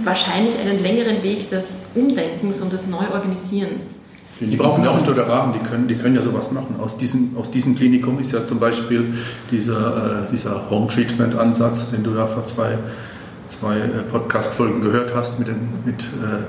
wahrscheinlich 0.02 0.58
einen 0.58 0.82
längeren 0.82 1.22
Weg 1.22 1.50
des 1.50 1.82
Umdenkens 1.94 2.60
und 2.60 2.72
des 2.72 2.86
Neuorganisierens. 2.86 3.96
Die, 4.40 4.46
die 4.46 4.56
brauchen 4.56 4.84
ja 4.84 4.90
auch 4.90 5.28
Rahmen, 5.28 5.52
die 5.52 5.60
können, 5.60 5.86
die 5.86 5.94
können 5.94 6.16
ja 6.16 6.22
sowas 6.22 6.50
machen. 6.50 6.76
Aus 6.80 6.96
diesem, 6.96 7.36
aus 7.36 7.52
diesem 7.52 7.76
Klinikum 7.76 8.18
ist 8.18 8.32
ja 8.32 8.44
zum 8.44 8.58
Beispiel 8.58 9.14
dieser, 9.50 10.26
äh, 10.26 10.32
dieser 10.32 10.68
Home 10.70 10.88
Treatment 10.88 11.36
Ansatz, 11.36 11.90
den 11.90 12.02
du 12.02 12.14
da 12.14 12.26
vor 12.26 12.44
zwei, 12.44 12.76
zwei 13.46 13.78
äh, 13.78 14.02
Podcast-Folgen 14.10 14.80
gehört 14.80 15.14
hast 15.14 15.38
mit, 15.38 15.46
dem, 15.46 15.68
mit 15.84 16.02
äh, 16.02 16.46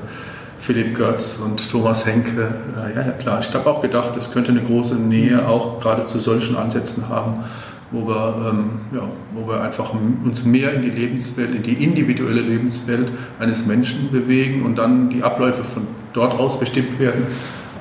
Philipp 0.57 0.95
Götz 0.95 1.39
und 1.43 1.69
Thomas 1.69 2.07
Henke. 2.07 2.55
Ja, 2.75 3.01
ja 3.01 3.11
klar, 3.11 3.39
ich 3.39 3.53
habe 3.53 3.69
auch 3.69 3.81
gedacht, 3.81 4.15
es 4.17 4.31
könnte 4.31 4.49
eine 4.49 4.63
große 4.63 4.95
Nähe 4.95 5.47
auch 5.47 5.79
gerade 5.79 6.07
zu 6.07 6.17
solchen 6.17 6.57
Ansätzen 6.57 7.07
haben, 7.07 7.43
wo 7.91 8.07
wir, 8.07 8.49
ähm, 8.49 8.69
ja, 8.93 9.03
wo 9.33 9.47
wir 9.47 9.61
einfach 9.61 9.93
uns 10.23 10.45
mehr 10.45 10.73
in 10.73 10.81
die 10.81 10.89
Lebenswelt, 10.89 11.53
in 11.53 11.63
die 11.63 11.83
individuelle 11.83 12.41
Lebenswelt 12.41 13.11
eines 13.39 13.65
Menschen 13.65 14.11
bewegen 14.11 14.65
und 14.65 14.77
dann 14.77 15.09
die 15.09 15.23
Abläufe 15.23 15.63
von 15.63 15.87
dort 16.13 16.33
aus 16.33 16.59
bestimmt 16.59 16.99
werden, 16.99 17.27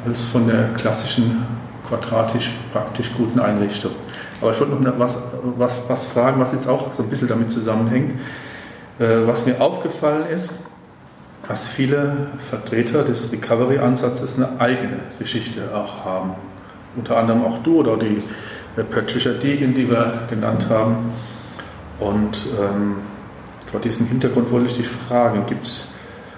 als 0.07 0.25
von 0.25 0.47
der 0.47 0.69
klassischen 0.75 1.43
quadratisch 1.89 2.51
praktisch 2.73 3.11
guten 3.17 3.41
Einrichtung. 3.41 3.93
Aber 4.41 4.53
ich 4.53 4.61
wollte 4.61 4.75
noch 4.75 4.99
was, 4.99 5.19
was, 5.57 5.77
was 5.89 6.07
fragen, 6.07 6.41
was 6.41 6.53
jetzt 6.53 6.69
auch 6.69 6.93
so 6.93 7.03
ein 7.03 7.09
bisschen 7.09 7.29
damit 7.29 7.51
zusammenhängt. 7.51 8.13
Äh, 8.99 9.27
was 9.27 9.47
mir 9.47 9.61
aufgefallen 9.61 10.27
ist, 10.29 10.53
dass 11.49 11.69
viele 11.69 12.29
Vertreter 12.51 13.03
des 13.03 13.33
Recovery-Ansatzes 13.33 14.37
eine 14.37 14.61
eigene 14.61 14.99
Geschichte 15.19 15.75
auch 15.75 16.05
haben. 16.05 16.31
Unter 16.97 17.17
anderem 17.17 17.45
auch 17.45 17.59
du 17.63 17.81
oder 17.81 17.97
die 17.97 18.23
Patricia 18.83 19.33
Deegan, 19.33 19.75
die 19.75 19.89
wir 19.89 20.23
genannt 20.29 20.67
haben. 20.69 21.13
Und 22.01 22.47
ähm, 22.61 22.97
vor 23.67 23.81
diesem 23.81 24.07
Hintergrund 24.07 24.51
wollte 24.51 24.67
ich 24.67 24.77
dich 24.77 24.89
fragen, 24.89 25.47
gibt 25.47 25.67
es, 25.67 25.89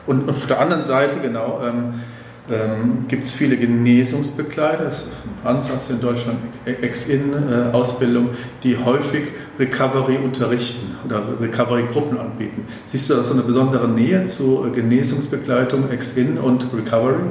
und, 0.07 0.23
und, 0.23 0.31
auf 0.31 0.47
der 0.47 0.61
anderen 0.61 0.85
Seite 0.85 1.17
genau, 1.21 1.61
ähm, 1.65 1.95
ähm, 2.49 3.07
gibt 3.09 3.25
es 3.25 3.33
viele 3.33 3.57
Genesungsbegleiter, 3.57 4.85
das 4.85 4.99
ist 4.99 5.07
ein 5.43 5.49
Ansatz 5.49 5.91
in 5.91 6.01
Deutschland, 6.01 6.39
Ex-In-Ausbildung, 6.65 8.31
die 8.63 8.79
häufig 8.79 9.25
Recovery 9.59 10.19
unterrichten 10.19 10.95
oder 11.05 11.23
Recovery-Gruppen 11.41 12.19
anbieten. 12.19 12.67
Siehst 12.85 13.11
du 13.11 13.15
da 13.15 13.25
so 13.25 13.35
eine 13.35 13.43
besondere 13.43 13.89
Nähe 13.89 14.27
zu 14.27 14.71
Genesungsbegleitung, 14.73 15.91
Ex-In 15.91 16.39
und 16.39 16.67
Recovery? 16.73 17.25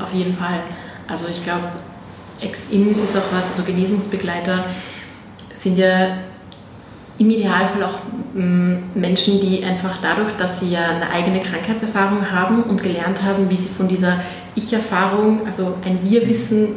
Auf 0.00 0.14
jeden 0.14 0.32
Fall. 0.32 0.60
Also 1.06 1.26
ich 1.30 1.42
glaube, 1.44 1.64
Ex-In 2.40 3.02
ist 3.02 3.16
auch 3.16 3.32
was, 3.32 3.48
also 3.50 3.62
Genesungsbegleiter 3.62 4.64
sind 5.54 5.78
ja 5.78 6.18
im 7.18 7.30
Idealfall 7.30 7.82
auch 7.82 7.98
mm, 8.34 8.76
Menschen, 8.94 9.40
die 9.40 9.64
einfach 9.64 9.98
dadurch, 10.00 10.32
dass 10.34 10.60
sie 10.60 10.70
ja 10.70 10.88
eine 10.88 11.10
eigene 11.10 11.40
Krankheitserfahrung 11.40 12.30
haben 12.30 12.62
und 12.62 12.82
gelernt 12.82 13.22
haben, 13.22 13.50
wie 13.50 13.56
sie 13.56 13.68
von 13.68 13.88
dieser 13.88 14.20
Ich-Erfahrung, 14.54 15.46
also 15.46 15.74
ein 15.84 15.98
Wir-Wissen 16.04 16.68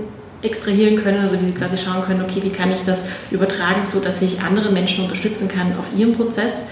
extrahieren 0.41 1.03
können, 1.03 1.21
also 1.21 1.39
wie 1.39 1.45
sie 1.45 1.51
quasi 1.51 1.77
schauen 1.77 2.01
können, 2.03 2.23
okay, 2.23 2.41
wie 2.41 2.49
kann 2.49 2.71
ich 2.71 2.83
das 2.83 3.05
übertragen, 3.29 3.85
so 3.85 3.99
dass 3.99 4.21
ich 4.23 4.41
andere 4.41 4.71
Menschen 4.71 5.03
unterstützen 5.03 5.47
kann 5.47 5.77
auf 5.77 5.89
ihrem 5.95 6.13
Prozess. 6.13 6.63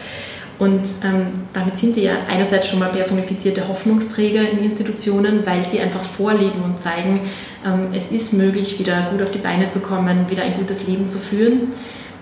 Und 0.59 0.83
ähm, 1.05 1.27
damit 1.53 1.77
sind 1.77 1.95
die 1.95 2.01
ja 2.01 2.17
einerseits 2.27 2.67
schon 2.67 2.79
mal 2.79 2.89
personifizierte 2.89 3.67
Hoffnungsträger 3.67 4.41
in 4.49 4.61
Institutionen, 4.61 5.45
weil 5.45 5.65
sie 5.65 5.79
einfach 5.79 6.03
vorleben 6.03 6.61
und 6.63 6.77
zeigen, 6.77 7.21
ähm, 7.65 7.87
es 7.93 8.11
ist 8.11 8.33
möglich, 8.33 8.77
wieder 8.77 9.09
gut 9.11 9.21
auf 9.21 9.31
die 9.31 9.39
Beine 9.39 9.69
zu 9.69 9.79
kommen, 9.79 10.29
wieder 10.29 10.43
ein 10.43 10.55
gutes 10.55 10.85
Leben 10.85 11.07
zu 11.07 11.17
führen. 11.17 11.69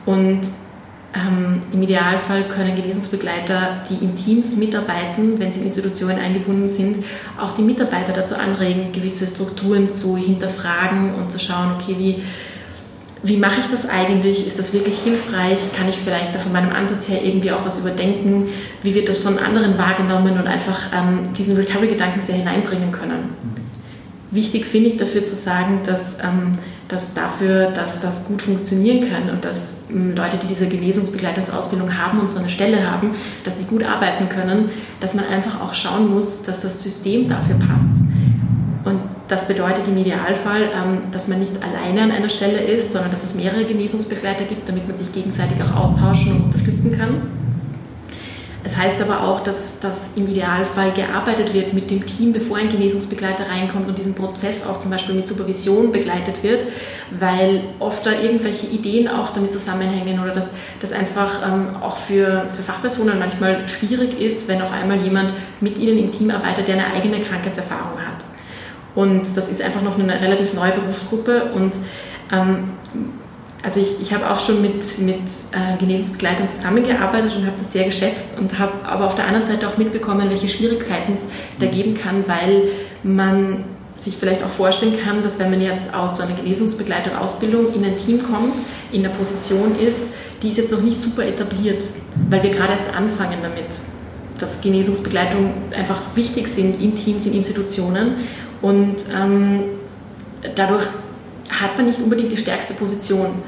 Und 0.06 0.42
ähm, 1.16 1.62
Im 1.74 1.82
Idealfall 1.82 2.48
können 2.48 2.76
Genesungsbegleiter, 2.76 3.84
die 3.90 4.04
in 4.04 4.16
Teams 4.16 4.56
mitarbeiten, 4.56 5.40
wenn 5.40 5.52
sie 5.52 5.60
in 5.60 5.66
Institutionen 5.66 6.20
eingebunden 6.20 6.68
sind, 6.68 7.06
auch 7.42 7.54
die 7.54 7.62
Mitarbeiter 7.62 8.14
dazu 8.14 8.36
anregen, 8.36 8.92
gewisse 8.92 9.26
Strukturen 9.26 9.90
zu 9.90 10.18
hinterfragen 10.18 11.16
und 11.16 11.32
zu 11.32 11.40
schauen, 11.40 11.74
okay, 11.76 11.96
wie, 11.98 12.24
wie 13.24 13.38
mache 13.38 13.60
ich 13.60 13.68
das 13.68 13.88
eigentlich? 13.90 14.46
Ist 14.46 14.60
das 14.60 14.74
wirklich 14.74 15.00
hilfreich? 15.00 15.60
Kann 15.74 15.90
ich 15.90 15.98
vielleicht 15.98 16.36
da 16.36 16.40
von 16.40 16.52
meinem 16.52 16.72
Ansatz 16.72 17.10
her 17.10 17.24
irgendwie 17.24 17.52
auch 17.52 17.66
was 17.66 17.80
überdenken? 17.80 18.50
Wie 18.84 18.94
wird 18.94 19.10
das 19.10 19.18
von 19.18 19.40
anderen 19.40 19.78
wahrgenommen 19.78 20.38
und 20.38 20.48
einfach 20.48 20.92
ähm, 20.94 21.34
diesen 21.34 21.56
Recovery-Gedanken 21.56 22.22
sehr 22.22 22.36
hineinbringen 22.36 22.92
können? 22.92 23.30
Wichtig 24.30 24.66
finde 24.66 24.90
ich 24.90 24.98
dafür 24.98 25.24
zu 25.24 25.36
sagen, 25.36 25.80
dass, 25.86 26.18
ähm, 26.22 26.58
dass 26.90 27.14
dafür, 27.14 27.72
dass 27.72 28.02
das 28.02 28.26
gut 28.26 28.42
funktionieren 28.42 29.10
kann 29.10 29.30
und 29.30 29.44
dass 29.44 29.74
ähm, 29.90 30.16
Leute, 30.16 30.38
die 30.38 30.48
diese 30.48 30.68
Genesungsbegleitungsausbildung 30.68 31.98
haben 31.98 32.20
und 32.20 32.30
so 32.30 32.38
eine 32.38 32.50
Stelle 32.50 32.90
haben, 32.90 33.16
dass 33.44 33.58
sie 33.58 33.66
gut 33.66 33.84
arbeiten 33.84 34.30
können, 34.30 34.70
dass 35.00 35.16
man 35.16 35.26
einfach 35.26 35.62
auch 35.62 35.74
schauen 35.74 36.14
muss, 36.14 36.44
dass 36.44 36.62
das 36.62 36.84
System 36.84 37.28
dafür 37.28 37.56
passt. 37.56 38.07
Das 39.28 39.48
bedeutet 39.48 39.88
im 39.88 39.98
Idealfall, 39.98 40.70
ähm, 40.74 41.12
dass 41.12 41.28
man 41.28 41.40
nicht 41.40 41.54
alleine 41.62 42.04
an 42.04 42.12
einer 42.12 42.30
Stelle 42.30 42.60
ist, 42.60 42.94
sondern 42.94 43.12
dass 43.12 43.24
es 43.24 43.36
mehrere 43.36 43.66
Genesungsbegleiter 43.66 44.46
gibt, 44.46 44.70
damit 44.70 44.88
man 44.88 44.96
sich 44.96 45.12
gegenseitig 45.12 45.58
auch 45.62 45.84
austauschen 45.84 46.32
und 46.32 46.44
unterstützen 46.46 46.98
kann. 46.98 47.22
Es 48.64 48.76
heißt 48.76 49.02
aber 49.02 49.24
auch, 49.24 49.40
dass, 49.42 49.80
dass 49.80 50.10
im 50.16 50.28
Idealfall 50.28 50.92
gearbeitet 50.92 51.54
wird 51.54 51.74
mit 51.74 51.90
dem 51.90 52.06
Team, 52.06 52.34
bevor 52.34 52.58
ein 52.58 52.68
Genesungsbegleiter 52.68 53.50
reinkommt 53.50 53.88
und 53.88 53.98
diesen 53.98 54.14
Prozess 54.14 54.66
auch 54.66 54.78
zum 54.78 54.92
Beispiel 54.92 55.16
mit 55.16 55.26
Supervision 55.26 55.94
begleitet 55.94 56.44
wird, 56.44 56.64
weil 57.18 57.62
oft 57.80 58.06
da 58.06 58.12
irgendwelche 58.12 58.68
Ideen 58.68 59.08
auch 59.08 59.30
damit 59.30 59.54
zusammenhängen 59.54 60.22
oder 60.22 60.34
dass 60.34 60.54
das 60.82 60.92
einfach 60.92 61.48
ähm, 61.48 61.78
auch 61.82 61.96
für, 61.96 62.48
für 62.50 62.62
Fachpersonen 62.62 63.18
manchmal 63.20 63.70
schwierig 63.70 64.20
ist, 64.20 64.50
wenn 64.50 64.62
auf 64.62 64.74
einmal 64.74 64.98
jemand 64.98 65.34
mit 65.62 65.78
ihnen 65.78 65.98
im 65.98 66.12
Team 66.12 66.30
arbeitet, 66.32 66.68
der 66.68 66.76
eine 66.76 66.94
eigene 66.94 67.22
Krankheitserfahrung 67.22 67.98
hat. 68.00 68.17
Und 68.98 69.38
das 69.38 69.48
ist 69.48 69.62
einfach 69.62 69.84
noch 69.84 70.00
eine 70.00 70.20
relativ 70.20 70.56
neue 70.56 70.72
Berufsgruppe. 70.72 71.52
Und 71.54 71.76
ähm, 72.34 72.72
also 73.62 73.80
ich, 73.80 74.02
ich 74.02 74.12
habe 74.12 74.28
auch 74.28 74.40
schon 74.40 74.60
mit, 74.60 74.98
mit 74.98 75.20
äh, 75.52 75.78
Genesungsbegleitung 75.78 76.50
zusammengearbeitet 76.50 77.36
und 77.36 77.46
habe 77.46 77.58
das 77.60 77.72
sehr 77.74 77.84
geschätzt 77.84 78.30
und 78.40 78.58
habe 78.58 78.84
aber 78.88 79.06
auf 79.06 79.14
der 79.14 79.28
anderen 79.28 79.46
Seite 79.46 79.68
auch 79.68 79.78
mitbekommen, 79.78 80.32
welche 80.32 80.48
Schwierigkeiten 80.48 81.14
es 81.14 81.26
da 81.60 81.68
geben 81.68 81.94
kann, 81.94 82.24
weil 82.28 82.70
man 83.04 83.66
sich 83.98 84.18
vielleicht 84.18 84.44
auch 84.44 84.50
vorstellen 84.50 84.94
kann, 85.06 85.22
dass 85.22 85.38
wenn 85.38 85.52
man 85.52 85.62
jetzt 85.62 85.94
aus 85.94 86.18
so 86.18 86.24
einer 86.24 86.34
Genesungsbegleitung 86.34 87.16
Ausbildung 87.16 87.76
in 87.76 87.86
ein 87.86 88.00
Team 88.00 88.24
kommt, 88.24 88.56
in 88.92 89.04
der 89.04 89.10
Position 89.10 89.78
ist, 89.80 90.10
die 90.42 90.50
ist 90.50 90.58
jetzt 90.58 90.72
noch 90.72 90.82
nicht 90.82 91.04
super 91.04 91.24
etabliert, 91.24 91.84
weil 92.32 92.42
wir 92.42 92.50
gerade 92.50 92.72
erst 92.72 92.90
anfangen 92.96 93.38
damit, 93.44 93.68
dass 94.40 94.62
Genesungsbegleitung 94.62 95.54
einfach 95.76 96.02
wichtig 96.16 96.48
sind 96.48 96.82
in 96.82 96.96
Teams, 96.96 97.28
in 97.28 97.34
Institutionen 97.34 98.16
und 98.62 98.96
ähm, 99.14 99.64
dadurch 100.56 100.86
hat 101.50 101.78
man 101.78 101.86
nicht 101.86 102.00
unbedingt 102.00 102.32
die 102.32 102.38
stärkste 102.38 102.74
Position. 102.74 103.42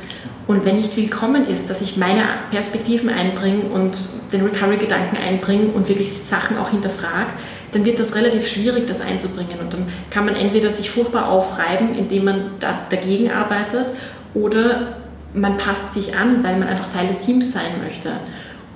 Und 0.48 0.66
wenn 0.66 0.78
nicht 0.78 0.98
willkommen 0.98 1.48
ist, 1.48 1.70
dass 1.70 1.82
ich 1.82 1.98
meine 1.98 2.24
Perspektiven 2.50 3.10
einbringe 3.10 3.66
und 3.66 3.98
den 4.32 4.42
Recovery-Gedanken 4.42 5.18
einbringe 5.18 5.68
und 5.68 5.88
wirklich 5.90 6.12
Sachen 6.12 6.58
auch 6.58 6.72
hinterfrage, 6.72 7.30
dann 7.72 7.86
wird 7.86 8.00
das 8.00 8.16
relativ 8.16 8.48
schwierig, 8.48 8.88
das 8.88 9.00
einzubringen. 9.00 9.60
Und 9.60 9.74
dann 9.74 9.88
kann 10.10 10.26
man 10.26 10.36
entweder 10.36 10.72
sich 10.72 10.90
furchtbar 10.90 11.30
aufreiben, 11.30 11.94
indem 11.94 12.26
man 12.26 12.52
da 12.60 12.80
dagegen 12.90 13.32
arbeitet, 13.32 13.88
oder 14.34 14.98
man 15.34 15.58
passt 15.58 15.94
sich 15.94 16.16
an, 16.16 16.44
weil 16.44 16.58
man 16.58 16.68
einfach 16.68 16.92
Teil 16.92 17.08
des 17.08 17.20
Teams 17.20 17.52
sein 17.52 17.72
möchte. 17.84 18.10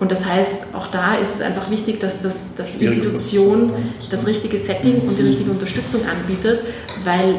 Und 0.03 0.11
das 0.11 0.25
heißt, 0.25 0.65
auch 0.73 0.87
da 0.87 1.15
ist 1.15 1.35
es 1.35 1.39
einfach 1.41 1.71
wichtig, 1.71 2.01
dass, 2.01 2.21
das, 2.21 2.35
dass 2.57 2.77
die 2.77 2.83
Institution 2.83 3.71
das 4.09 4.27
richtige 4.27 4.57
Setting 4.57 4.99
und 5.07 5.17
die 5.17 5.23
richtige 5.23 5.49
Unterstützung 5.49 6.01
anbietet, 6.05 6.61
weil 7.05 7.35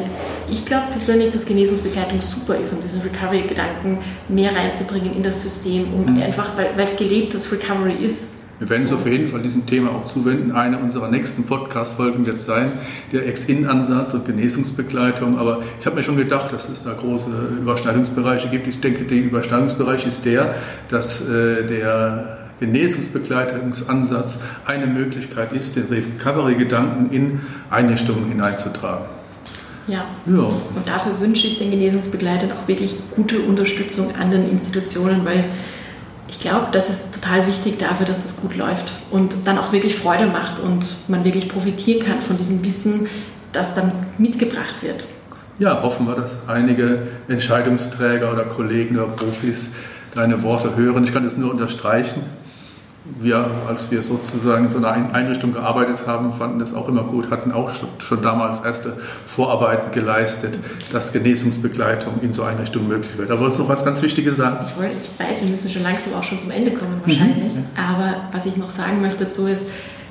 ich 0.49 0.65
glaube 0.65 0.85
persönlich, 0.89 1.29
dass 1.29 1.45
Genesungsbegleitung 1.45 2.21
super 2.21 2.57
ist, 2.57 2.73
um 2.73 2.81
diesen 2.81 3.01
Recovery-Gedanken 3.01 3.99
mehr 4.29 4.55
reinzubringen 4.55 5.15
in 5.15 5.21
das 5.21 5.43
System, 5.43 5.93
um 5.93 6.15
mhm. 6.15 6.23
einfach, 6.23 6.57
weil, 6.57 6.83
es 6.83 6.97
gelebtes 6.97 7.51
Recovery 7.51 8.03
ist. 8.03 8.29
Wir 8.57 8.67
werden 8.67 8.81
uns 8.81 8.93
auf 8.93 9.05
jeden 9.05 9.27
Fall 9.27 9.43
diesem 9.43 9.67
Thema 9.67 9.91
auch 9.91 10.07
zuwenden. 10.07 10.51
Eine 10.51 10.79
unserer 10.79 11.11
nächsten 11.11 11.43
Podcast-Folgen 11.43 12.25
wird 12.25 12.41
sein, 12.41 12.71
der 13.11 13.27
Ex-In-Ansatz 13.27 14.15
und 14.15 14.25
Genesungsbegleitung. 14.25 15.37
Aber 15.37 15.61
ich 15.79 15.85
habe 15.85 15.97
mir 15.97 16.03
schon 16.03 16.17
gedacht, 16.17 16.51
dass 16.51 16.67
es 16.67 16.81
da 16.81 16.93
große 16.93 17.29
Überschneidungsbereiche 17.61 18.49
gibt. 18.49 18.65
Ich 18.65 18.79
denke, 18.79 19.03
der 19.03 19.17
Überschneidungsbereich 19.17 20.07
ist 20.07 20.25
der, 20.25 20.55
dass 20.89 21.21
äh, 21.29 21.67
der 21.67 22.44
Genesungsbegleitungsansatz 22.59 24.41
eine 24.65 24.87
Möglichkeit 24.87 25.51
ist, 25.51 25.75
den 25.75 25.87
Recovery-Gedanken 25.89 27.11
in 27.11 27.41
Einrichtungen 27.69 28.27
hineinzutragen. 28.29 29.07
Ja. 29.87 30.05
ja. 30.25 30.33
Und 30.33 30.87
dafür 30.87 31.19
wünsche 31.19 31.47
ich 31.47 31.59
den 31.59 31.69
Genesungsbegleitern 31.71 32.51
auch 32.51 32.67
wirklich 32.67 32.95
gute 33.15 33.39
Unterstützung 33.39 34.15
an 34.19 34.31
den 34.31 34.49
Institutionen, 34.49 35.25
weil 35.25 35.45
ich 36.27 36.39
glaube, 36.39 36.67
das 36.71 36.89
ist 36.89 37.13
total 37.13 37.45
wichtig 37.45 37.77
dafür, 37.77 38.05
dass 38.05 38.23
das 38.23 38.41
gut 38.41 38.55
läuft 38.55 38.93
und 39.11 39.35
dann 39.45 39.59
auch 39.59 39.71
wirklich 39.71 39.95
Freude 39.95 40.25
macht 40.25 40.59
und 40.59 40.95
man 41.07 41.23
wirklich 41.23 41.47
profitieren 41.49 42.03
kann 42.03 42.21
von 42.21 42.37
diesem 42.37 42.65
Wissen, 42.65 43.07
das 43.51 43.75
dann 43.75 43.91
mitgebracht 44.17 44.81
wird. 44.81 45.05
Ja, 45.59 45.83
hoffen 45.83 46.07
wir, 46.07 46.15
dass 46.15 46.35
einige 46.47 47.03
Entscheidungsträger 47.27 48.33
oder 48.33 48.45
Kollegen 48.45 48.97
oder 48.97 49.07
Profis 49.07 49.71
deine 50.15 50.41
Worte 50.41 50.75
hören. 50.75 51.03
Ich 51.03 51.13
kann 51.13 51.23
das 51.23 51.37
nur 51.37 51.51
unterstreichen 51.51 52.23
wir, 53.19 53.49
als 53.67 53.91
wir 53.91 54.01
sozusagen 54.01 54.65
in 54.65 54.69
so 54.71 54.79
einer 54.79 54.91
Einrichtung 55.13 55.53
gearbeitet 55.53 56.07
haben, 56.07 56.33
fanden 56.33 56.59
das 56.59 56.73
auch 56.73 56.87
immer 56.87 57.03
gut, 57.03 57.29
hatten 57.29 57.51
auch 57.51 57.69
schon 57.99 58.23
damals 58.23 58.61
erste 58.61 58.97
Vorarbeiten 59.25 59.91
geleistet, 59.91 60.57
dass 60.91 61.13
Genesungsbegleitung 61.13 62.21
in 62.21 62.33
so 62.33 62.43
Einrichtungen 62.43 62.87
möglich 62.87 63.15
wird. 63.17 63.29
Da 63.29 63.39
wolltest 63.39 63.59
du 63.59 63.63
noch 63.63 63.69
was 63.69 63.85
ganz 63.85 64.01
Wichtiges 64.01 64.37
sagen? 64.37 64.65
Ich, 64.65 64.75
wollte, 64.75 64.95
ich 64.95 65.19
weiß, 65.19 65.43
wir 65.43 65.49
müssen 65.49 65.69
schon 65.69 65.83
langsam 65.83 66.15
auch 66.15 66.23
schon 66.23 66.41
zum 66.41 66.49
Ende 66.49 66.71
kommen 66.71 66.99
wahrscheinlich. 67.05 67.55
Mhm. 67.55 67.65
Aber 67.77 68.15
was 68.31 68.47
ich 68.47 68.57
noch 68.57 68.71
sagen 68.71 69.01
möchte 69.01 69.25
dazu 69.25 69.45
ist, 69.45 69.65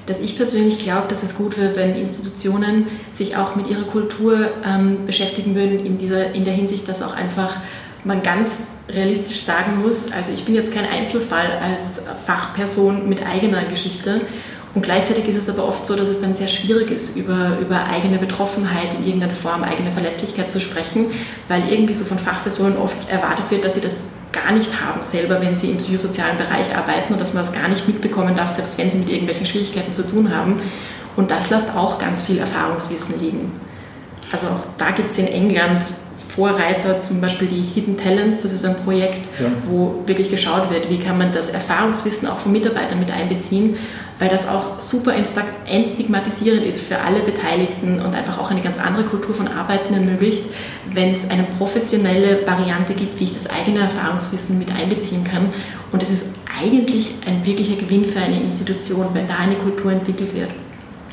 dass 0.07 0.21
ich 0.21 0.37
persönlich 0.37 0.79
glaube, 0.79 1.09
dass 1.09 1.23
es 1.23 1.35
gut 1.35 1.57
wäre, 1.59 1.75
wenn 1.77 1.97
Institutionen 1.97 2.87
sich 3.13 3.37
auch 3.37 3.57
mit 3.57 3.69
ihrer 3.69 3.85
Kultur 3.85 4.49
ähm, 4.65 5.07
beschäftigen 5.07 5.55
würden, 5.55 5.85
in, 5.85 5.99
dieser, 5.99 6.33
in 6.33 6.45
der 6.45 6.55
Hinsicht, 6.55 6.89
dass 6.89 7.03
auch 7.03 7.15
einfach 7.15 7.57
man 8.05 8.23
ganz 8.23 8.51
realistisch 8.89 9.43
sagen 9.43 9.83
muss, 9.83 10.13
also 10.13 10.31
ich 10.33 10.45
bin 10.45 10.55
jetzt 10.55 10.73
kein 10.73 10.87
Einzelfall 10.87 11.59
als 11.63 12.03
Fachperson 12.27 13.09
mit 13.09 13.25
eigener 13.25 13.65
Geschichte 13.65 14.21
und 14.75 14.83
gleichzeitig 14.83 15.29
ist 15.29 15.37
es 15.37 15.49
aber 15.49 15.67
oft 15.67 15.87
so, 15.87 15.95
dass 15.95 16.09
es 16.09 16.21
dann 16.21 16.35
sehr 16.35 16.49
schwierig 16.49 16.91
ist, 16.91 17.17
über, 17.17 17.59
über 17.61 17.85
eigene 17.87 18.19
Betroffenheit 18.19 18.95
in 18.95 19.07
irgendeiner 19.07 19.33
Form, 19.33 19.63
eigene 19.63 19.93
Verletzlichkeit 19.93 20.51
zu 20.51 20.61
sprechen, 20.61 21.07
weil 21.49 21.69
irgendwie 21.71 21.95
so 21.95 22.05
von 22.05 22.19
Fachpersonen 22.19 22.77
oft 22.77 23.09
erwartet 23.09 23.51
wird, 23.51 23.65
dass 23.65 23.75
sie 23.75 23.81
das 23.81 24.03
gar 24.33 24.51
nicht 24.53 24.83
haben 24.85 25.03
selber, 25.05 25.41
wenn 25.41 25.55
sie 25.55 25.71
im 25.71 25.79
psychosozialen 25.79 26.37
Bereich 26.37 26.77
arbeiten 26.77 27.13
und 27.13 27.21
dass 27.21 27.35
man 27.35 27.45
das 27.45 27.53
gar 27.53 27.69
nicht 27.69 27.87
mitbekommen 27.87 28.35
darf, 28.35 28.51
selbst 28.51 28.77
wenn 28.77 28.91
sie 28.91 28.99
mit 28.99 29.09
irgendwelchen 29.09 29.47
Schwierigkeiten 29.47 29.93
zu 29.93 30.03
tun 30.03 30.35
haben. 30.35 30.61
Und 31.15 31.31
das 31.31 31.51
lässt 31.51 31.77
auch 31.77 32.01
ganz 32.01 32.23
viel 32.23 32.39
Erfahrungswissen 32.39 33.21
liegen. 33.21 33.53
Also 34.33 34.49
auch 34.49 34.67
da 34.77 34.91
gibt 34.91 35.13
es 35.13 35.19
in 35.19 35.29
England 35.29 35.85
Vorreiter, 36.35 37.01
zum 37.01 37.21
Beispiel 37.21 37.47
die 37.47 37.61
Hidden 37.61 37.97
Talents, 37.97 38.41
das 38.41 38.51
ist 38.51 38.65
ein 38.65 38.75
Projekt, 38.77 39.21
ja. 39.41 39.47
wo 39.69 40.03
wirklich 40.07 40.31
geschaut 40.31 40.69
wird, 40.71 40.91
wie 40.91 40.99
kann 40.99 41.17
man 41.17 41.33
das 41.33 41.49
Erfahrungswissen 41.49 42.27
auch 42.27 42.39
von 42.39 42.51
Mitarbeitern 42.51 42.99
mit 42.99 43.13
einbeziehen, 43.13 43.77
weil 44.19 44.29
das 44.29 44.49
auch 44.49 44.81
super 44.81 45.13
entstigmatisierend 45.15 46.65
ist 46.65 46.81
für 46.81 46.99
alle 46.99 47.21
Beteiligten 47.21 48.01
und 48.01 48.15
einfach 48.15 48.39
auch 48.39 48.51
eine 48.51 48.63
ganz 48.63 48.79
andere 48.79 49.05
Kultur 49.05 49.35
von 49.35 49.47
Arbeiten 49.47 49.95
ermöglicht, 49.95 50.45
wenn 50.93 51.13
es 51.13 51.29
eine 51.31 51.45
professionelle 51.57 52.45
Variante 52.45 52.95
gibt, 52.95 53.21
wie 53.21 53.25
ich 53.25 53.35
das 53.35 53.49
eigene 53.49 53.81
Erfahrungswissen 53.81 54.59
mit 54.59 54.75
einbeziehen 54.75 55.23
kann. 55.25 55.51
Und 55.93 56.03
es 56.03 56.11
ist 56.11 56.31
eigentlich 56.61 57.15
ein 57.27 57.47
wirklicher 57.47 57.77
Gewinn 57.77 58.07
für 58.07 58.21
eine 58.21 58.41
Institution, 58.41 59.09
wenn 59.13 59.29
da 59.29 59.37
eine 59.37 59.55
Kultur 59.55 59.93
entwickelt 59.93 60.35
wird. 60.35 60.51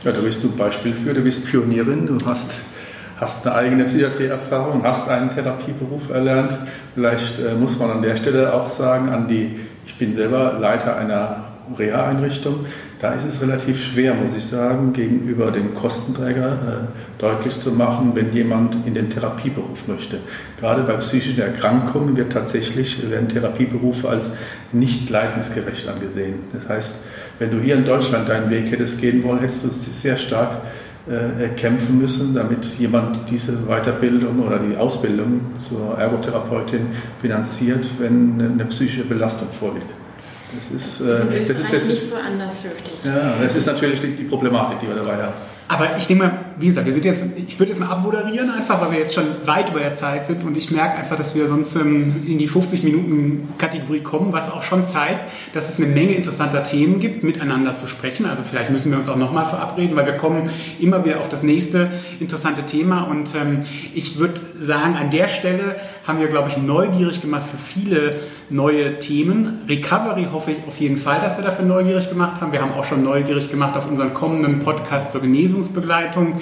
Ja, 0.04 0.12
da 0.12 0.22
bist 0.22 0.42
du 0.42 0.48
ein 0.48 0.56
Beispiel 0.56 0.94
für, 0.94 1.14
du 1.14 1.22
bist 1.22 1.46
Pionierin, 1.46 2.08
du 2.08 2.18
hast 2.26 2.62
hast 3.22 3.46
eine 3.46 3.56
eigene 3.56 3.86
Psychiatrieerfahrung, 3.86 4.84
hast 4.84 5.08
einen 5.08 5.30
Therapieberuf 5.30 6.10
erlernt. 6.10 6.58
Vielleicht 6.96 7.40
äh, 7.40 7.54
muss 7.54 7.78
man 7.78 7.92
an 7.92 8.02
der 8.02 8.18
Stelle 8.18 8.54
auch 8.54 8.68
sagen, 8.68 9.10
an 9.10 9.28
die, 9.28 9.60
ich 9.86 9.96
bin 9.98 10.12
selber 10.12 10.58
Leiter 10.60 10.98
einer 10.98 11.46
Reha-Einrichtungen, 11.78 12.66
da 13.00 13.12
ist 13.12 13.26
es 13.26 13.42
relativ 13.42 13.84
schwer, 13.84 14.16
muss 14.16 14.36
ich 14.36 14.46
sagen, 14.46 14.92
gegenüber 14.92 15.52
dem 15.52 15.76
Kostenträger 15.76 16.52
äh, 16.52 17.20
deutlich 17.20 17.60
zu 17.60 17.72
machen, 17.72 18.12
wenn 18.16 18.34
jemand 18.34 18.76
in 18.86 18.96
den 18.96 19.10
Therapieberuf 19.10 19.88
möchte. 19.88 20.18
Gerade 20.60 20.82
bei 20.84 20.94
psychischen 20.96 21.42
Erkrankungen 21.42 22.18
wird 22.18 22.32
tatsächlich, 22.32 23.08
werden 23.10 23.30
Therapieberufe 23.30 24.10
als 24.10 24.36
nicht 24.72 25.10
leidensgerecht 25.12 25.88
angesehen. 25.88 26.40
Das 26.54 26.68
heißt, 26.68 27.00
wenn 27.38 27.52
du 27.52 27.60
hier 27.60 27.76
in 27.76 27.86
Deutschland 27.86 28.28
deinen 28.28 28.50
Weg 28.50 28.72
hättest 28.72 29.00
gehen 29.00 29.24
wollen, 29.24 29.40
hättest 29.40 29.64
du 29.64 29.70
sehr 29.70 30.18
stark 30.18 30.58
äh, 31.10 31.48
kämpfen 31.56 31.98
müssen, 31.98 32.36
damit 32.36 32.66
jemand 32.78 33.30
diese 33.30 33.66
Weiterbildung 33.68 34.40
oder 34.46 34.60
die 34.60 34.78
Ausbildung 34.78 35.42
zur 35.58 35.98
Ergotherapeutin 35.98 36.88
finanziert, 37.20 37.90
wenn 37.98 38.40
eine 38.40 38.66
psychische 38.66 39.04
Belastung 39.04 39.48
vorliegt. 39.52 39.94
Das 40.54 40.70
ist, 40.70 41.02
das 41.02 41.02
ist, 41.02 41.02
äh, 41.02 41.40
das 41.40 41.50
ist, 41.50 41.60
das 41.60 41.74
ist 41.74 41.88
nicht 41.88 42.10
so 42.10 42.16
anders, 42.16 42.60
fürchte 42.60 42.92
ich. 42.94 43.04
Ja, 43.04 43.34
das 43.42 43.56
ist 43.56 43.66
natürlich 43.66 44.00
die, 44.02 44.16
die 44.16 44.24
Problematik, 44.26 44.80
die 44.80 44.88
wir 44.88 44.96
dabei 44.96 45.24
haben. 45.24 45.34
Aber 45.70 45.88
ich 45.98 46.06
denke 46.06 46.26
mal, 46.26 46.34
wie 46.62 46.68
gesagt, 46.68 46.86
wir 46.86 46.94
sind 46.94 47.06
jetzt, 47.06 47.24
ich 47.36 47.60
würde 47.60 47.72
jetzt 47.72 47.80
mal 47.80 47.90
abmoderieren 47.90 48.50
einfach, 48.50 48.82
weil 48.82 48.92
wir 48.92 49.00
jetzt 49.00 49.16
schon 49.16 49.26
weit 49.46 49.70
über 49.70 49.80
der 49.80 49.94
Zeit 49.94 50.26
sind 50.26 50.44
und 50.44 50.56
ich 50.56 50.70
merke 50.72 50.98
einfach, 50.98 51.18
dass 51.18 51.34
wir 51.34 51.48
sonst 51.48 51.76
ähm, 51.76 52.24
in 52.28 52.38
die 52.38 52.48
50 52.48 52.84
Minuten 52.84 53.50
Kategorie 53.58 54.02
kommen, 54.02 54.32
was 54.32 54.52
auch 54.52 54.64
schon 54.64 54.86
zeigt, 54.86 55.22
dass 55.54 55.70
es 55.70 55.78
eine 55.78 55.88
Menge 55.88 56.14
interessanter 56.14 56.64
Themen 56.64 57.00
gibt, 57.00 57.24
miteinander 57.24 57.76
zu 57.76 57.88
sprechen. 57.88 58.26
Also 58.26 58.44
vielleicht 58.44 58.70
müssen 58.70 58.92
wir 58.92 58.98
uns 58.98 59.10
auch 59.10 59.16
nochmal 59.16 59.46
verabreden, 59.46 59.96
weil 59.96 60.06
wir 60.06 60.18
kommen 60.18 60.50
immer 60.80 61.04
wieder 61.04 61.20
auf 61.20 61.30
das 61.30 61.44
nächste 61.44 61.92
interessante 62.20 62.66
Thema 62.66 63.02
und 63.02 63.34
ähm, 63.36 63.62
ich 63.94 64.20
würde 64.20 64.40
sagen, 64.60 64.96
an 64.96 65.10
der 65.10 65.28
Stelle 65.28 65.78
haben 66.06 66.20
wir, 66.20 66.28
glaube 66.28 66.50
ich, 66.50 66.58
neugierig 66.58 67.22
gemacht 67.22 67.44
für 67.50 67.58
viele 67.58 68.20
neue 68.52 69.00
Themen. 69.00 69.62
Recovery 69.68 70.28
hoffe 70.32 70.52
ich 70.52 70.58
auf 70.68 70.80
jeden 70.80 70.98
Fall, 70.98 71.20
dass 71.20 71.38
wir 71.38 71.44
dafür 71.44 71.66
neugierig 71.66 72.10
gemacht 72.10 72.42
haben. 72.42 72.52
Wir 72.52 72.62
haben 72.62 72.74
auch 72.74 72.84
schon 72.84 73.04
neugierig 73.04 73.50
gemacht 73.50 73.78
auf 73.78 73.90
unseren 73.90 74.14
kommenden 74.14 74.60
Podcast 74.60 75.12
zur 75.12 75.22
Genesungsbegleitung. 75.22 76.42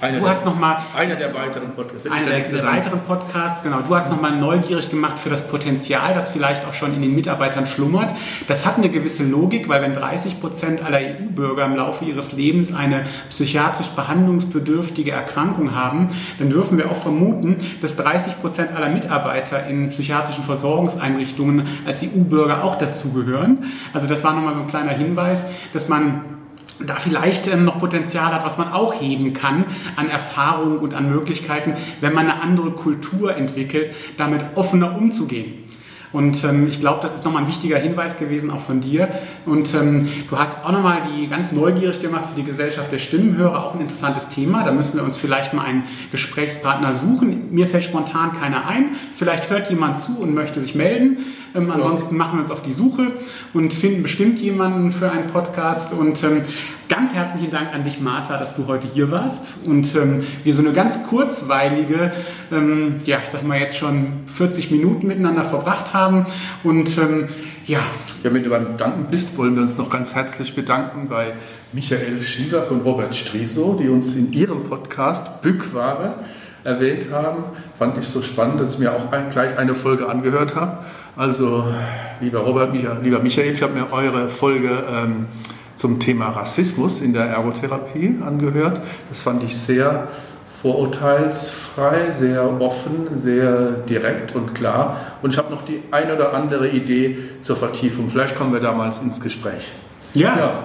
Eine 0.00 0.18
du 0.18 0.24
der, 0.24 0.30
hast 0.30 0.44
noch 0.44 0.56
mal 0.56 0.78
einer 0.94 1.16
der 1.16 1.34
weiteren 1.34 1.72
Podcasts. 1.74 2.08
Einer 2.08 2.30
der, 2.30 2.40
der 2.40 2.66
weiteren 2.66 3.02
Podcasts, 3.02 3.64
genau. 3.64 3.80
Du 3.80 3.96
hast 3.96 4.10
nochmal 4.10 4.36
neugierig 4.36 4.90
gemacht 4.90 5.18
für 5.18 5.28
das 5.28 5.48
Potenzial, 5.48 6.14
das 6.14 6.30
vielleicht 6.30 6.64
auch 6.66 6.72
schon 6.72 6.94
in 6.94 7.02
den 7.02 7.16
Mitarbeitern 7.16 7.66
schlummert. 7.66 8.14
Das 8.46 8.64
hat 8.64 8.76
eine 8.76 8.90
gewisse 8.90 9.24
Logik, 9.24 9.68
weil 9.68 9.82
wenn 9.82 9.94
30 9.94 10.40
Prozent 10.40 10.84
aller 10.84 10.98
EU-Bürger 10.98 11.64
im 11.64 11.74
Laufe 11.74 12.04
ihres 12.04 12.30
Lebens 12.30 12.72
eine 12.72 13.06
psychiatrisch 13.28 13.88
behandlungsbedürftige 13.88 15.10
Erkrankung 15.10 15.74
haben, 15.74 16.08
dann 16.38 16.48
dürfen 16.48 16.78
wir 16.78 16.92
auch 16.92 16.96
vermuten, 16.96 17.56
dass 17.80 17.96
30 17.96 18.40
Prozent 18.40 18.76
aller 18.76 18.90
Mitarbeiter 18.90 19.66
in 19.66 19.88
psychiatrischen 19.88 20.44
Versorgungseinrichtungen 20.44 21.66
als 21.86 22.04
EU-Bürger 22.04 22.62
auch 22.62 22.76
dazugehören. 22.76 23.64
Also 23.92 24.06
das 24.06 24.22
war 24.22 24.32
nochmal 24.32 24.54
so 24.54 24.60
ein 24.60 24.68
kleiner 24.68 24.92
Hinweis, 24.92 25.44
dass 25.72 25.88
man 25.88 26.37
da 26.80 26.96
vielleicht 26.96 27.48
ähm, 27.48 27.64
noch 27.64 27.78
Potenzial 27.78 28.32
hat, 28.32 28.44
was 28.44 28.58
man 28.58 28.72
auch 28.72 29.00
heben 29.00 29.32
kann 29.32 29.64
an 29.96 30.08
Erfahrung 30.08 30.78
und 30.78 30.94
an 30.94 31.10
Möglichkeiten, 31.10 31.74
wenn 32.00 32.12
man 32.12 32.30
eine 32.30 32.42
andere 32.42 32.72
Kultur 32.72 33.36
entwickelt, 33.36 33.94
damit 34.16 34.44
offener 34.54 34.96
umzugehen. 34.96 35.67
Und 36.12 36.42
ähm, 36.44 36.68
ich 36.68 36.80
glaube, 36.80 37.00
das 37.02 37.14
ist 37.14 37.24
nochmal 37.24 37.42
ein 37.42 37.48
wichtiger 37.48 37.78
Hinweis 37.78 38.18
gewesen, 38.18 38.50
auch 38.50 38.60
von 38.60 38.80
dir. 38.80 39.08
Und 39.46 39.74
ähm, 39.74 40.08
du 40.28 40.38
hast 40.38 40.64
auch 40.64 40.72
nochmal 40.72 41.02
die 41.02 41.26
ganz 41.26 41.52
neugierig 41.52 42.00
gemacht 42.00 42.26
für 42.26 42.36
die 42.36 42.44
Gesellschaft 42.44 42.90
der 42.90 42.98
Stimmenhörer, 42.98 43.64
auch 43.64 43.74
ein 43.74 43.80
interessantes 43.80 44.28
Thema. 44.28 44.64
Da 44.64 44.72
müssen 44.72 44.96
wir 44.96 45.04
uns 45.04 45.16
vielleicht 45.16 45.52
mal 45.54 45.64
einen 45.64 45.84
Gesprächspartner 46.10 46.94
suchen. 46.94 47.52
Mir 47.52 47.66
fällt 47.66 47.84
spontan 47.84 48.32
keiner 48.32 48.66
ein. 48.66 48.96
Vielleicht 49.14 49.50
hört 49.50 49.70
jemand 49.70 49.98
zu 49.98 50.18
und 50.18 50.34
möchte 50.34 50.60
sich 50.60 50.74
melden. 50.74 51.18
Ähm, 51.54 51.70
ansonsten 51.70 52.16
machen 52.16 52.38
wir 52.38 52.42
uns 52.42 52.50
auf 52.50 52.62
die 52.62 52.72
Suche 52.72 53.12
und 53.54 53.72
finden 53.72 54.02
bestimmt 54.02 54.38
jemanden 54.40 54.90
für 54.90 55.10
einen 55.10 55.28
Podcast. 55.28 55.92
Und 55.92 56.22
ähm, 56.22 56.42
ganz 56.88 57.14
herzlichen 57.14 57.50
Dank 57.50 57.74
an 57.74 57.84
dich, 57.84 58.00
Martha, 58.00 58.38
dass 58.38 58.54
du 58.54 58.66
heute 58.66 58.88
hier 58.88 59.10
warst 59.10 59.54
und 59.64 59.94
ähm, 59.94 60.24
wir 60.44 60.54
so 60.54 60.62
eine 60.62 60.72
ganz 60.72 61.02
kurzweilige, 61.04 62.12
ähm, 62.50 62.96
ja, 63.04 63.18
ich 63.22 63.28
sag 63.28 63.44
mal 63.44 63.58
jetzt 63.58 63.76
schon 63.76 64.22
40 64.26 64.70
Minuten 64.70 65.06
miteinander 65.06 65.44
verbracht 65.44 65.92
haben. 65.92 65.97
Und 66.64 66.96
ähm, 66.98 67.28
ja. 67.66 67.80
Ja, 68.24 68.34
wenn 68.34 68.42
du 68.42 68.50
beim 68.50 68.76
Danken 68.76 69.06
bist, 69.10 69.36
wollen 69.36 69.54
wir 69.54 69.62
uns 69.62 69.76
noch 69.78 69.90
ganz 69.90 70.14
herzlich 70.14 70.54
bedanken 70.56 71.08
bei 71.08 71.34
Michael 71.72 72.20
Schiever 72.22 72.68
und 72.70 72.80
Robert 72.80 73.14
Striso, 73.14 73.74
die 73.74 73.88
uns 73.88 74.16
in 74.16 74.32
ihrem 74.32 74.64
Podcast 74.64 75.40
Bückware 75.40 76.16
erwähnt 76.64 77.12
haben. 77.12 77.44
Fand 77.78 77.96
ich 77.98 78.06
so 78.06 78.22
spannend, 78.22 78.60
dass 78.60 78.74
ich 78.74 78.78
mir 78.80 78.92
auch 78.92 79.10
gleich 79.30 79.56
eine 79.56 79.74
Folge 79.74 80.08
angehört 80.08 80.56
habe. 80.56 80.78
Also, 81.16 81.64
lieber 82.20 82.40
Robert, 82.40 82.74
lieber 83.02 83.20
Michael, 83.20 83.52
ich 83.52 83.62
habe 83.62 83.74
mir 83.74 83.92
eure 83.92 84.28
Folge 84.28 84.84
ähm, 84.90 85.26
zum 85.74 86.00
Thema 86.00 86.30
Rassismus 86.30 87.00
in 87.00 87.12
der 87.12 87.26
Ergotherapie 87.26 88.18
angehört. 88.24 88.80
Das 89.08 89.22
fand 89.22 89.44
ich 89.44 89.56
sehr 89.56 90.08
vorurteilsfrei, 90.48 92.10
sehr 92.10 92.60
offen, 92.60 93.16
sehr 93.16 93.70
direkt 93.88 94.34
und 94.34 94.54
klar. 94.54 94.96
Und 95.22 95.32
ich 95.32 95.38
habe 95.38 95.50
noch 95.50 95.64
die 95.64 95.82
ein 95.90 96.10
oder 96.10 96.34
andere 96.34 96.68
Idee 96.68 97.18
zur 97.42 97.56
Vertiefung. 97.56 98.10
Vielleicht 98.10 98.36
kommen 98.36 98.52
wir 98.52 98.60
damals 98.60 98.98
ins 98.98 99.20
Gespräch. 99.20 99.72
Ja. 100.14 100.36
ja. 100.36 100.64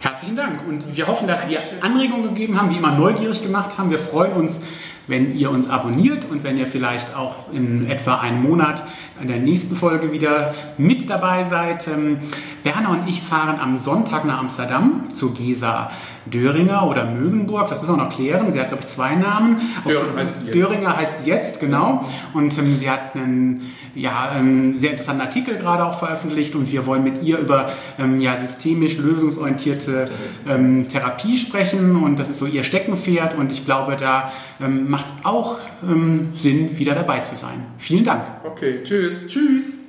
Herzlichen 0.00 0.36
Dank. 0.36 0.60
Und 0.68 0.96
wir 0.96 1.06
hoffen, 1.06 1.28
dass 1.28 1.48
wir 1.48 1.60
Anregungen 1.80 2.34
gegeben 2.34 2.60
haben, 2.60 2.70
wie 2.70 2.76
immer 2.76 2.92
neugierig 2.92 3.42
gemacht 3.42 3.78
haben. 3.78 3.90
Wir 3.90 3.98
freuen 3.98 4.32
uns, 4.32 4.60
wenn 5.06 5.34
ihr 5.34 5.50
uns 5.50 5.68
abonniert 5.68 6.26
und 6.30 6.44
wenn 6.44 6.58
ihr 6.58 6.66
vielleicht 6.66 7.14
auch 7.14 7.52
in 7.52 7.88
etwa 7.88 8.16
einem 8.16 8.42
Monat 8.42 8.84
in 9.20 9.28
der 9.28 9.38
nächsten 9.38 9.76
Folge 9.76 10.12
wieder 10.12 10.54
mit 10.78 11.08
dabei 11.08 11.44
seid. 11.44 11.86
Ähm, 11.88 12.18
Werner 12.62 12.90
und 12.90 13.08
ich 13.08 13.22
fahren 13.22 13.58
am 13.60 13.76
Sonntag 13.78 14.24
nach 14.24 14.38
Amsterdam 14.38 15.08
zu 15.14 15.32
Gesa 15.32 15.90
Döringer 16.26 16.88
oder 16.88 17.04
Mögenburg, 17.04 17.68
das 17.68 17.82
müssen 17.82 17.96
wir 17.96 18.04
noch 18.04 18.14
klären. 18.14 18.50
Sie 18.50 18.60
hat, 18.60 18.68
glaube 18.68 18.82
ich, 18.82 18.88
zwei 18.88 19.14
Namen. 19.14 19.60
Döringer 19.86 20.16
heißt 20.16 20.46
jetzt. 20.46 20.54
Döringer 20.54 20.96
heißt 20.96 21.26
jetzt, 21.26 21.60
genau. 21.60 22.04
Und 22.32 22.56
ähm, 22.58 22.76
sie 22.76 22.90
hat 22.90 23.14
einen 23.14 23.72
ja, 23.94 24.36
ähm, 24.38 24.78
sehr 24.78 24.90
interessanten 24.90 25.22
Artikel 25.22 25.56
gerade 25.56 25.84
auch 25.84 25.98
veröffentlicht 25.98 26.54
und 26.54 26.70
wir 26.72 26.86
wollen 26.86 27.04
mit 27.04 27.22
ihr 27.22 27.38
über 27.38 27.72
ähm, 27.98 28.20
ja, 28.20 28.36
systemisch 28.36 28.98
lösungsorientierte 28.98 30.08
ähm, 30.48 30.88
Therapie 30.88 31.36
sprechen 31.36 32.02
und 32.02 32.18
das 32.18 32.30
ist 32.30 32.38
so 32.38 32.46
ihr 32.46 32.64
Steckenpferd 32.64 33.36
und 33.36 33.52
ich 33.52 33.64
glaube, 33.64 33.96
da 33.96 34.32
ähm, 34.60 34.90
macht 34.90 35.06
es 35.06 35.12
auch 35.24 35.58
ähm, 35.82 36.30
Sinn, 36.34 36.78
wieder 36.78 36.94
dabei 36.94 37.20
zu 37.20 37.36
sein. 37.36 37.66
Vielen 37.78 38.04
Dank. 38.04 38.22
Okay, 38.44 38.80
tschüss. 38.84 39.26
Tschüss. 39.26 39.83